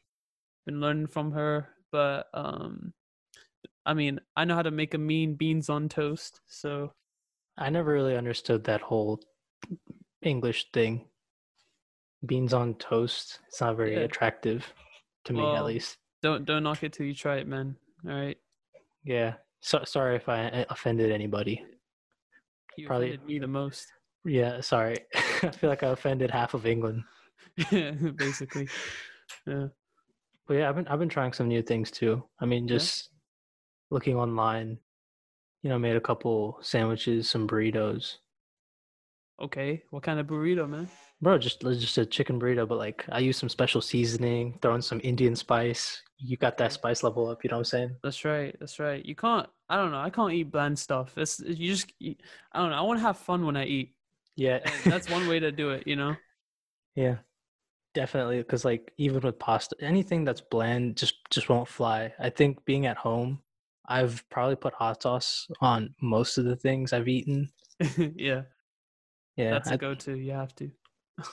been 0.67 0.79
learning 0.79 1.07
from 1.07 1.31
her. 1.31 1.69
But 1.91 2.27
um, 2.35 2.93
I 3.85 3.93
mean, 3.93 4.19
I 4.35 4.45
know 4.45 4.55
how 4.55 4.61
to 4.63 4.71
make 4.71 4.93
a 4.93 4.97
mean 4.97 5.35
beans 5.35 5.69
on 5.69 5.89
toast. 5.89 6.41
So 6.47 6.93
I 7.57 7.69
never 7.69 7.93
really 7.93 8.17
understood 8.17 8.63
that 8.65 8.81
whole 8.81 9.21
English 10.21 10.67
thing. 10.73 11.07
Beans 12.25 12.53
on 12.53 12.75
toast. 12.75 13.39
It's 13.47 13.61
not 13.61 13.77
very 13.77 13.93
Yeah. 13.93 13.99
attractive 14.01 14.73
to 15.25 15.33
me, 15.33 15.45
at 15.55 15.65
least. 15.65 15.97
don't 16.21 16.45
don't 16.45 16.63
knock 16.63 16.83
it 16.83 16.93
till 16.93 17.05
you 17.05 17.13
try 17.13 17.37
it, 17.37 17.47
man. 17.47 17.75
All 18.07 18.13
right, 18.15 18.37
Yeah. 19.03 19.35
So 19.61 19.83
sorry 19.85 20.15
if 20.15 20.27
I 20.29 20.45
uh, 20.49 20.65
offended 20.69 21.11
anybody. 21.11 21.63
you 22.77 22.87
Probably- 22.87 23.09
offended 23.09 23.27
me 23.27 23.39
the 23.39 23.47
most. 23.47 23.87
Yeah, 24.25 24.61
sorry. 24.61 24.97
I 25.43 25.51
feel 25.51 25.69
like 25.69 25.83
I 25.83 25.87
offended 25.89 26.31
half 26.31 26.53
of 26.55 26.65
England. 26.65 27.03
Yeah, 27.71 27.91
basically. 28.15 28.67
Yeah. 29.45 29.67
But 30.47 30.53
yeah, 30.55 30.69
I've 30.69 30.75
been 30.75 30.87
I've 30.87 30.99
been 30.99 31.09
trying 31.09 31.33
some 31.33 31.47
new 31.47 31.61
things 31.61 31.91
too. 31.91 32.23
I 32.39 32.45
mean, 32.45 32.67
just 32.67 33.09
looking 33.89 34.15
online. 34.15 34.77
You 35.63 35.69
know, 35.69 35.79
made 35.79 35.95
a 35.95 36.01
couple 36.01 36.59
sandwiches, 36.61 37.29
some 37.29 37.47
burritos. 37.47 38.17
Okay. 39.41 39.83
What 39.89 40.03
kind 40.03 40.19
of 40.19 40.27
burrito, 40.27 40.69
man? 40.69 40.87
Bro, 41.21 41.39
just 41.39 41.61
just 41.61 41.97
a 41.97 42.05
chicken 42.05 42.39
burrito, 42.39 42.67
but 42.67 42.77
like 42.77 43.05
I 43.09 43.19
use 43.19 43.37
some 43.37 43.49
special 43.49 43.81
seasoning, 43.81 44.57
throw 44.61 44.75
in 44.75 44.81
some 44.81 45.01
Indian 45.03 45.35
spice. 45.35 46.01
You 46.17 46.37
got 46.37 46.57
that 46.57 46.71
spice 46.71 47.03
level 47.03 47.27
up. 47.27 47.43
You 47.43 47.49
know 47.49 47.57
what 47.57 47.61
I'm 47.61 47.65
saying? 47.65 47.95
That's 48.03 48.23
right. 48.23 48.55
That's 48.59 48.79
right. 48.79 49.05
You 49.05 49.15
can't. 49.15 49.47
I 49.69 49.75
don't 49.77 49.91
know. 49.91 49.99
I 49.99 50.09
can't 50.09 50.33
eat 50.33 50.51
bland 50.51 50.77
stuff. 50.77 51.17
It's 51.17 51.39
you 51.39 51.73
just. 51.73 51.91
I 52.01 52.59
don't 52.59 52.69
know. 52.69 52.77
I 52.77 52.81
want 52.81 52.99
to 52.99 53.03
have 53.03 53.17
fun 53.17 53.45
when 53.45 53.57
I 53.57 53.65
eat. 53.65 53.95
Yeah, 54.35 54.59
And 54.65 54.91
that's 54.91 55.09
one 55.09 55.27
way 55.27 55.39
to 55.39 55.51
do 55.51 55.71
it. 55.71 55.87
You 55.87 55.95
know. 55.95 56.15
yeah, 56.95 57.17
definitely. 57.93 58.37
Because 58.37 58.63
like 58.65 58.91
even 58.97 59.21
with 59.21 59.39
pasta, 59.39 59.75
anything 59.79 60.23
that's 60.25 60.41
bland 60.41 60.95
just 60.95 61.15
just 61.29 61.49
won't 61.49 61.67
fly. 61.67 62.13
I 62.19 62.29
think 62.29 62.63
being 62.65 62.85
at 62.85 62.97
home, 62.97 63.39
I've 63.87 64.27
probably 64.29 64.55
put 64.55 64.73
hot 64.73 65.03
sauce 65.03 65.47
on 65.61 65.93
most 66.01 66.37
of 66.37 66.45
the 66.45 66.55
things 66.55 66.93
I've 66.93 67.07
eaten. 67.07 67.49
yeah. 67.97 68.41
Yeah, 69.37 69.51
That's 69.51 69.69
a 69.69 69.73
I- 69.73 69.77
go-to. 69.77 70.15
You 70.17 70.31
have 70.31 70.55
to. 70.55 70.71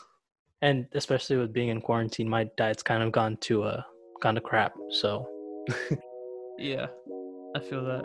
and 0.63 0.87
especially 0.93 1.37
with 1.37 1.53
being 1.53 1.69
in 1.69 1.81
quarantine, 1.81 2.29
my 2.29 2.45
diet's 2.57 2.83
kind 2.83 3.03
of 3.03 3.13
gone 3.13 3.37
to 3.43 3.63
uh 3.65 3.83
gone 4.21 4.35
to 4.35 4.41
crap. 4.41 4.73
So 4.91 5.27
Yeah. 6.59 6.87
I 7.57 7.61
feel 7.61 7.85
that. 7.85 8.05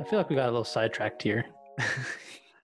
I 0.00 0.04
feel 0.08 0.18
like 0.18 0.30
we 0.30 0.36
got 0.36 0.44
a 0.46 0.50
little 0.50 0.64
sidetracked 0.64 1.22
here. 1.22 1.44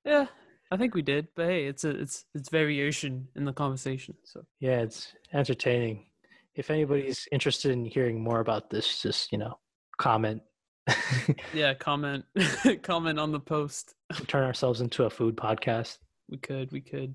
Yeah. 0.04 0.26
I 0.70 0.76
think 0.76 0.94
we 0.94 1.02
did, 1.02 1.28
but 1.34 1.46
hey, 1.46 1.66
it's 1.66 1.84
a 1.84 1.90
it's 1.90 2.24
it's 2.34 2.50
variation 2.50 3.28
in 3.34 3.44
the 3.44 3.52
conversation. 3.52 4.14
So 4.24 4.44
yeah, 4.60 4.80
it's 4.80 5.12
entertaining. 5.32 6.06
If 6.54 6.70
anybody's 6.70 7.26
interested 7.32 7.70
in 7.70 7.84
hearing 7.84 8.22
more 8.22 8.40
about 8.40 8.68
this, 8.68 9.00
just 9.02 9.32
you 9.32 9.38
know, 9.38 9.58
comment. 9.96 10.42
yeah, 11.54 11.74
comment 11.74 12.24
comment 12.82 13.18
on 13.18 13.32
the 13.32 13.40
post. 13.40 13.94
Turn 14.26 14.44
ourselves 14.44 14.80
into 14.80 15.04
a 15.04 15.10
food 15.10 15.36
podcast. 15.36 15.98
We 16.28 16.36
could 16.36 16.70
we 16.70 16.80
could. 16.80 17.14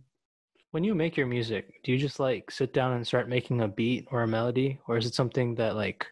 When 0.71 0.83
you 0.83 0.95
make 0.95 1.15
your 1.15 1.27
music, 1.27 1.83
do 1.83 1.91
you 1.91 1.99
just 1.99 2.19
like 2.19 2.49
sit 2.49 2.73
down 2.73 2.93
and 2.93 3.05
start 3.05 3.29
making 3.29 3.61
a 3.61 3.67
beat 3.67 4.07
or 4.09 4.23
a 4.23 4.27
melody, 4.27 4.79
or 4.87 4.97
is 4.97 5.05
it 5.05 5.13
something 5.13 5.53
that 5.55 5.75
like, 5.75 6.07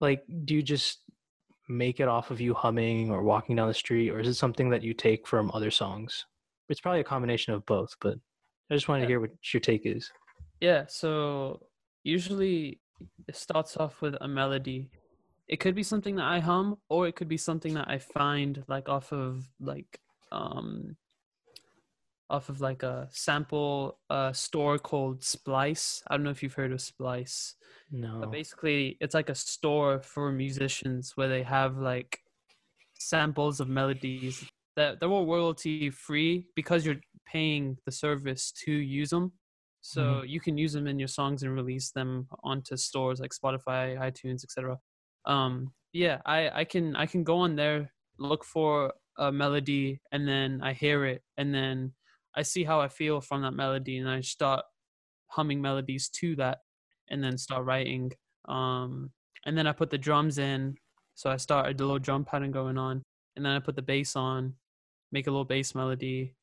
like, 0.00 0.24
do 0.46 0.54
you 0.54 0.62
just 0.62 1.00
make 1.70 2.00
it 2.00 2.08
off 2.08 2.30
of 2.30 2.40
you 2.40 2.52
humming 2.52 3.10
or 3.10 3.22
walking 3.22 3.56
down 3.56 3.68
the 3.68 3.74
street, 3.74 4.10
or 4.10 4.18
is 4.20 4.28
it 4.28 4.34
something 4.34 4.68
that 4.70 4.82
you 4.82 4.92
take 4.92 5.26
from 5.26 5.50
other 5.54 5.70
songs? 5.70 6.26
It's 6.68 6.80
probably 6.80 7.00
a 7.00 7.04
combination 7.04 7.54
of 7.54 7.64
both, 7.64 7.94
but 8.00 8.16
I 8.70 8.74
just 8.74 8.88
wanted 8.88 9.02
Yeah. 9.02 9.06
to 9.06 9.10
hear 9.12 9.20
what 9.20 9.30
your 9.52 9.60
take 9.60 9.86
is. 9.86 10.10
Yeah, 10.60 10.86
so 10.88 11.60
usually 12.02 12.80
it 13.26 13.36
starts 13.36 13.76
off 13.76 14.02
with 14.02 14.16
a 14.20 14.28
melody. 14.28 14.90
It 15.48 15.58
could 15.58 15.74
be 15.74 15.82
something 15.82 16.16
that 16.16 16.26
I 16.26 16.40
hum, 16.40 16.76
or 16.88 17.08
it 17.08 17.16
could 17.16 17.28
be 17.28 17.36
something 17.36 17.74
that 17.74 17.88
I 17.88 17.98
find 17.98 18.62
like 18.68 18.88
off 18.88 19.12
of 19.12 19.48
like 19.58 20.00
um 20.32 20.96
off 22.30 22.48
of 22.48 22.60
like 22.60 22.82
a 22.82 23.08
sample 23.10 23.98
uh 24.08 24.32
store 24.32 24.78
called 24.78 25.22
Splice. 25.22 26.02
I 26.08 26.16
don't 26.16 26.24
know 26.24 26.30
if 26.30 26.42
you've 26.42 26.54
heard 26.54 26.72
of 26.72 26.80
Splice. 26.80 27.56
No. 27.90 28.18
But 28.20 28.30
basically 28.30 28.96
it's 29.00 29.14
like 29.14 29.28
a 29.28 29.34
store 29.34 30.00
for 30.00 30.30
musicians 30.32 31.12
where 31.16 31.28
they 31.28 31.42
have 31.42 31.78
like 31.78 32.20
samples 32.94 33.60
of 33.60 33.68
melodies 33.68 34.44
that 34.76 35.00
they're 35.00 35.10
all 35.10 35.26
royalty 35.26 35.90
free 35.90 36.46
because 36.54 36.86
you're 36.86 37.00
paying 37.26 37.76
the 37.84 37.92
service 37.92 38.52
to 38.64 38.72
use 38.72 39.10
them. 39.10 39.32
So 39.82 40.22
you 40.22 40.40
can 40.40 40.58
use 40.58 40.74
them 40.74 40.86
in 40.86 40.98
your 40.98 41.08
songs 41.08 41.42
and 41.42 41.54
release 41.54 41.90
them 41.90 42.28
onto 42.44 42.76
stores 42.76 43.18
like 43.18 43.32
Spotify, 43.32 43.98
iTunes, 43.98 44.44
etc. 44.44 44.78
Um, 45.24 45.72
yeah, 45.92 46.20
I, 46.26 46.50
I 46.60 46.64
can 46.64 46.94
I 46.96 47.06
can 47.06 47.24
go 47.24 47.38
on 47.38 47.56
there, 47.56 47.90
look 48.18 48.44
for 48.44 48.92
a 49.18 49.32
melody, 49.32 50.00
and 50.12 50.28
then 50.28 50.60
I 50.62 50.74
hear 50.74 51.06
it, 51.06 51.22
and 51.38 51.54
then 51.54 51.92
I 52.36 52.42
see 52.42 52.64
how 52.64 52.80
I 52.80 52.88
feel 52.88 53.20
from 53.20 53.42
that 53.42 53.52
melody, 53.52 53.98
and 53.98 54.08
I 54.08 54.20
start 54.20 54.64
humming 55.28 55.60
melodies 55.60 56.08
to 56.08 56.36
that, 56.36 56.58
and 57.10 57.22
then 57.22 57.38
start 57.38 57.64
writing. 57.64 58.12
Um, 58.48 59.10
and 59.46 59.56
then 59.56 59.66
I 59.66 59.72
put 59.72 59.90
the 59.90 59.98
drums 59.98 60.38
in, 60.38 60.76
so 61.14 61.30
I 61.30 61.36
start 61.36 61.66
a 61.66 61.70
little 61.84 61.98
drum 61.98 62.24
pattern 62.24 62.50
going 62.52 62.78
on, 62.78 63.02
and 63.36 63.44
then 63.44 63.52
I 63.52 63.58
put 63.60 63.76
the 63.76 63.82
bass 63.82 64.16
on, 64.16 64.54
make 65.12 65.26
a 65.26 65.30
little 65.30 65.44
bass 65.44 65.74
melody, 65.74 66.34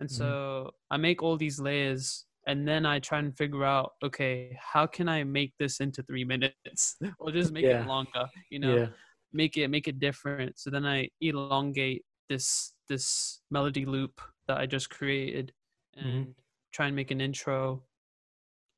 and 0.00 0.08
Mhm. 0.08 0.12
so 0.12 0.70
I 0.90 0.96
make 0.96 1.22
all 1.22 1.36
these 1.36 1.60
layers, 1.60 2.26
and 2.46 2.66
then 2.66 2.86
I 2.86 2.98
try 3.00 3.18
and 3.18 3.36
figure 3.36 3.64
out, 3.64 3.92
okay, 4.02 4.58
how 4.60 4.86
can 4.86 5.08
I 5.08 5.24
make 5.24 5.52
this 5.58 5.80
into 5.80 6.02
three 6.02 6.24
minutes, 6.24 6.96
or 7.18 7.30
just 7.32 7.52
make 7.52 7.66
Yeah. 7.66 7.82
it 7.82 7.86
longer, 7.86 8.26
you 8.50 8.58
know? 8.58 8.76
yeah. 8.76 8.86
make 9.32 9.56
it 9.56 9.68
make 9.68 9.86
it 9.86 10.00
different 10.00 10.58
so 10.58 10.70
then 10.70 10.84
i 10.84 11.08
elongate 11.20 12.04
this 12.28 12.74
this 12.88 13.42
melody 13.48 13.84
loop 13.86 14.20
that 14.50 14.58
i 14.58 14.66
just 14.66 14.90
created 14.90 15.52
Mhm. 15.96 16.02
and 16.02 16.34
try 16.72 16.86
and 16.86 16.96
make 16.96 17.10
an 17.12 17.20
intro 17.20 17.82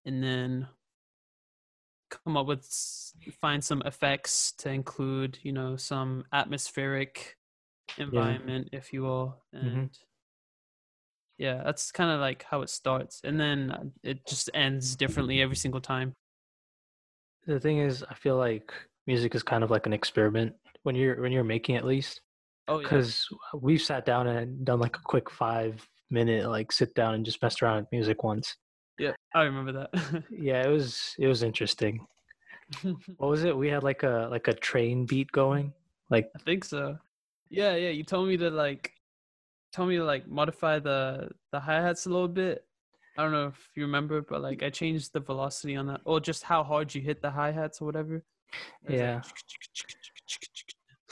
and 0.05 0.23
then 0.23 0.69
come 2.11 2.37
up 2.37 2.47
with 2.47 2.67
find 3.41 3.65
some 3.65 3.83
effects 3.87 4.53
to 4.53 4.69
include 4.71 5.39
you 5.43 5.53
know 5.53 5.77
some 5.77 6.25
atmospheric 6.33 7.39
environment 7.97 8.69
if 8.73 8.93
you 8.93 9.03
will 9.03 9.43
and 9.53 9.67
Mhm. 9.77 9.91
yeah 11.39 11.63
that's 11.65 11.91
kind 11.91 12.11
of 12.11 12.21
like 12.21 12.43
how 12.45 12.61
it 12.63 12.69
starts 12.69 13.21
and 13.25 13.41
then 13.41 13.93
it 14.03 14.27
just 14.27 14.51
ends 14.53 14.95
differently 14.97 15.41
every 15.41 15.57
single 15.57 15.81
time 15.81 16.15
The 17.47 17.59
thing 17.59 17.79
is, 17.79 18.05
I 18.09 18.15
feel 18.15 18.37
like 18.37 18.73
music 19.07 19.35
is 19.35 19.43
kind 19.43 19.65
of 19.65 19.71
like 19.71 19.87
an 19.87 19.93
experiment 19.93 20.55
when 20.85 20.95
you're 20.95 21.21
when 21.21 21.33
you're 21.33 21.43
making 21.45 21.77
at 21.77 21.85
least 21.85 22.21
oh 22.69 22.79
yeah 22.79 22.83
because 22.85 23.27
we've 23.55 23.83
sat 23.83 24.05
down 24.05 24.27
and 24.27 24.65
done 24.65 24.81
like 24.81 24.97
a 24.97 25.03
quick 25.05 25.31
five 25.31 25.87
minute 26.11 26.49
like 26.49 26.71
sit 26.71 26.95
down 26.95 27.15
and 27.15 27.25
just 27.25 27.41
messed 27.43 27.63
around 27.63 27.79
with 27.83 27.93
music 27.93 28.23
once. 28.23 28.57
yeah 28.99 29.13
i 29.35 29.43
remember 29.43 29.73
that 29.73 30.25
Yeah, 30.31 30.63
it 30.63 30.69
was 30.69 31.15
it 31.19 31.27
was 31.27 31.43
interesting. 31.43 32.07
What 33.19 33.29
was 33.29 33.45
it? 33.45 33.57
We 33.57 33.69
had 33.69 33.83
like 33.83 34.03
a 34.03 34.29
like 34.31 34.49
a 34.49 34.55
train 34.55 35.05
beat 35.07 35.31
going. 35.33 35.73
Like 36.11 36.31
I 36.35 36.39
think 36.39 36.65
so. 36.65 36.97
Yeah, 37.51 37.75
yeah. 37.77 37.91
You 37.91 38.03
told 38.03 38.29
me 38.29 38.37
to 38.39 38.51
like, 38.51 38.93
told 39.73 39.89
me 39.91 39.97
to 39.97 40.05
like 40.05 40.27
modify 40.27 40.79
the 40.79 41.31
the 41.53 41.61
hi 41.61 41.75
hats 41.83 42.07
a 42.07 42.11
little 42.11 42.29
bit. 42.29 42.65
I 43.19 43.23
don't 43.23 43.33
know 43.33 43.49
if 43.49 43.69
you 43.75 43.83
remember, 43.83 44.23
but 44.23 44.41
like 44.41 44.63
I 44.63 44.71
changed 44.71 45.13
the 45.13 45.21
velocity 45.21 45.77
on 45.77 45.87
that, 45.89 46.01
or 46.05 46.19
just 46.19 46.45
how 46.45 46.63
hard 46.63 46.95
you 46.95 47.03
hit 47.03 47.21
the 47.21 47.31
hi 47.31 47.51
hats 47.53 47.81
or 47.83 47.85
whatever. 47.85 48.25
Yeah. 48.89 49.17
like, 49.17 49.25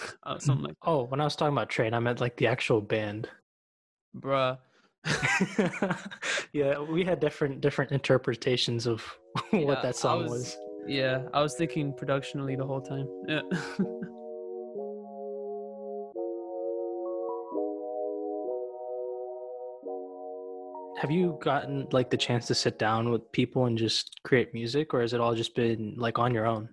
Yeah. 0.02 0.10
oh, 0.24 0.38
something 0.38 0.66
like, 0.66 0.76
oh, 0.82 1.04
when 1.04 1.20
I 1.20 1.24
was 1.24 1.36
talking 1.36 1.52
about 1.54 1.68
train, 1.70 1.94
I 1.94 1.98
meant 1.98 2.20
like 2.20 2.36
the 2.36 2.46
actual 2.46 2.80
band. 2.80 3.28
bruh. 4.16 4.58
yeah, 6.52 6.78
we 6.78 7.04
had 7.04 7.20
different 7.20 7.60
different 7.62 7.90
interpretations 7.92 8.86
of 8.86 9.02
what 9.50 9.78
I 9.78 9.82
that 9.82 9.96
song 9.96 10.22
was- 10.24 10.30
was. 10.30 10.56
Yeah, 10.86 11.22
I 11.34 11.42
was 11.42 11.54
thinking 11.56 11.92
productionally 11.94 12.56
the 12.56 12.64
whole 12.66 12.80
time. 12.80 13.06
Yeah. 13.28 13.42
Have 20.98 21.10
you 21.10 21.38
gotten 21.40 21.86
like 21.92 22.10
the 22.10 22.16
chance 22.16 22.46
to 22.48 22.54
sit 22.54 22.78
down 22.78 23.10
with 23.10 23.30
people 23.32 23.64
and 23.66 23.78
just 23.78 24.20
create 24.22 24.52
music, 24.52 24.92
or 24.92 25.00
has 25.00 25.14
it 25.14 25.20
all 25.20 25.34
just 25.34 25.54
been 25.54 25.94
like 25.96 26.18
on 26.18 26.34
your 26.34 26.46
own? 26.46 26.68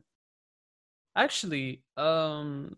Actually, 1.16 1.84
um, 1.96 2.76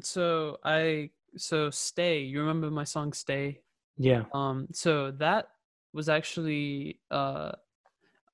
so 0.00 0.58
I 0.64 1.10
so 1.36 1.70
stay. 1.70 2.20
You 2.22 2.40
remember 2.40 2.70
my 2.70 2.84
song 2.84 3.12
"Stay"? 3.12 3.62
Yeah. 3.98 4.24
Um, 4.34 4.68
so 4.72 5.10
that 5.12 5.48
was 5.92 6.08
actually 6.08 7.00
uh, 7.10 7.52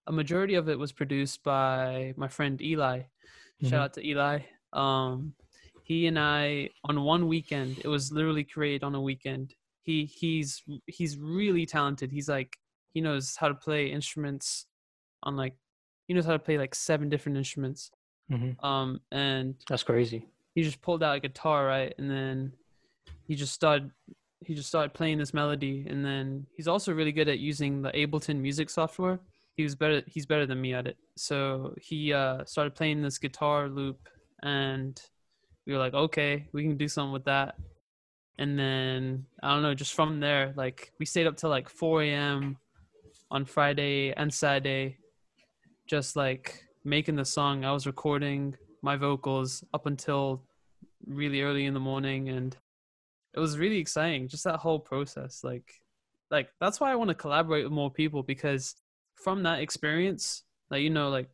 a 0.07 0.13
majority 0.13 0.55
of 0.55 0.69
it 0.69 0.79
was 0.79 0.93
produced 0.93 1.43
by 1.43 2.15
my 2.17 2.29
friend 2.29 2.61
Eli. 2.61 3.03
Mhm. 3.63 3.69
Shout 3.71 3.81
out 3.81 3.93
to 3.95 4.07
Eli. 4.07 4.41
Um, 4.73 5.35
he 5.85 6.07
and 6.07 6.19
I 6.19 6.71
on 6.85 7.03
one 7.05 7.29
weekend. 7.29 7.81
It 7.85 7.89
was 7.89 8.13
literally 8.13 8.45
created 8.45 8.85
on 8.85 8.95
a 8.95 9.01
weekend. 9.01 9.55
He 9.83 10.05
he's 10.07 10.63
he's 10.87 11.19
really 11.19 11.67
talented. 11.67 12.11
He's 12.13 12.29
like 12.29 12.59
he 12.95 13.01
knows 13.01 13.37
how 13.37 13.49
to 13.49 13.55
play 13.55 13.91
instruments 13.91 14.67
on 15.23 15.37
like 15.37 15.57
he 16.09 16.15
knows 16.15 16.27
how 16.27 16.33
to 16.33 16.39
play 16.39 16.59
like 16.59 16.75
seven 16.75 17.09
different 17.09 17.39
instruments. 17.39 17.91
hmm 18.29 18.53
Um, 18.65 19.01
and 19.11 19.57
That's 19.69 19.83
crazy. 19.83 20.32
He 20.55 20.63
just 20.63 20.83
pulled 20.83 21.03
out 21.03 21.17
a 21.17 21.21
guitar 21.21 21.67
right? 21.67 21.95
And 21.99 22.11
then 22.11 22.53
he 23.27 23.35
just 23.35 23.53
started 23.53 23.91
he 24.45 24.55
just 24.55 24.69
started 24.69 24.93
playing 24.93 25.19
this 25.19 25.33
melody. 25.33 25.87
And 25.89 26.05
then 26.05 26.47
he's 26.57 26.67
also 26.67 26.93
really 26.93 27.13
good 27.13 27.29
at 27.29 27.39
using 27.39 27.81
the 27.81 27.93
ableton 27.93 28.41
music 28.41 28.71
software. 28.71 29.21
He 29.57 29.63
was 29.63 29.75
better 29.75 30.03
he's 30.07 30.27
better 30.27 30.47
than 30.47 30.61
me 30.61 30.75
at 30.75 30.87
it. 30.87 30.97
So 31.17 31.75
he 31.81 32.13
uh 32.13 32.45
started 32.45 32.75
playing 32.75 33.03
this 33.03 33.19
guitar 33.19 33.69
loop 33.69 34.09
and 34.43 35.01
we 35.67 35.73
were 35.73 35.79
like 35.79 35.95
okay 35.95 36.49
we 36.53 36.63
can 36.65 36.77
do 36.77 36.89
something 36.89 37.13
with 37.13 37.25
that. 37.25 37.57
And 38.39 38.59
then 38.59 39.27
i 39.43 39.51
don't 39.51 39.63
know 39.63 39.75
just 39.75 39.95
from 39.95 40.19
there 40.19 40.53
like 40.57 40.93
we 40.99 41.07
stayed 41.07 41.27
up 41.27 41.37
till 41.37 41.51
like 41.51 41.69
4 41.69 42.03
a.m 42.03 42.57
on 43.31 43.45
friday 43.45 44.13
and 44.13 44.33
saturday 44.33 44.99
just 45.87 46.17
like 46.17 46.65
making 46.85 47.17
the 47.17 47.25
song. 47.25 47.65
I 47.65 47.73
was 47.73 47.87
recording 47.87 48.57
my 48.83 48.97
vocals 48.97 49.65
up 49.73 49.87
until 49.87 50.43
really 51.07 51.43
early 51.43 51.65
in 51.67 51.75
the 51.75 51.81
morning 51.81 52.29
and 52.29 52.57
it 53.35 53.41
was 53.41 53.59
really 53.59 53.79
exciting 53.79 54.29
just 54.29 54.45
that 54.45 54.59
whole 54.59 54.79
process 54.79 55.43
like 55.43 55.81
like 56.31 56.51
that's 56.61 56.81
why 56.81 56.93
i 56.93 56.95
want 56.95 57.09
to 57.09 57.15
collaborate 57.15 57.65
with 57.65 57.73
more 57.73 57.91
people 57.91 58.23
because 58.23 58.77
from 59.17 59.43
that 59.43 59.61
experience 59.61 60.45
like 60.71 60.83
you 60.83 60.91
know 60.91 61.09
like 61.09 61.29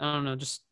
i 0.00 0.12
don't 0.12 0.24
know 0.24 0.36
just 0.36 0.62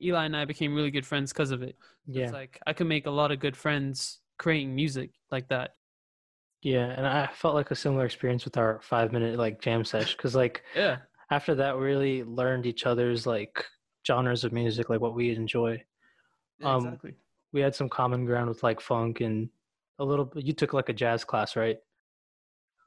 eli 0.00 0.24
and 0.24 0.36
i 0.36 0.44
became 0.44 0.74
really 0.74 0.92
good 0.92 1.06
friends 1.06 1.32
because 1.32 1.50
of 1.50 1.62
it. 1.62 1.76
Yeah. 2.06 2.24
it's 2.24 2.32
like 2.32 2.60
i 2.66 2.72
can 2.72 2.86
make 2.86 3.06
a 3.06 3.10
lot 3.10 3.32
of 3.32 3.40
good 3.40 3.56
friends 3.56 4.20
creating 4.42 4.74
music 4.74 5.10
like 5.30 5.48
that. 5.48 5.76
Yeah, 6.62 6.94
and 6.96 7.06
I 7.06 7.28
felt 7.32 7.54
like 7.54 7.70
a 7.70 7.76
similar 7.76 8.04
experience 8.04 8.44
with 8.44 8.56
our 8.56 8.80
five 8.82 9.12
minute 9.12 9.38
like 9.38 9.60
jam 9.60 9.84
sesh 9.84 10.16
because 10.16 10.34
like 10.34 10.62
yeah. 10.76 10.98
after 11.30 11.54
that 11.56 11.76
we 11.76 11.84
really 11.84 12.24
learned 12.24 12.66
each 12.66 12.86
other's 12.86 13.26
like 13.26 13.64
genres 14.06 14.44
of 14.44 14.52
music, 14.52 14.88
like 14.90 15.00
what 15.00 15.14
we 15.14 15.30
enjoy. 15.34 15.82
Yeah, 16.58 16.74
Um, 16.74 16.84
exactly 16.86 17.14
We 17.52 17.60
had 17.60 17.74
some 17.74 17.88
common 17.88 18.24
ground 18.24 18.48
with 18.48 18.62
like 18.62 18.80
funk 18.80 19.20
and 19.20 19.48
a 19.98 20.04
little. 20.04 20.30
You 20.36 20.52
took 20.52 20.72
like 20.72 20.88
a 20.88 20.92
jazz 20.94 21.24
class, 21.24 21.56
right? 21.56 21.78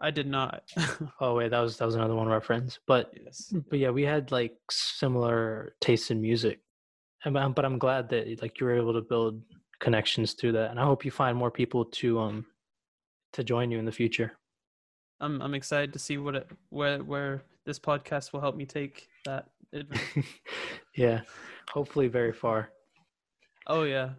i 0.01 0.11
did 0.11 0.27
not 0.27 0.69
Oh 1.21 1.35
wait, 1.35 1.51
that 1.51 1.61
was 1.61 1.77
that 1.77 1.85
was 1.85 1.95
another 1.95 2.15
one 2.15 2.27
of 2.27 2.33
our 2.33 2.41
friends. 2.41 2.79
But 2.85 3.13
yes 3.15 3.53
but 3.69 3.79
yeah, 3.79 3.91
we 3.91 4.03
had 4.03 4.31
like 4.31 4.57
similar 4.69 5.75
tastes 5.79 6.11
in 6.11 6.21
music, 6.21 6.59
and 7.23 7.33
but 7.55 7.63
I'm 7.63 7.79
glad 7.79 8.09
that 8.09 8.41
like 8.41 8.59
you 8.59 8.65
were 8.65 8.75
able 8.75 8.93
to 8.93 9.01
build 9.01 9.41
connections 9.79 10.33
through 10.33 10.51
that, 10.53 10.71
and 10.71 10.79
I 10.79 10.83
hope 10.83 11.05
you 11.05 11.11
find 11.11 11.37
more 11.37 11.51
people 11.51 11.85
to 11.85 12.19
um 12.19 12.45
to 13.33 13.43
join 13.43 13.71
you 13.71 13.79
in 13.79 13.85
the 13.85 13.91
future. 13.91 14.37
i'm 15.21 15.41
i'm 15.41 15.53
excited 15.53 15.93
to 15.93 15.99
see 15.99 16.17
what 16.17 16.35
it 16.35 16.47
where 16.69 16.99
where 17.03 17.43
this 17.65 17.79
podcast 17.79 18.33
will 18.33 18.41
help 18.41 18.55
me 18.55 18.65
take 18.65 19.07
that. 19.23 19.49
yeah, 20.95 21.21
hopefully 21.69 22.07
very 22.07 22.33
far. 22.33 22.69
oh 23.67 23.83
yeah 23.83 24.11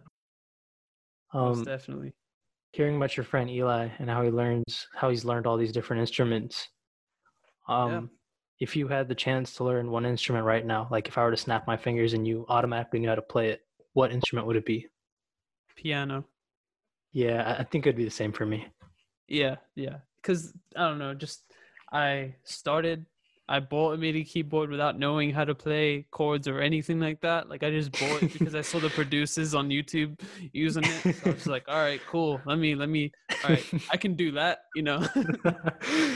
most 1.33 1.57
Um, 1.57 1.63
definitely 1.63 2.13
hearing 2.73 2.95
about 2.97 3.17
your 3.17 3.23
friend 3.23 3.49
Eli 3.49 3.89
and 3.99 4.09
how 4.09 4.21
he 4.23 4.29
learns 4.29 4.87
how 4.93 5.09
he's 5.09 5.25
learned 5.25 5.47
all 5.47 5.57
these 5.57 5.71
different 5.71 5.99
instruments. 6.01 6.69
Um, 7.67 8.09
if 8.59 8.75
you 8.75 8.87
had 8.87 9.07
the 9.07 9.15
chance 9.15 9.53
to 9.55 9.63
learn 9.63 9.91
one 9.91 10.05
instrument 10.05 10.45
right 10.45 10.65
now, 10.65 10.87
like 10.91 11.07
if 11.07 11.17
I 11.17 11.23
were 11.23 11.31
to 11.31 11.37
snap 11.37 11.67
my 11.67 11.77
fingers 11.77 12.13
and 12.13 12.25
you 12.27 12.45
automatically 12.49 12.99
knew 12.99 13.09
how 13.09 13.15
to 13.15 13.21
play 13.21 13.49
it, 13.49 13.61
what 13.93 14.11
instrument 14.11 14.47
would 14.47 14.55
it 14.55 14.65
be? 14.65 14.87
piano 15.75 16.25
Yeah, 17.11 17.43
I- 17.43 17.61
I 17.61 17.63
think 17.63 17.85
it'd 17.85 17.95
be 17.95 18.03
the 18.03 18.09
same 18.11 18.31
for 18.31 18.45
me. 18.45 18.67
Yeah, 19.27 19.57
yeah. 19.75 19.97
Because 20.21 20.53
I 20.75 20.87
don't 20.89 20.97
know, 20.99 21.13
just 21.13 21.43
I 21.91 22.35
started, 22.43 23.05
I 23.49 23.59
bought 23.61 23.93
a 23.93 23.97
MIDI 23.97 24.23
keyboard 24.25 24.69
without 24.69 24.99
knowing 24.99 25.31
how 25.31 25.45
to 25.45 25.55
play 25.55 26.05
chords 26.11 26.47
or 26.47 26.59
anything 26.59 26.99
like 26.99 27.21
that. 27.21 27.47
Like 27.49 27.63
I 27.63 27.71
just 27.71 27.97
bought 27.97 28.23
it 28.23 28.33
because 28.33 28.55
I 28.55 28.61
saw 28.61 28.79
the 28.79 28.89
producers 28.89 29.55
on 29.55 29.69
YouTube 29.69 30.19
using 30.53 30.89
it. 30.89 31.03
So 31.15 31.31
I 31.31 31.33
was 31.33 31.47
like, 31.47 31.65
all 31.67 31.77
right, 31.81 32.01
cool. 32.05 32.43
Let 32.45 32.57
me, 32.57 32.75
let 32.75 32.89
me. 32.89 33.11
All 33.43 33.51
right, 33.51 33.63
I 33.91 33.97
can 33.97 34.15
do 34.15 34.31
that. 34.31 34.59
You 34.75 34.81
know, 34.81 34.97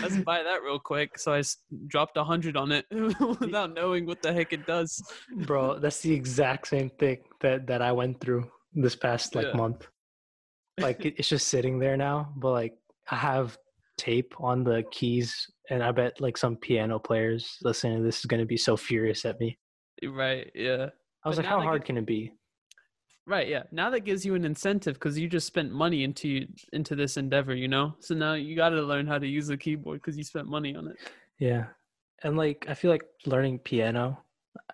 let's 0.01 0.17
buy 0.25 0.43
that 0.43 0.63
real 0.63 0.79
quick. 0.79 1.17
So 1.19 1.33
I 1.33 1.43
dropped 1.87 2.17
a 2.17 2.23
hundred 2.23 2.57
on 2.57 2.71
it 2.71 2.85
without 3.39 3.73
knowing 3.73 4.05
what 4.07 4.21
the 4.21 4.33
heck 4.33 4.51
it 4.53 4.65
does. 4.65 5.01
Bro, 5.45 5.79
that's 5.79 6.01
the 6.01 6.13
exact 6.13 6.67
same 6.67 6.89
thing 6.89 7.19
that 7.41 7.67
that 7.67 7.81
I 7.81 7.91
went 7.91 8.19
through 8.19 8.49
this 8.73 8.95
past 8.95 9.35
like 9.35 9.47
Yeah. 9.47 9.57
month. 9.57 9.87
Like 10.79 11.05
it's 11.05 11.29
just 11.29 11.47
sitting 11.49 11.77
there 11.79 11.95
now, 11.95 12.33
but 12.35 12.51
like 12.51 12.73
I 13.09 13.15
have 13.17 13.57
tape 14.01 14.33
on 14.39 14.63
the 14.63 14.83
keys 14.91 15.47
and 15.69 15.83
I 15.83 15.91
bet 15.91 16.19
like 16.19 16.37
some 16.37 16.55
piano 16.55 16.97
players 16.97 17.57
listening 17.61 17.97
to 17.99 18.03
this 18.03 18.19
is 18.19 18.25
going 18.25 18.39
to 18.41 18.45
be 18.47 18.57
so 18.57 18.75
furious 18.75 19.25
at 19.25 19.39
me. 19.39 19.57
Right. 20.03 20.49
Yeah. 20.55 20.87
I 21.23 21.29
was 21.29 21.35
But 21.37 21.45
like 21.45 21.51
how 21.53 21.61
hard 21.61 21.81
get- 21.81 21.85
can 21.87 21.97
it 21.97 22.05
be? 22.07 22.31
Right, 23.27 23.47
yeah. 23.47 23.63
Now 23.71 23.91
that 23.91 23.99
gives 23.99 24.25
you 24.25 24.33
an 24.33 24.43
incentive 24.43 24.95
because 24.95 25.17
you 25.17 25.29
just 25.29 25.45
spent 25.45 25.71
money 25.71 26.03
into 26.03 26.47
into 26.73 26.95
this 26.95 27.17
endeavor, 27.17 27.53
you 27.53 27.67
know. 27.67 27.93
So 27.99 28.15
now 28.15 28.33
you 28.33 28.55
got 28.55 28.69
to 28.69 28.81
learn 28.81 29.05
how 29.05 29.19
to 29.19 29.27
use 29.27 29.49
a 29.49 29.55
keyboard 29.57 30.01
because 30.01 30.17
you 30.17 30.23
spent 30.23 30.47
money 30.47 30.75
on 30.75 30.87
it. 30.87 30.97
Yeah. 31.37 31.65
And 32.23 32.35
like 32.35 32.65
I 32.67 32.73
feel 32.73 32.89
like 32.89 33.03
learning 33.27 33.59
piano 33.59 34.17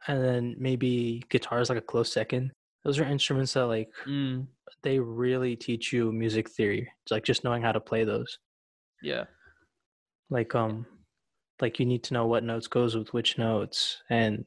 and 0.08 0.24
then 0.24 0.56
maybe 0.58 1.24
guitar 1.30 1.60
is 1.60 1.68
like 1.70 1.78
a 1.78 1.82
close 1.92 2.12
second. 2.12 2.52
Those 2.86 3.00
are 3.00 3.04
instruments 3.04 3.54
that 3.54 3.66
like 3.66 3.90
Mm, 4.08 4.48
they 4.82 4.98
really 4.98 5.56
teach 5.58 5.92
you 5.92 6.12
music 6.14 6.50
theory. 6.50 6.90
It's 7.04 7.12
like 7.12 7.26
just 7.26 7.44
knowing 7.44 7.62
how 7.62 7.74
to 7.74 7.82
play 7.82 8.06
those. 8.06 8.40
Yeah, 9.02 9.26
Like 10.30 10.56
um 10.56 10.86
like 11.62 11.80
you 11.80 11.86
need 11.86 12.04
to 12.06 12.14
know 12.14 12.28
what 12.28 12.44
notes 12.44 12.68
goes 12.68 12.96
with 12.96 13.14
which 13.14 13.38
notes 13.38 14.04
and 14.10 14.46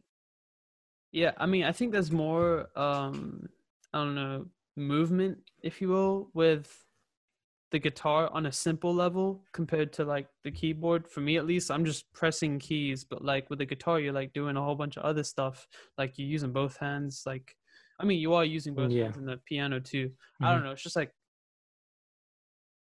yeah. 1.12 1.32
I 1.36 1.46
mean, 1.46 1.64
I 1.64 1.72
think 1.72 1.92
there's 1.92 2.10
more, 2.12 2.68
um, 2.78 3.48
I 3.92 3.98
don't 3.98 4.14
know, 4.14 4.46
movement, 4.76 5.38
if 5.62 5.80
you 5.80 5.88
will, 5.88 6.30
with 6.34 6.84
the 7.72 7.78
guitar 7.78 8.30
on 8.32 8.46
a 8.46 8.52
simple 8.52 8.94
level 8.94 9.44
compared 9.52 9.92
to 9.94 10.04
like 10.04 10.28
the 10.44 10.50
keyboard. 10.52 11.08
For 11.08 11.20
me, 11.20 11.36
at 11.38 11.46
least, 11.46 11.70
I'm 11.70 11.84
just 11.84 12.12
pressing 12.12 12.58
keys, 12.58 13.04
but 13.04 13.24
like 13.24 13.50
with 13.50 13.60
the 13.60 13.66
guitar, 13.66 14.00
you're 14.00 14.12
like 14.12 14.32
doing 14.32 14.56
a 14.56 14.62
whole 14.62 14.76
bunch 14.76 14.96
of 14.96 15.04
other 15.04 15.24
stuff. 15.24 15.68
Like 15.98 16.18
you're 16.18 16.28
using 16.28 16.52
both 16.52 16.76
hands. 16.78 17.24
Like, 17.26 17.56
I 18.00 18.04
mean, 18.04 18.20
you 18.20 18.34
are 18.34 18.44
using 18.44 18.74
both 18.74 18.92
Yeah. 18.92 19.04
hands 19.04 19.18
in 19.18 19.26
the 19.26 19.38
piano 19.46 19.80
too. 19.80 20.12
I 20.42 20.52
Mhm. 20.52 20.54
don't 20.54 20.64
know. 20.64 20.72
It's 20.72 20.82
just 20.84 20.96
like 20.96 21.12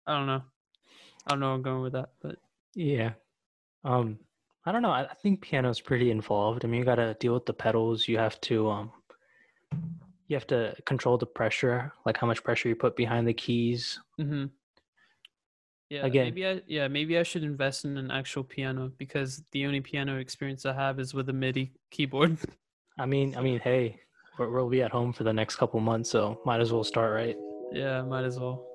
I 0.06 0.16
don't 0.18 0.26
know. 0.26 0.42
I 1.29 1.33
don't 1.33 1.41
know 1.41 1.47
where 1.47 1.55
I'm 1.57 1.62
going 1.62 1.83
with 1.83 1.93
that, 1.93 2.11
but 2.22 2.37
yeah. 2.74 3.12
Um 3.85 4.18
I 4.64 4.72
don't 4.72 4.83
know. 4.83 4.91
I, 4.91 5.05
I 5.05 5.14
think 5.14 5.41
piano's 5.41 5.81
pretty 5.81 6.11
involved. 6.11 6.64
I 6.64 6.68
mean, 6.68 6.81
you 6.81 6.85
got 6.85 6.97
to 6.97 7.14
deal 7.20 7.33
with 7.33 7.47
the 7.47 7.55
pedals. 7.55 8.07
You 8.07 8.18
have 8.18 8.39
to 8.43 8.68
um 8.68 8.93
you 10.26 10.37
have 10.37 10.47
to 10.49 10.74
control 10.85 11.16
the 11.16 11.26
pressure, 11.26 11.93
like 12.05 12.18
how 12.18 12.26
much 12.26 12.45
pressure 12.45 12.68
you 12.68 12.76
put 12.76 12.95
behind 12.95 13.26
the 13.26 13.33
keys. 13.33 13.99
Mm-hmm. 14.20 14.47
yeah, 15.89 16.05
Again. 16.05 16.26
maybe 16.26 16.47
I 16.47 16.61
yeah 16.66 16.89
maybe 16.89 17.18
I 17.18 17.22
should 17.22 17.45
invest 17.45 17.85
in 17.85 17.97
an 17.97 18.11
actual 18.11 18.45
piano 18.45 18.93
because 18.99 19.43
the 19.53 19.64
only 19.64 19.81
piano 19.81 20.18
experience 20.18 20.66
I 20.66 20.74
have 20.74 21.01
is 21.01 21.14
with 21.14 21.29
a 21.31 21.33
MIDI 21.33 21.72
keyboard. 21.91 22.37
I 22.99 23.07
mean, 23.07 23.37
I 23.37 23.41
mean, 23.41 23.61
hey, 23.61 24.01
we're, 24.39 24.51
we'll 24.51 24.68
be 24.68 24.83
at 24.83 24.91
home 24.91 25.12
for 25.12 25.24
the 25.24 25.33
next 25.33 25.57
couple 25.57 25.81
months, 25.81 26.11
so 26.11 26.41
might 26.45 26.61
as 26.61 26.72
well 26.72 26.85
start 26.85 27.14
right. 27.14 27.37
yeah, 27.72 28.03
might 28.03 28.24
as 28.24 28.39
well. 28.39 28.67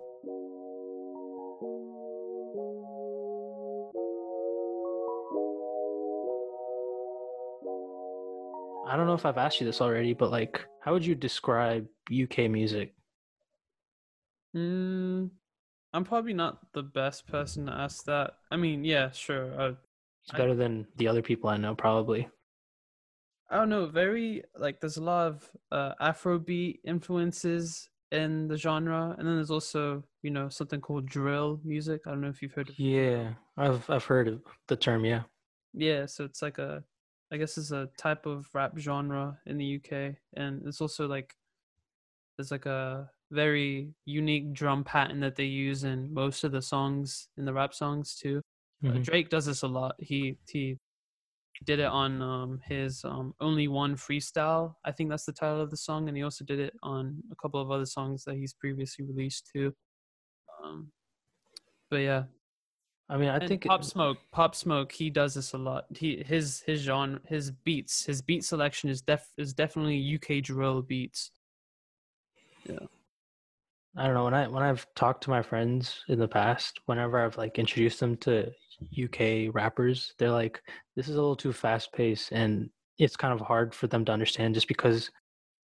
I 8.93 8.95
don't 8.95 9.07
know 9.07 9.15
if 9.15 9.25
I've 9.25 9.39
asked 9.39 9.59
you 9.59 9.65
this 9.65 9.81
already, 9.81 10.13
but 10.13 10.29
like, 10.29 10.63
how 10.81 10.93
would 10.93 11.03
you 11.03 11.15
describe 11.15 11.87
UK 12.11 12.47
music? 12.47 12.93
Mm, 14.55 15.31
I'm 15.93 16.03
probably 16.03 16.33
not 16.33 16.59
the 16.73 16.83
best 16.83 17.25
person 17.27 17.65
to 17.65 17.71
ask 17.73 18.05
that. 18.05 18.35
I 18.51 18.55
mean, 18.55 18.85
yeah, 18.85 19.09
sure. 19.09 19.51
Uh, 19.59 19.73
It's 20.21 20.31
I- 20.31 20.37
better 20.37 20.53
than 20.53 20.85
the 20.97 21.07
other 21.07 21.23
people 21.23 21.49
I 21.49 21.57
know, 21.57 21.73
probably. 21.73 22.29
I 23.49 23.57
don't 23.57 23.69
know, 23.69 23.87
very 23.87 24.43
like 24.55 24.79
there's 24.79 24.97
a 24.97 25.03
lot 25.03 25.27
of 25.27 25.49
uh, 25.71 25.93
Afrobeat 25.99 26.81
influences 26.85 27.89
in 28.11 28.47
the 28.47 28.57
genre, 28.57 29.15
and 29.17 29.27
then 29.27 29.35
there's 29.37 29.51
also 29.51 30.03
you 30.21 30.29
know 30.29 30.49
something 30.49 30.81
called 30.81 31.07
drill 31.07 31.59
music. 31.63 32.01
I 32.05 32.11
don't 32.11 32.21
know 32.21 32.29
if 32.29 32.43
you've 32.43 32.53
heard 32.53 32.69
of. 32.69 32.75
Yeah, 32.77 33.33
I've 33.57 33.89
I've 33.89 34.05
heard 34.05 34.27
of 34.27 34.41
the 34.67 34.75
term. 34.75 35.03
Yeah. 35.03 35.23
Yeah, 35.73 36.05
so 36.05 36.23
it's 36.25 36.41
like 36.43 36.59
a, 36.59 36.83
I 37.33 37.37
guess 37.37 37.57
it's 37.57 37.71
a 37.71 37.89
type 37.97 38.27
of 38.27 38.47
rap 38.53 38.77
genre 38.77 39.39
in 39.47 39.57
the 39.57 39.65
UK, 39.65 40.17
and 40.35 40.65
it's 40.67 40.81
also 40.81 41.07
like, 41.07 41.35
there's 42.37 42.51
like 42.51 42.65
a 42.67 43.09
very 43.31 43.93
unique 44.05 44.53
drum 44.53 44.83
pattern 44.83 45.19
that 45.21 45.35
they 45.35 45.45
use 45.45 45.83
in 45.83 46.13
most 46.13 46.43
of 46.43 46.51
the 46.51 46.61
songs 46.61 47.29
in 47.37 47.45
the 47.45 47.53
rap 47.53 47.73
songs 47.73 48.15
too. 48.15 48.41
Uh, 48.85 48.93
Mhm. 48.93 49.03
Drake 49.03 49.29
does 49.29 49.45
this 49.47 49.63
a 49.63 49.67
lot. 49.67 49.95
He 49.99 50.37
he 50.47 50.77
He 51.59 51.65
did 51.65 51.79
it 51.79 51.85
on 51.87 52.21
um, 52.21 52.61
his 52.65 53.05
um, 53.05 53.35
Only 53.39 53.67
One 53.67 53.95
freestyle. 53.95 54.75
I 54.85 54.91
think 54.93 55.09
that's 55.11 55.25
the 55.25 55.33
title 55.33 55.61
of 55.61 55.71
the 55.71 55.77
song, 55.77 56.07
and 56.09 56.17
he 56.17 56.23
also 56.23 56.45
did 56.45 56.59
it 56.59 56.75
on 56.83 57.23
a 57.31 57.35
couple 57.37 57.61
of 57.61 57.71
other 57.71 57.85
songs 57.87 58.23
that 58.25 58.35
he's 58.37 58.53
previously 58.55 59.05
released 59.05 59.49
too. 59.53 59.75
Um, 60.63 60.91
but 61.89 61.97
yeah, 61.97 62.25
I 63.09 63.17
mean, 63.17 63.29
I 63.29 63.37
and 63.37 63.47
think 63.47 63.65
Pop 63.65 63.83
Smoke, 63.83 64.17
Pop 64.31 64.55
Smoke, 64.55 64.91
he 64.91 65.09
does 65.09 65.33
this 65.33 65.53
a 65.53 65.57
lot. 65.57 65.85
He 65.93 66.23
his 66.25 66.61
his 66.65 66.81
genre, 66.81 67.19
his 67.27 67.51
beats, 67.51 68.05
his 68.05 68.21
beat 68.21 68.45
selection 68.45 68.89
is 68.89 69.01
def 69.01 69.27
is 69.37 69.53
definitely 69.53 70.15
UK 70.15 70.41
drill 70.41 70.81
beats. 70.81 71.31
Yeah. 72.65 72.79
I 73.95 74.05
don't 74.05 74.15
know 74.15 74.23
when 74.23 74.33
I 74.33 74.47
when 74.47 74.63
I've 74.63 74.87
talked 74.95 75.23
to 75.23 75.29
my 75.29 75.41
friends 75.41 76.03
in 76.07 76.17
the 76.17 76.27
past, 76.27 76.79
whenever 76.85 77.19
I've 77.19 77.37
like 77.37 77.59
introduced 77.59 77.99
them 77.99 78.17
to 78.17 78.51
UK 78.97 79.53
rappers, 79.53 80.13
they're 80.17 80.31
like, 80.31 80.61
"This 80.95 81.07
is 81.07 81.15
a 81.15 81.19
little 81.19 81.35
too 81.35 81.53
fast 81.53 81.91
paced," 81.93 82.31
and 82.31 82.69
it's 82.97 83.15
kind 83.17 83.33
of 83.33 83.45
hard 83.45 83.75
for 83.75 83.87
them 83.87 84.05
to 84.05 84.11
understand 84.11 84.55
just 84.55 84.67
because 84.67 85.11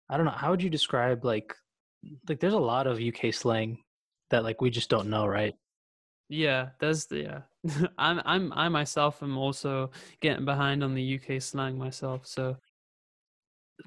I 0.10 0.18
don't 0.18 0.26
know. 0.26 0.32
How 0.32 0.52
would 0.52 0.62
you 0.62 0.70
describe 0.70 1.26
like 1.26 1.56
like 2.28 2.40
there's 2.40 2.54
a 2.54 2.60
lot 2.60 2.88
of 2.88 3.00
UK 3.02 3.34
slang 3.34 3.80
that 4.30 4.44
like 4.44 4.62
we 4.62 4.70
just 4.70 4.90
don't 4.90 5.10
know, 5.10 5.26
right? 5.26 5.56
Yeah, 6.32 6.70
that's 6.80 7.06
the 7.06 7.18
yeah. 7.20 7.88
I'm 7.98 8.22
I'm 8.24 8.54
I 8.54 8.70
myself 8.70 9.22
am 9.22 9.38
also 9.38 9.92
getting 10.22 10.46
behind 10.46 10.82
on 10.82 10.94
the 10.96 11.20
UK 11.20 11.42
slang 11.42 11.78
myself. 11.78 12.26
So 12.26 12.56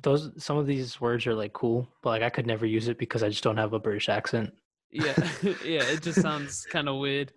Those 0.02 0.30
some 0.36 0.58
of 0.58 0.66
these 0.66 1.00
words 1.00 1.26
are 1.26 1.34
like 1.34 1.54
cool, 1.54 1.88
but 2.02 2.10
like 2.10 2.22
I 2.22 2.28
could 2.28 2.46
never 2.46 2.66
use 2.66 2.88
it 2.88 2.98
because 2.98 3.22
I 3.22 3.30
just 3.30 3.42
don't 3.42 3.56
have 3.56 3.72
a 3.72 3.78
British 3.78 4.10
accent. 4.10 4.52
yeah, 4.90 5.14
yeah, 5.64 5.84
it 5.84 6.02
just 6.02 6.20
sounds 6.20 6.66
kind 6.66 6.88
of 6.88 6.98
weird. 6.98 7.32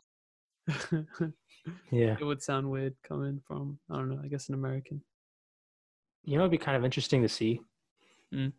Yeah. 1.91 2.16
it 2.20 2.24
would 2.24 2.41
sound 2.41 2.70
weird 2.70 2.95
coming 3.03 3.41
from 3.47 3.80
I 3.89 3.95
don't 3.95 4.10
know. 4.10 4.20
I 4.22 4.28
guess 4.28 4.49
an 4.49 4.55
American. 4.55 5.01
You 6.26 6.36
know, 6.36 6.43
it'd 6.43 6.51
be 6.51 6.58
kind 6.58 6.76
of 6.76 6.84
interesting 6.84 7.22
to 7.22 7.30
see. 7.30 7.62
Mm. 8.34 8.51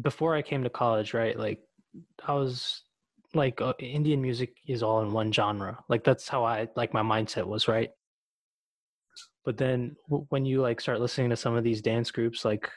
Before 0.00 0.34
I 0.34 0.42
came 0.42 0.64
to 0.64 0.70
college, 0.70 1.14
right? 1.14 1.38
Like, 1.38 1.60
I 2.26 2.34
was 2.34 2.82
like, 3.34 3.60
uh, 3.60 3.74
Indian 3.78 4.20
music 4.22 4.56
is 4.66 4.82
all 4.82 5.02
in 5.02 5.12
one 5.12 5.32
genre. 5.32 5.78
Like, 5.88 6.04
that's 6.04 6.28
how 6.28 6.44
I 6.44 6.68
like 6.76 6.92
my 6.94 7.02
mindset 7.02 7.46
was, 7.46 7.68
right? 7.68 7.90
But 9.44 9.56
then 9.58 9.96
w- 10.08 10.26
when 10.30 10.44
you 10.44 10.60
like 10.62 10.80
start 10.80 11.00
listening 11.00 11.30
to 11.30 11.36
some 11.36 11.56
of 11.56 11.64
these 11.64 11.82
dance 11.82 12.10
groups, 12.10 12.44
like, 12.44 12.68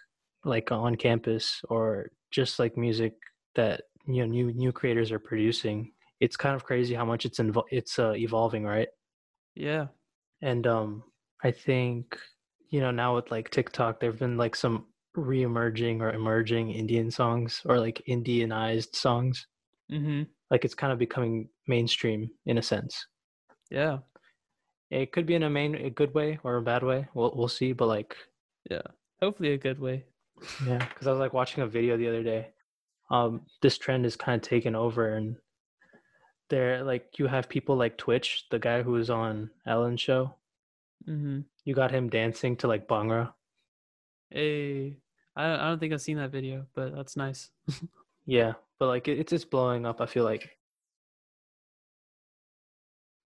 like 0.44 0.72
on 0.72 0.96
campus, 0.96 1.62
or 1.70 2.10
just 2.32 2.60
like 2.60 2.78
music 2.78 3.14
that 3.56 3.84
you 4.08 4.22
know 4.22 4.28
new 4.28 4.52
new 4.54 4.72
creators 4.72 5.12
are 5.12 5.20
producing, 5.20 5.92
it's 6.20 6.38
kind 6.38 6.56
of 6.56 6.64
crazy 6.64 6.94
how 6.96 7.06
much 7.06 7.26
it's 7.26 7.40
invo- 7.40 7.66
it's 7.72 8.00
uh, 8.00 8.14
evolving, 8.14 8.64
right? 8.66 8.90
Yeah, 9.56 9.88
and 10.42 10.68
um 10.68 11.04
i 11.44 11.52
think 11.52 12.18
you 12.70 12.80
know 12.80 12.92
now 12.92 13.16
with 13.16 13.32
like 13.32 13.50
tiktok 13.50 14.00
there 14.00 14.12
have 14.12 14.20
been 14.20 14.38
like 14.38 14.56
some 14.56 14.86
re-emerging 15.16 16.02
or 16.02 16.12
emerging 16.14 16.72
indian 16.72 17.10
songs 17.10 17.62
or 17.66 17.80
like 17.80 18.02
indianized 18.10 18.96
songs 18.96 19.48
mm-hmm. 19.92 20.24
like 20.52 20.66
it's 20.66 20.76
kind 20.76 20.94
of 20.94 21.00
becoming 21.00 21.50
mainstream 21.68 22.30
in 22.46 22.58
a 22.58 22.62
sense 22.62 23.08
Yeah, 23.72 24.00
it 24.90 25.12
could 25.12 25.26
be 25.26 25.36
in 25.36 25.44
a 25.44 25.50
main 25.50 25.76
a 25.76 25.90
good 25.90 26.14
way 26.14 26.40
or 26.44 26.58
a 26.58 26.62
bad 26.62 26.84
way 26.84 27.08
we'll, 27.14 27.34
we'll 27.36 27.48
see 27.48 27.74
but 27.74 27.88
like 27.88 28.16
yeah. 28.70 28.82
Hopefully 29.22 29.54
a 29.54 29.58
good 29.58 29.80
way. 29.80 30.06
yeah 30.68 30.80
because 30.80 31.08
i 31.08 31.12
was 31.12 31.20
like 31.20 31.34
watching 31.34 31.64
a 31.64 31.68
video 31.68 31.96
the 31.98 32.08
other 32.08 32.24
day 32.24 32.48
um 33.10 33.42
this 33.62 33.78
trend 33.78 34.06
is 34.06 34.16
kind 34.18 34.36
of 34.42 34.48
taken 34.48 34.76
over 34.76 35.16
and 35.16 35.38
there 36.50 36.84
like 36.84 37.18
you 37.18 37.26
have 37.28 37.48
people 37.50 37.76
like 37.78 37.98
twitch 37.98 38.46
the 38.52 38.60
guy 38.60 38.82
who 38.84 38.92
was 38.92 39.10
on 39.10 39.50
ellen's 39.66 40.02
show 40.02 40.34
Mm-hmm. 41.08 41.42
you 41.66 41.76
got 41.76 41.92
him 41.92 42.10
dancing 42.10 42.56
to 42.58 42.68
like 42.68 42.88
bhangra 42.88 43.32
Hey, 44.32 44.98
I 45.36 45.54
I 45.54 45.58
don't 45.70 45.80
think 45.80 45.94
I've 45.94 46.02
seen 46.02 46.18
that 46.18 46.32
video, 46.32 46.66
but 46.74 46.96
that's 46.96 47.16
nice. 47.16 47.52
Yeah, 48.26 48.54
but 48.80 48.88
like 48.88 49.08
it, 49.08 49.20
it's 49.20 49.32
just 49.32 49.50
blowing 49.50 49.86
up. 49.86 50.02
I 50.02 50.06
feel 50.06 50.24
like 50.24 50.50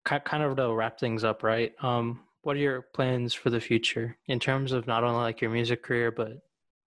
Ki- 0.08 0.20
kind 0.24 0.42
of 0.42 0.56
to 0.56 0.72
wrap 0.72 1.00
things 1.00 1.24
up, 1.24 1.42
right? 1.42 1.74
Um, 1.82 2.20
what 2.42 2.56
are 2.56 2.60
your 2.60 2.82
plans 2.94 3.34
for 3.34 3.50
the 3.50 3.60
future 3.60 4.16
in 4.28 4.38
terms 4.38 4.70
of 4.70 4.86
not 4.86 5.02
only 5.02 5.18
like 5.18 5.40
your 5.40 5.50
music 5.50 5.82
career, 5.82 6.12
but 6.12 6.30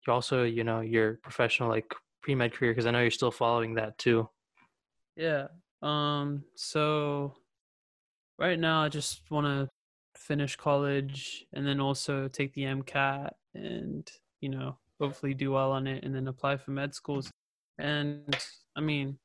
you 0.05 0.13
also, 0.13 0.43
you 0.43 0.63
know, 0.63 0.81
your 0.81 1.15
professional 1.15 1.69
like 1.69 1.91
pre 2.21 2.35
med 2.35 2.53
career? 2.53 2.71
Because 2.71 2.85
I 2.85 2.91
know 2.91 3.01
you're 3.01 3.09
still 3.09 3.31
following 3.31 3.73
that 3.75 3.97
too. 3.97 4.29
Yeah. 5.15 5.47
Um. 5.81 6.43
So 6.55 7.33
right 8.37 8.59
now, 8.59 8.83
I 8.83 8.89
just 8.89 9.29
want 9.31 9.47
to 9.47 9.67
finish 10.15 10.55
college 10.55 11.45
and 11.53 11.65
then 11.65 11.79
also 11.79 12.27
take 12.27 12.53
the 12.53 12.63
MCAT 12.63 13.31
and 13.55 14.09
you 14.41 14.49
know 14.49 14.77
hopefully 14.99 15.33
do 15.33 15.51
well 15.51 15.71
on 15.71 15.87
it 15.87 16.03
and 16.03 16.13
then 16.13 16.27
apply 16.27 16.57
for 16.57 16.71
med 16.71 16.93
schools. 16.93 17.31
And 17.79 18.35
I 18.75 18.81
mean, 18.81 19.19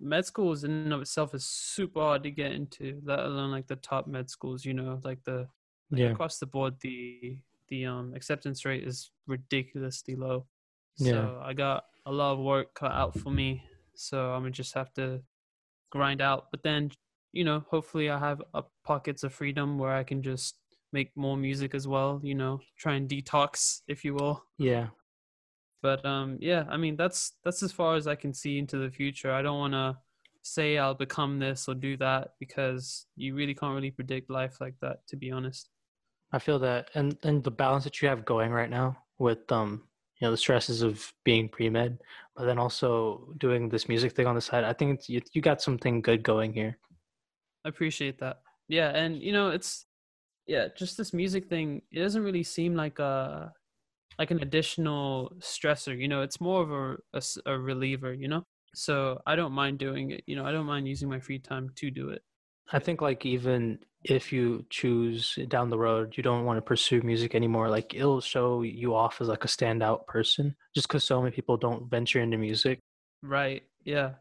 med 0.00 0.24
is 0.38 0.64
in 0.64 0.70
and 0.70 0.92
of 0.92 1.00
itself 1.00 1.34
is 1.34 1.44
super 1.46 2.00
hard 2.00 2.22
to 2.22 2.30
get 2.30 2.52
into, 2.52 3.00
let 3.04 3.20
alone 3.20 3.50
like 3.50 3.66
the 3.66 3.76
top 3.76 4.06
med 4.06 4.28
schools. 4.30 4.64
You 4.64 4.74
know, 4.74 5.00
like 5.04 5.22
the 5.24 5.48
like 5.90 6.00
Yeah. 6.00 6.10
across 6.12 6.38
the 6.38 6.46
board 6.46 6.74
the 6.80 7.38
the 7.68 7.86
um 7.86 8.12
acceptance 8.14 8.64
rate 8.64 8.84
is 8.84 9.10
ridiculously 9.26 10.16
low. 10.16 10.46
Yeah. 10.98 11.12
So 11.12 11.40
I 11.42 11.52
got 11.52 11.84
a 12.06 12.12
lot 12.12 12.32
of 12.32 12.38
work 12.38 12.74
cut 12.74 12.92
out 12.92 13.16
for 13.16 13.30
me. 13.30 13.62
So 13.94 14.32
I'm 14.32 14.42
gonna 14.42 14.50
just 14.50 14.74
have 14.74 14.92
to 14.94 15.22
grind 15.90 16.20
out. 16.20 16.50
But 16.50 16.62
then, 16.62 16.90
you 17.32 17.44
know, 17.44 17.64
hopefully 17.70 18.10
I 18.10 18.18
have 18.18 18.42
pockets 18.84 19.24
of 19.24 19.32
freedom 19.32 19.78
where 19.78 19.92
I 19.92 20.04
can 20.04 20.22
just 20.22 20.56
make 20.92 21.16
more 21.16 21.36
music 21.36 21.74
as 21.74 21.86
well. 21.88 22.20
You 22.22 22.34
know, 22.34 22.60
try 22.78 22.94
and 22.94 23.08
detox, 23.08 23.80
if 23.88 24.04
you 24.04 24.14
will. 24.14 24.44
Yeah. 24.58 24.88
But 25.86 26.04
um, 26.04 26.36
yeah, 26.40 26.64
I 26.68 26.76
mean 26.76 26.96
that's 26.96 27.34
that's 27.44 27.62
as 27.62 27.70
far 27.70 27.94
as 27.94 28.08
I 28.08 28.16
can 28.16 28.34
see 28.34 28.58
into 28.58 28.76
the 28.76 28.90
future. 28.90 29.30
I 29.30 29.40
don't 29.40 29.60
want 29.60 29.74
to 29.74 29.96
say 30.42 30.78
I'll 30.78 30.96
become 30.96 31.38
this 31.38 31.68
or 31.68 31.76
do 31.76 31.96
that 31.98 32.30
because 32.40 33.06
you 33.14 33.36
really 33.36 33.54
can't 33.54 33.72
really 33.72 33.92
predict 33.92 34.28
life 34.28 34.60
like 34.60 34.74
that, 34.80 35.06
to 35.06 35.16
be 35.16 35.30
honest. 35.30 35.70
I 36.32 36.40
feel 36.40 36.58
that, 36.58 36.90
and 36.96 37.16
and 37.22 37.44
the 37.44 37.52
balance 37.52 37.84
that 37.84 38.02
you 38.02 38.08
have 38.08 38.24
going 38.24 38.50
right 38.50 38.68
now 38.68 38.96
with 39.20 39.52
um, 39.52 39.84
you 40.20 40.26
know, 40.26 40.32
the 40.32 40.36
stresses 40.36 40.82
of 40.82 41.12
being 41.22 41.48
pre 41.48 41.70
med, 41.70 42.00
but 42.34 42.46
then 42.46 42.58
also 42.58 43.32
doing 43.38 43.68
this 43.68 43.88
music 43.88 44.10
thing 44.10 44.26
on 44.26 44.34
the 44.34 44.40
side. 44.40 44.64
I 44.64 44.72
think 44.72 44.98
it's, 44.98 45.08
you 45.08 45.20
you 45.34 45.40
got 45.40 45.62
something 45.62 46.02
good 46.02 46.24
going 46.24 46.52
here. 46.52 46.76
I 47.64 47.68
appreciate 47.68 48.18
that. 48.18 48.40
Yeah, 48.66 48.88
and 48.88 49.22
you 49.22 49.32
know, 49.32 49.50
it's 49.50 49.86
yeah, 50.48 50.66
just 50.76 50.96
this 50.96 51.12
music 51.12 51.48
thing. 51.48 51.82
It 51.92 52.00
doesn't 52.00 52.24
really 52.24 52.42
seem 52.42 52.74
like 52.74 52.98
a 52.98 53.52
like 54.18 54.30
an 54.30 54.40
additional 54.42 55.32
stressor. 55.40 55.98
You 55.98 56.08
know, 56.08 56.22
it's 56.22 56.40
more 56.40 56.62
of 56.62 56.70
a 57.14 57.20
a 57.46 57.58
reliever. 57.58 58.12
You 58.14 58.28
know, 58.28 58.42
so 58.74 59.20
I 59.26 59.36
don't 59.36 59.52
mind 59.52 59.78
doing 59.78 60.10
it. 60.12 60.24
You 60.26 60.36
know, 60.36 60.44
I 60.44 60.52
don't 60.52 60.66
mind 60.66 60.88
using 60.88 61.08
my 61.08 61.20
free 61.20 61.38
time 61.38 61.70
to 61.76 61.90
do 61.90 62.10
it. 62.10 62.22
I 62.72 62.78
think 62.80 63.00
like 63.00 63.24
even 63.24 63.78
if 64.04 64.32
you 64.32 64.64
choose 64.70 65.38
down 65.48 65.70
the 65.70 65.78
road 65.78 66.16
you 66.16 66.22
don't 66.22 66.44
want 66.44 66.56
to 66.58 66.62
pursue 66.62 67.00
music 67.02 67.34
anymore, 67.34 67.68
like 67.70 67.94
it'll 67.94 68.20
show 68.20 68.62
you 68.62 68.94
off 68.94 69.20
as 69.20 69.28
like 69.28 69.44
a 69.44 69.48
standout 69.48 70.06
person. 70.06 70.56
Just 70.74 70.88
because 70.88 71.04
so 71.04 71.20
many 71.22 71.34
people 71.34 71.56
don't 71.56 71.88
venture 71.90 72.20
into 72.20 72.38
music, 72.38 72.80
Right? 73.22 73.62
Yeah. 73.84 74.14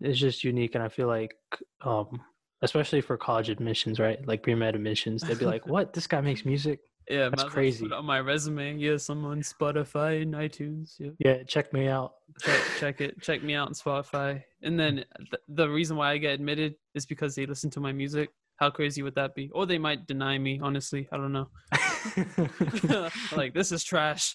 it's 0.00 0.18
just 0.18 0.44
unique, 0.44 0.74
and 0.74 0.82
I 0.84 0.88
feel 0.88 1.06
like, 1.06 1.36
um, 1.82 2.20
especially 2.62 3.00
for 3.00 3.16
college 3.16 3.48
admissions, 3.50 3.98
right? 4.00 4.24
Like 4.26 4.42
pre 4.42 4.54
med 4.54 4.74
admissions, 4.74 5.22
they'd 5.22 5.38
be 5.38 5.44
like, 5.46 5.66
"What? 5.74 5.92
This 5.92 6.06
guy 6.06 6.20
makes 6.20 6.44
music? 6.44 6.80
Yeah, 7.08 7.28
That's 7.28 7.42
well 7.44 7.50
crazy. 7.52 7.90
On 7.92 8.04
my 8.04 8.20
resume. 8.20 8.78
yeah, 8.78 8.92
on 8.92 9.42
Spotify 9.42 10.22
and 10.22 10.34
iTunes. 10.34 10.94
Yeah. 10.98 11.10
Yeah, 11.18 11.42
check 11.44 11.72
me 11.72 11.88
out." 11.88 12.14
check, 12.40 12.60
check 12.80 13.00
it 13.00 13.22
check 13.22 13.44
me 13.44 13.54
out 13.54 13.68
on 13.68 13.74
spotify 13.74 14.42
and 14.64 14.80
then 14.80 15.04
th- 15.18 15.42
the 15.50 15.68
reason 15.68 15.96
why 15.96 16.10
i 16.10 16.18
get 16.18 16.32
admitted 16.34 16.74
is 16.96 17.06
because 17.06 17.36
they 17.36 17.46
listen 17.46 17.70
to 17.70 17.78
my 17.78 17.92
music 17.92 18.28
how 18.56 18.68
crazy 18.68 19.02
would 19.02 19.14
that 19.14 19.36
be 19.36 19.48
or 19.54 19.66
they 19.66 19.78
might 19.78 20.04
deny 20.08 20.36
me 20.36 20.58
honestly 20.60 21.06
i 21.12 21.16
don't 21.16 21.30
know 21.32 21.46
like 23.36 23.54
this 23.54 23.70
is 23.70 23.84
trash 23.84 24.34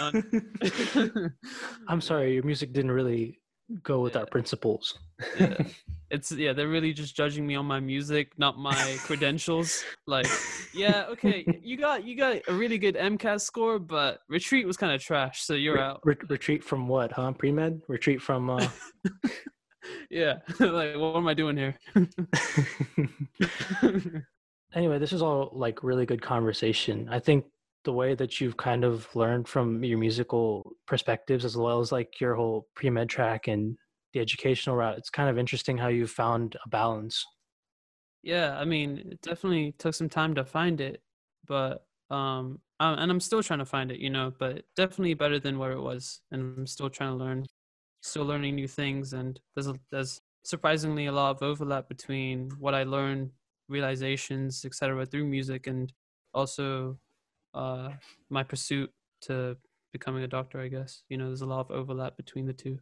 I'm 1.88 2.00
sorry, 2.00 2.34
your 2.34 2.42
music 2.42 2.72
didn't 2.72 2.90
really 2.90 3.38
go 3.82 4.00
with 4.00 4.14
Yeah. 4.14 4.20
our 4.20 4.26
principles. 4.26 4.98
yeah. 5.38 5.62
It's 6.10 6.32
yeah 6.32 6.52
they're 6.52 6.68
really 6.68 6.92
just 6.92 7.16
judging 7.16 7.46
me 7.46 7.54
on 7.54 7.66
my 7.66 7.80
music 7.80 8.32
not 8.38 8.58
my 8.58 8.96
credentials 9.00 9.84
like 10.06 10.26
yeah 10.74 11.04
okay 11.10 11.44
you 11.62 11.76
got 11.76 12.04
you 12.04 12.16
got 12.16 12.38
a 12.48 12.52
really 12.52 12.78
good 12.78 12.96
MCAT 12.96 13.40
score 13.40 13.78
but 13.78 14.20
retreat 14.28 14.66
was 14.66 14.76
kind 14.76 14.92
of 14.92 15.00
trash 15.00 15.42
so 15.42 15.54
you're 15.54 15.74
Re- 15.74 15.80
out 15.80 16.00
re- 16.04 16.16
retreat 16.28 16.64
from 16.64 16.88
what, 16.88 17.12
huh? 17.12 17.32
Pre 17.32 17.52
med? 17.52 17.80
Retreat 17.88 18.20
from. 18.20 18.50
Uh... 18.50 18.68
yeah 20.10 20.34
like 20.60 20.94
what 20.96 21.16
am 21.16 21.26
i 21.26 21.34
doing 21.34 21.56
here 21.56 21.76
anyway, 24.74 24.98
this 24.98 25.12
is 25.12 25.22
all 25.22 25.50
like 25.52 25.82
really 25.82 26.06
good 26.06 26.22
conversation. 26.22 27.08
I 27.10 27.18
think 27.18 27.44
the 27.84 27.92
way 27.92 28.14
that 28.14 28.40
you've 28.40 28.56
kind 28.56 28.84
of 28.84 29.08
learned 29.16 29.48
from 29.48 29.82
your 29.82 29.98
musical 29.98 30.72
perspectives, 30.86 31.44
as 31.44 31.56
well 31.56 31.80
as 31.80 31.92
like 31.92 32.20
your 32.20 32.34
whole 32.34 32.66
pre 32.74 32.90
med 32.90 33.08
track 33.08 33.48
and 33.48 33.76
the 34.12 34.20
educational 34.20 34.76
route, 34.76 34.98
it's 34.98 35.10
kind 35.10 35.28
of 35.30 35.38
interesting 35.38 35.78
how 35.78 35.88
you 35.88 36.06
found 36.06 36.56
a 36.64 36.68
balance. 36.68 37.24
Yeah, 38.22 38.58
I 38.58 38.64
mean, 38.64 38.98
it 39.12 39.22
definitely 39.22 39.72
took 39.72 39.94
some 39.94 40.08
time 40.08 40.34
to 40.34 40.44
find 40.44 40.80
it, 40.80 41.02
but 41.46 41.86
Um, 42.10 42.60
and 42.80 43.10
I'm 43.12 43.20
still 43.20 43.42
trying 43.42 43.60
to 43.60 43.66
find 43.66 43.92
it, 43.92 44.00
you 44.00 44.10
know, 44.10 44.32
but 44.38 44.64
definitely 44.76 45.14
better 45.14 45.38
than 45.40 45.58
where 45.58 45.72
it 45.72 45.80
was. 45.82 46.22
And 46.32 46.58
I'm 46.58 46.66
still 46.66 46.90
trying 46.90 47.10
to 47.12 47.16
learn, 47.24 47.46
still 48.02 48.24
learning 48.24 48.56
new 48.56 48.68
things. 48.68 49.12
And 49.12 49.40
there's 49.54 49.68
a, 49.68 49.78
there's 49.92 50.20
surprisingly 50.44 51.06
a 51.06 51.12
lot 51.12 51.30
of 51.36 51.42
overlap 51.42 51.88
between 51.88 52.50
what 52.58 52.74
I 52.74 52.84
learned, 52.84 53.32
realizations, 53.68 54.64
etc., 54.64 55.06
through 55.06 55.26
music, 55.26 55.66
and 55.68 55.92
also 56.34 56.98
uh, 57.54 57.90
my 58.30 58.42
pursuit 58.44 58.92
to 59.22 59.58
becoming 59.92 60.24
a 60.24 60.28
doctor. 60.28 60.60
I 60.60 60.68
guess 60.68 61.04
you 61.10 61.16
know, 61.18 61.26
there's 61.28 61.42
a 61.42 61.46
lot 61.46 61.60
of 61.60 61.70
overlap 61.70 62.16
between 62.16 62.46
the 62.46 62.54
two. 62.54 62.80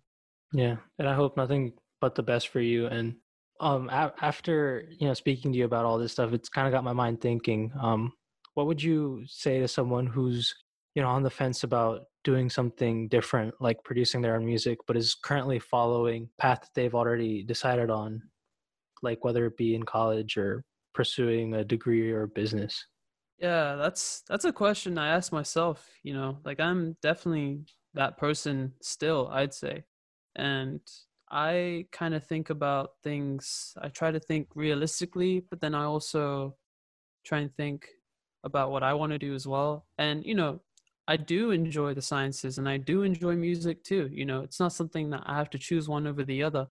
Yeah, 0.52 0.76
and 0.98 1.08
I 1.08 1.14
hope 1.14 1.36
nothing 1.36 1.74
but 2.00 2.14
the 2.14 2.22
best 2.22 2.48
for 2.48 2.60
you. 2.60 2.86
And 2.86 3.16
um, 3.60 3.88
a- 3.90 4.14
after 4.20 4.88
you 4.98 5.06
know 5.06 5.14
speaking 5.14 5.52
to 5.52 5.58
you 5.58 5.64
about 5.64 5.84
all 5.84 5.98
this 5.98 6.12
stuff, 6.12 6.32
it's 6.32 6.48
kind 6.48 6.66
of 6.66 6.72
got 6.72 6.84
my 6.84 6.92
mind 6.92 7.20
thinking. 7.20 7.72
Um, 7.80 8.12
what 8.54 8.66
would 8.66 8.82
you 8.82 9.24
say 9.26 9.60
to 9.60 9.68
someone 9.68 10.06
who's 10.06 10.54
you 10.94 11.02
know 11.02 11.08
on 11.08 11.22
the 11.22 11.30
fence 11.30 11.64
about 11.64 12.06
doing 12.24 12.50
something 12.50 13.08
different 13.08 13.54
like 13.60 13.82
producing 13.84 14.20
their 14.20 14.34
own 14.36 14.44
music 14.44 14.78
but 14.86 14.96
is 14.96 15.14
currently 15.14 15.58
following 15.58 16.28
path 16.38 16.60
that 16.62 16.70
they've 16.74 16.94
already 16.94 17.42
decided 17.44 17.88
on 17.88 18.20
like 19.02 19.24
whether 19.24 19.46
it 19.46 19.56
be 19.56 19.74
in 19.74 19.82
college 19.84 20.36
or 20.36 20.64
pursuing 20.94 21.54
a 21.54 21.64
degree 21.64 22.10
or 22.10 22.26
business 22.26 22.86
yeah 23.38 23.76
that's 23.76 24.22
that's 24.28 24.44
a 24.44 24.52
question 24.52 24.98
i 24.98 25.08
ask 25.08 25.32
myself 25.32 25.88
you 26.02 26.12
know 26.12 26.38
like 26.44 26.58
i'm 26.58 26.96
definitely 27.00 27.60
that 27.94 28.18
person 28.18 28.72
still 28.82 29.28
i'd 29.32 29.54
say 29.54 29.84
and 30.38 30.80
i 31.30 31.84
kind 31.92 32.14
of 32.14 32.24
think 32.24 32.50
about 32.50 32.92
things 33.02 33.74
i 33.82 33.88
try 33.88 34.10
to 34.10 34.20
think 34.20 34.48
realistically 34.54 35.44
but 35.50 35.60
then 35.60 35.74
i 35.74 35.84
also 35.84 36.54
try 37.24 37.38
and 37.40 37.54
think 37.54 37.88
about 38.44 38.70
what 38.70 38.82
I 38.82 38.94
want 38.94 39.12
to 39.12 39.18
do 39.18 39.34
as 39.34 39.46
well. 39.46 39.86
And, 39.98 40.24
you 40.24 40.34
know, 40.34 40.60
I 41.06 41.16
do 41.16 41.50
enjoy 41.50 41.94
the 41.94 42.02
sciences 42.02 42.58
and 42.58 42.68
I 42.68 42.76
do 42.76 43.02
enjoy 43.02 43.34
music 43.34 43.82
too. 43.82 44.08
You 44.12 44.24
know, 44.24 44.42
it's 44.42 44.60
not 44.60 44.72
something 44.72 45.10
that 45.10 45.22
I 45.26 45.36
have 45.36 45.50
to 45.50 45.58
choose 45.58 45.88
one 45.88 46.06
over 46.06 46.24
the 46.24 46.42
other. 46.42 46.66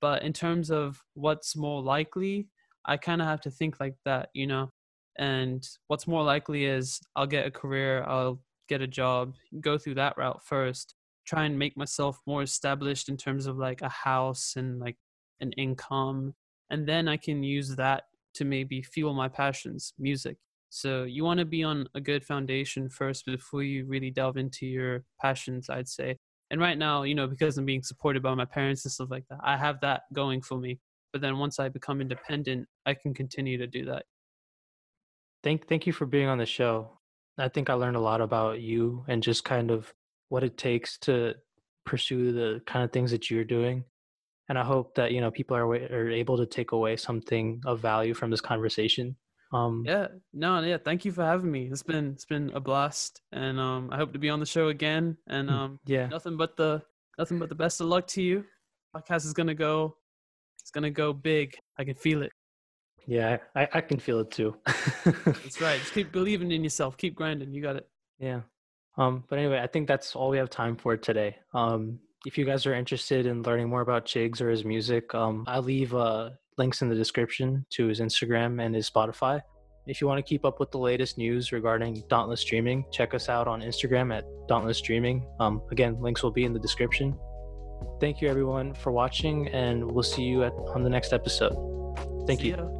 But 0.00 0.22
in 0.22 0.32
terms 0.32 0.70
of 0.70 1.02
what's 1.14 1.56
more 1.56 1.82
likely, 1.82 2.48
I 2.86 2.96
kind 2.96 3.20
of 3.20 3.26
have 3.26 3.40
to 3.42 3.50
think 3.50 3.80
like 3.80 3.96
that, 4.04 4.30
you 4.32 4.46
know. 4.46 4.70
And 5.18 5.66
what's 5.88 6.06
more 6.06 6.22
likely 6.22 6.64
is 6.64 7.00
I'll 7.16 7.26
get 7.26 7.46
a 7.46 7.50
career, 7.50 8.04
I'll 8.06 8.40
get 8.68 8.80
a 8.80 8.86
job, 8.86 9.34
go 9.60 9.76
through 9.76 9.96
that 9.96 10.16
route 10.16 10.40
first, 10.44 10.94
try 11.30 11.44
and 11.44 11.56
make 11.56 11.76
myself 11.76 12.20
more 12.26 12.42
established 12.42 13.08
in 13.08 13.16
terms 13.16 13.46
of 13.46 13.56
like 13.56 13.82
a 13.82 13.88
house 13.88 14.54
and 14.56 14.80
like 14.80 14.96
an 15.40 15.52
income. 15.52 16.34
And 16.70 16.88
then 16.88 17.06
I 17.06 17.16
can 17.16 17.44
use 17.44 17.76
that 17.76 18.04
to 18.34 18.44
maybe 18.44 18.82
fuel 18.82 19.14
my 19.14 19.28
passions, 19.28 19.92
music. 19.96 20.36
So 20.70 21.04
you 21.04 21.24
want 21.24 21.38
to 21.38 21.44
be 21.44 21.62
on 21.62 21.86
a 21.94 22.00
good 22.00 22.24
foundation 22.24 22.88
first 22.88 23.26
before 23.26 23.62
you 23.62 23.86
really 23.86 24.10
delve 24.10 24.36
into 24.36 24.66
your 24.66 25.04
passions, 25.20 25.70
I'd 25.70 25.88
say. 25.88 26.16
And 26.50 26.60
right 26.60 26.78
now, 26.78 27.04
you 27.04 27.14
know, 27.14 27.28
because 27.28 27.56
I'm 27.56 27.64
being 27.64 27.82
supported 27.82 28.22
by 28.22 28.34
my 28.34 28.44
parents 28.44 28.84
and 28.84 28.90
stuff 28.90 29.10
like 29.10 29.24
that, 29.30 29.38
I 29.44 29.56
have 29.56 29.80
that 29.82 30.02
going 30.12 30.42
for 30.42 30.58
me. 30.58 30.80
But 31.12 31.22
then 31.22 31.38
once 31.38 31.60
I 31.60 31.68
become 31.68 32.00
independent, 32.00 32.66
I 32.86 32.94
can 32.94 33.14
continue 33.14 33.56
to 33.58 33.66
do 33.68 33.84
that. 33.86 34.04
Thank 35.42 35.68
thank 35.68 35.86
you 35.86 35.92
for 35.92 36.06
being 36.06 36.28
on 36.28 36.38
the 36.38 36.46
show. 36.46 36.98
I 37.38 37.48
think 37.48 37.70
I 37.70 37.74
learned 37.74 37.96
a 37.96 38.00
lot 38.00 38.20
about 38.20 38.60
you 38.60 39.04
and 39.08 39.22
just 39.22 39.44
kind 39.44 39.70
of 39.70 39.94
what 40.30 40.42
it 40.42 40.56
takes 40.56 40.96
to 40.98 41.34
pursue 41.84 42.32
the 42.32 42.62
kind 42.66 42.84
of 42.84 42.92
things 42.92 43.10
that 43.10 43.30
you're 43.30 43.44
doing. 43.44 43.84
And 44.48 44.58
I 44.58 44.64
hope 44.64 44.94
that, 44.94 45.12
you 45.12 45.20
know, 45.20 45.30
people 45.30 45.56
are 45.56 45.66
are 45.70 46.10
able 46.10 46.36
to 46.38 46.46
take 46.46 46.72
away 46.72 46.96
something 46.96 47.60
of 47.66 47.80
value 47.80 48.14
from 48.14 48.30
this 48.30 48.40
conversation. 48.40 49.16
Um, 49.52 49.84
yeah, 49.86 50.06
no, 50.32 50.60
yeah. 50.60 50.78
Thank 50.78 51.04
you 51.04 51.12
for 51.12 51.24
having 51.24 51.50
me. 51.50 51.68
It's 51.70 51.82
been 51.82 52.10
it's 52.12 52.24
been 52.24 52.50
a 52.54 52.60
blast, 52.60 53.20
and 53.32 53.58
um, 53.58 53.90
I 53.92 53.96
hope 53.96 54.12
to 54.12 54.18
be 54.18 54.30
on 54.30 54.38
the 54.40 54.46
show 54.46 54.68
again. 54.68 55.16
And 55.26 55.48
mm, 55.48 55.52
um, 55.52 55.80
yeah, 55.86 56.06
nothing 56.06 56.36
but 56.36 56.56
the 56.56 56.82
nothing 57.18 57.38
but 57.38 57.48
the 57.48 57.56
best 57.56 57.80
of 57.80 57.88
luck 57.88 58.06
to 58.08 58.22
you. 58.22 58.44
Podcast 58.94 59.24
is 59.24 59.32
gonna 59.32 59.54
go, 59.54 59.96
it's 60.60 60.70
gonna 60.70 60.90
go 60.90 61.12
big. 61.12 61.56
I 61.78 61.84
can 61.84 61.96
feel 61.96 62.22
it. 62.22 62.32
Yeah, 63.06 63.38
I, 63.56 63.68
I 63.72 63.80
can 63.80 63.98
feel 63.98 64.20
it 64.20 64.30
too. 64.30 64.56
that's 65.04 65.60
right. 65.60 65.80
Just 65.80 65.94
keep 65.94 66.12
believing 66.12 66.52
in 66.52 66.62
yourself. 66.62 66.96
Keep 66.96 67.16
grinding. 67.16 67.52
You 67.52 67.62
got 67.62 67.76
it. 67.76 67.88
Yeah. 68.18 68.42
Um, 68.96 69.24
but 69.28 69.38
anyway, 69.38 69.60
I 69.60 69.66
think 69.66 69.88
that's 69.88 70.14
all 70.14 70.30
we 70.30 70.38
have 70.38 70.50
time 70.50 70.76
for 70.76 70.96
today. 70.96 71.36
Um, 71.54 71.98
if 72.26 72.36
you 72.36 72.44
guys 72.44 72.66
are 72.66 72.74
interested 72.74 73.26
in 73.26 73.42
learning 73.42 73.68
more 73.68 73.80
about 73.80 74.04
Chigz 74.04 74.40
or 74.40 74.50
his 74.50 74.64
music, 74.64 75.14
um, 75.14 75.44
I'll 75.46 75.62
leave 75.62 75.94
uh, 75.94 76.30
links 76.58 76.82
in 76.82 76.88
the 76.88 76.94
description 76.94 77.64
to 77.70 77.86
his 77.86 78.00
Instagram 78.00 78.62
and 78.64 78.74
his 78.74 78.90
Spotify. 78.90 79.40
If 79.86 80.00
you 80.00 80.06
want 80.06 80.18
to 80.18 80.22
keep 80.22 80.44
up 80.44 80.60
with 80.60 80.70
the 80.70 80.78
latest 80.78 81.16
news 81.16 81.52
regarding 81.52 82.02
Dauntless 82.08 82.42
Streaming, 82.42 82.84
check 82.92 83.14
us 83.14 83.28
out 83.28 83.48
on 83.48 83.62
Instagram 83.62 84.14
at 84.14 84.24
Dauntless 84.46 84.78
Streaming. 84.78 85.26
Um, 85.40 85.62
again, 85.72 86.00
links 86.00 86.22
will 86.22 86.30
be 86.30 86.44
in 86.44 86.52
the 86.52 86.60
description. 86.60 87.18
Thank 87.98 88.20
you, 88.20 88.28
everyone, 88.28 88.74
for 88.74 88.92
watching, 88.92 89.48
and 89.48 89.90
we'll 89.90 90.02
see 90.02 90.22
you 90.22 90.44
at, 90.44 90.52
on 90.74 90.84
the 90.84 90.90
next 90.90 91.14
episode. 91.14 91.56
Thank 92.26 92.40
see 92.40 92.48
you. 92.48 92.56
Ya. 92.56 92.79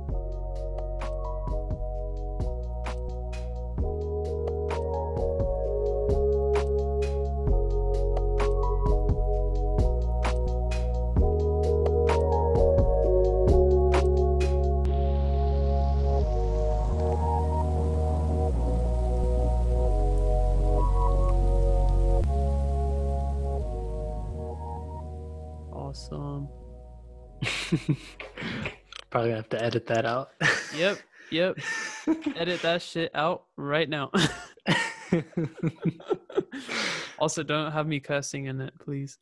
Edit 29.81 29.87
that 29.87 30.07
out. 30.07 30.31
yep, 30.76 30.99
yep. 31.31 31.57
edit 32.37 32.61
that 32.62 32.83
shit 32.83 33.11
out 33.14 33.45
right 33.57 33.89
now. 33.89 34.11
also, 37.18 37.43
don't 37.43 37.72
have 37.72 37.87
me 37.87 38.01
cursing 38.01 38.47
in 38.47 38.61
it, 38.61 38.74
please. 38.78 39.18